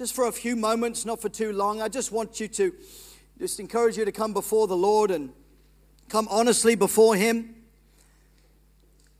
just 0.00 0.14
for 0.14 0.28
a 0.28 0.32
few 0.32 0.56
moments, 0.56 1.04
not 1.04 1.20
for 1.20 1.28
too 1.28 1.52
long, 1.52 1.82
I 1.82 1.88
just 1.88 2.10
want 2.10 2.40
you 2.40 2.48
to 2.48 2.72
just 3.38 3.60
encourage 3.60 3.98
you 3.98 4.06
to 4.06 4.12
come 4.12 4.32
before 4.32 4.66
the 4.66 4.74
Lord 4.74 5.10
and 5.10 5.30
come 6.08 6.26
honestly 6.30 6.74
before 6.74 7.16
Him. 7.16 7.54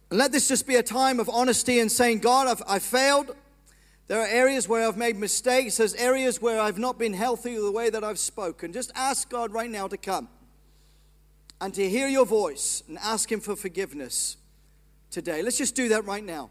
And 0.09 0.19
let 0.19 0.33
this 0.33 0.49
just 0.49 0.67
be 0.67 0.77
a 0.77 0.83
time 0.83 1.21
of 1.21 1.29
honesty 1.29 1.81
and 1.81 1.93
saying, 1.93 2.21
God, 2.21 2.49
I've, 2.49 2.63
I've 2.67 2.83
failed. 2.83 3.37
There 4.11 4.21
are 4.21 4.27
areas 4.27 4.69
where 4.69 4.89
I've 4.89 4.97
made 4.97 5.17
mistakes. 5.17 5.77
There's 5.77 5.95
areas 5.95 6.43
where 6.43 6.61
I've 6.61 6.81
not 6.81 6.99
been 6.99 7.13
healthy 7.13 7.55
the 7.55 7.71
way 7.71 7.91
that 7.91 8.03
I've 8.03 8.19
spoken. 8.19 8.73
Just 8.73 8.91
ask 8.97 9.31
God 9.31 9.53
right 9.53 9.71
now 9.71 9.87
to 9.87 9.97
come 9.97 10.29
and 11.61 11.73
to 11.75 11.89
hear 11.89 12.09
your 12.09 12.27
voice 12.27 12.83
and 12.89 12.99
ask 12.99 13.31
Him 13.31 13.39
for 13.39 13.55
forgiveness 13.55 14.37
today. 15.13 15.43
Let's 15.43 15.59
just 15.59 15.77
do 15.77 15.91
that 15.91 16.07
right 16.07 16.25
now. 16.25 16.51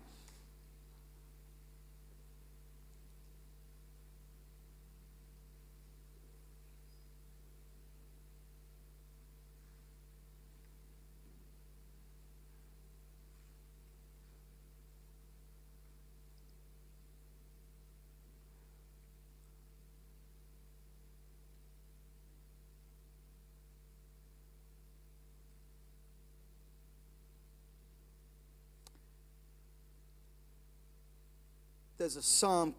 There's 32.00 32.16
a 32.16 32.22
Psalm 32.22 32.76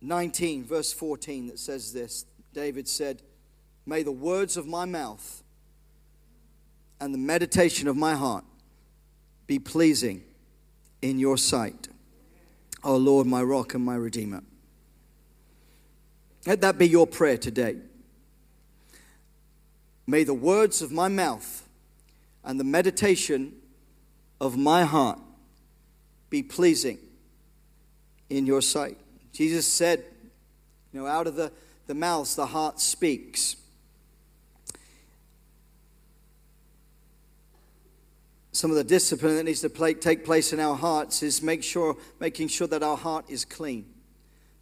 19, 0.00 0.64
verse 0.64 0.92
14, 0.92 1.46
that 1.46 1.60
says 1.60 1.92
this 1.92 2.26
David 2.52 2.88
said, 2.88 3.22
May 3.86 4.02
the 4.02 4.10
words 4.10 4.56
of 4.56 4.66
my 4.66 4.84
mouth 4.84 5.44
and 7.00 7.14
the 7.14 7.18
meditation 7.18 7.86
of 7.86 7.96
my 7.96 8.16
heart 8.16 8.44
be 9.46 9.60
pleasing 9.60 10.24
in 11.02 11.20
your 11.20 11.38
sight, 11.38 11.86
O 12.82 12.96
Lord, 12.96 13.28
my 13.28 13.44
rock 13.44 13.74
and 13.74 13.84
my 13.84 13.94
redeemer. 13.94 14.42
Let 16.46 16.60
that 16.62 16.78
be 16.78 16.88
your 16.88 17.06
prayer 17.06 17.38
today. 17.38 17.76
May 20.04 20.24
the 20.24 20.34
words 20.34 20.82
of 20.82 20.90
my 20.90 21.06
mouth 21.06 21.68
and 22.42 22.58
the 22.58 22.64
meditation 22.64 23.54
of 24.40 24.56
my 24.56 24.82
heart 24.82 25.20
be 26.28 26.42
pleasing 26.42 26.98
in 28.30 28.46
your 28.46 28.62
sight. 28.62 28.98
Jesus 29.32 29.66
said, 29.66 30.04
you 30.92 31.00
know, 31.00 31.06
out 31.06 31.26
of 31.26 31.36
the, 31.36 31.52
the 31.86 31.94
mouth, 31.94 32.34
the 32.36 32.46
heart 32.46 32.80
speaks. 32.80 33.56
Some 38.52 38.70
of 38.70 38.76
the 38.76 38.84
discipline 38.84 39.36
that 39.36 39.44
needs 39.44 39.60
to 39.60 39.68
play, 39.68 39.92
take 39.92 40.24
place 40.24 40.52
in 40.52 40.60
our 40.60 40.74
hearts 40.74 41.22
is 41.22 41.42
make 41.42 41.62
sure, 41.62 41.96
making 42.18 42.48
sure 42.48 42.66
that 42.68 42.82
our 42.82 42.96
heart 42.96 43.26
is 43.28 43.44
clean. 43.44 43.84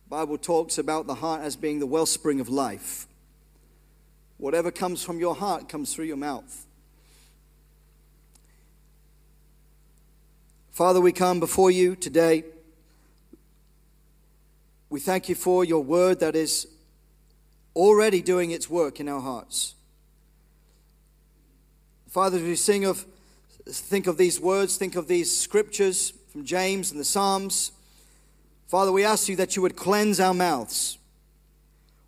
The 0.07 0.11
Bible 0.11 0.37
talks 0.37 0.79
about 0.79 1.07
the 1.07 1.15
heart 1.15 1.43
as 1.43 1.55
being 1.55 1.79
the 1.79 1.87
wellspring 1.87 2.41
of 2.41 2.49
life. 2.49 3.07
Whatever 4.37 4.73
comes 4.73 5.05
from 5.05 5.21
your 5.21 5.37
heart 5.37 5.69
comes 5.69 5.95
through 5.95 6.07
your 6.07 6.17
mouth. 6.17 6.67
Father, 10.73 11.01
we 11.01 11.13
come 11.13 11.39
before 11.39 11.71
you 11.71 11.95
today. 11.95 12.43
We 14.91 15.01
thank 15.01 15.29
you 15.29 15.35
for 15.35 15.65
your 15.65 15.83
word 15.83 16.21
that 16.21 16.37
is 16.37 16.67
already 17.75 18.23
doing 18.23 18.51
its 18.51 18.69
work 18.69 19.01
in 19.01 19.09
our 19.09 19.21
hearts. 19.21 19.75
Father, 22.09 22.37
as 22.37 22.43
we 22.45 22.55
sing 22.55 22.85
of, 22.85 23.05
think 23.67 24.07
of 24.07 24.17
these 24.17 24.41
words, 24.41 24.77
think 24.77 24.95
of 24.95 25.09
these 25.09 25.37
scriptures 25.37 26.13
from 26.31 26.45
James 26.45 26.93
and 26.93 27.01
the 27.01 27.05
Psalms. 27.05 27.73
Father, 28.69 28.93
we 28.93 29.05
ask 29.05 29.29
you 29.29 29.37
that 29.37 29.57
you 29.57 29.63
would 29.63 29.77
cleanse 29.77 30.21
our 30.21 30.35
mouths. 30.35 30.99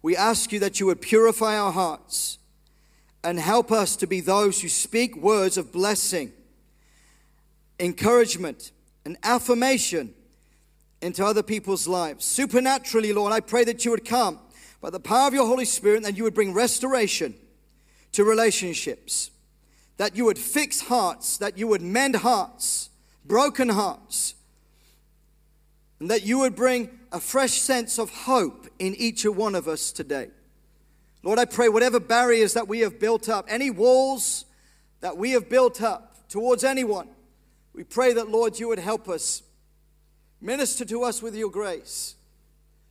We 0.03 0.17
ask 0.17 0.53
you 0.53 0.61
that 0.61 0.79
you 0.79 0.87
would 0.87 1.01
purify 1.01 1.59
our 1.59 1.73
hearts 1.73 2.39
and 3.25 3.41
help 3.41 3.73
us 3.73 3.97
to 3.97 4.07
be 4.07 4.21
those 4.21 4.61
who 4.61 4.69
speak 4.69 5.17
words 5.17 5.57
of 5.57 5.73
blessing, 5.73 6.33
encouragement, 7.81 8.71
and 9.05 9.17
affirmation 9.25 10.15
into 11.01 11.25
other 11.25 11.43
people's 11.43 11.87
lives. 11.87 12.25
Supernaturally, 12.25 13.13
Lord, 13.13 13.33
I 13.33 13.41
pray 13.41 13.65
that 13.65 13.85
you 13.85 13.91
would 13.91 14.05
come 14.05 14.39
by 14.81 14.91
the 14.91 15.01
power 15.01 15.29
of 15.29 15.35
your 15.35 15.47
Holy 15.47 15.65
Spirit 15.65 16.03
that 16.03 16.17
you 16.17 16.25
would 16.25 16.35
bring 16.35 16.53
restoration 16.53 17.35
to 18.13 18.25
relationships, 18.25 19.31
that 19.97 20.17
you 20.17 20.25
would 20.25 20.39
fix 20.39 20.83
hearts, 20.83 21.39
that 21.39 21.59
you 21.59 21.67
would 21.69 21.83
mend 21.83 22.17
hearts, 22.17 22.91
broken 23.25 23.69
hearts, 23.69 24.35
and 26.01 26.11
that 26.11 26.25
you 26.25 26.39
would 26.39 26.55
bring 26.55 26.91
a 27.13 27.21
fresh 27.21 27.61
sense 27.61 27.99
of 27.99 28.11
hope 28.11 28.67
in 28.79 28.95
each 28.95 29.25
one 29.25 29.55
of 29.55 29.67
us 29.69 29.93
today. 29.93 30.29
Lord, 31.23 31.39
I 31.39 31.45
pray 31.45 31.69
whatever 31.69 31.99
barriers 31.99 32.55
that 32.55 32.69
we 32.69 32.81
have 32.81 33.01
built 33.01 33.29
up, 33.29 33.47
any 33.49 33.71
walls 33.71 34.45
that 35.01 35.17
we 35.17 35.33
have 35.33 35.49
built 35.49 35.83
up 35.83 36.29
towards 36.29 36.65
anyone, 36.65 37.09
we 37.73 37.85
pray 37.85 38.13
that, 38.15 38.31
Lord, 38.31 38.59
you 38.59 38.69
would 38.69 38.79
help 38.79 39.09
us. 39.09 39.43
Minister 40.47 40.85
to 40.85 41.03
us 41.03 41.21
with 41.21 41.35
your 41.35 41.51
grace. 41.51 42.15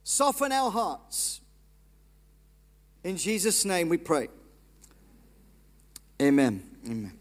Soften 0.03 0.51
our 0.51 0.69
hearts. 0.69 1.39
In 3.01 3.15
Jesus' 3.15 3.63
name 3.63 3.87
we 3.87 3.95
pray. 3.95 4.27
Amen. 6.21 6.61
Amen. 6.85 7.13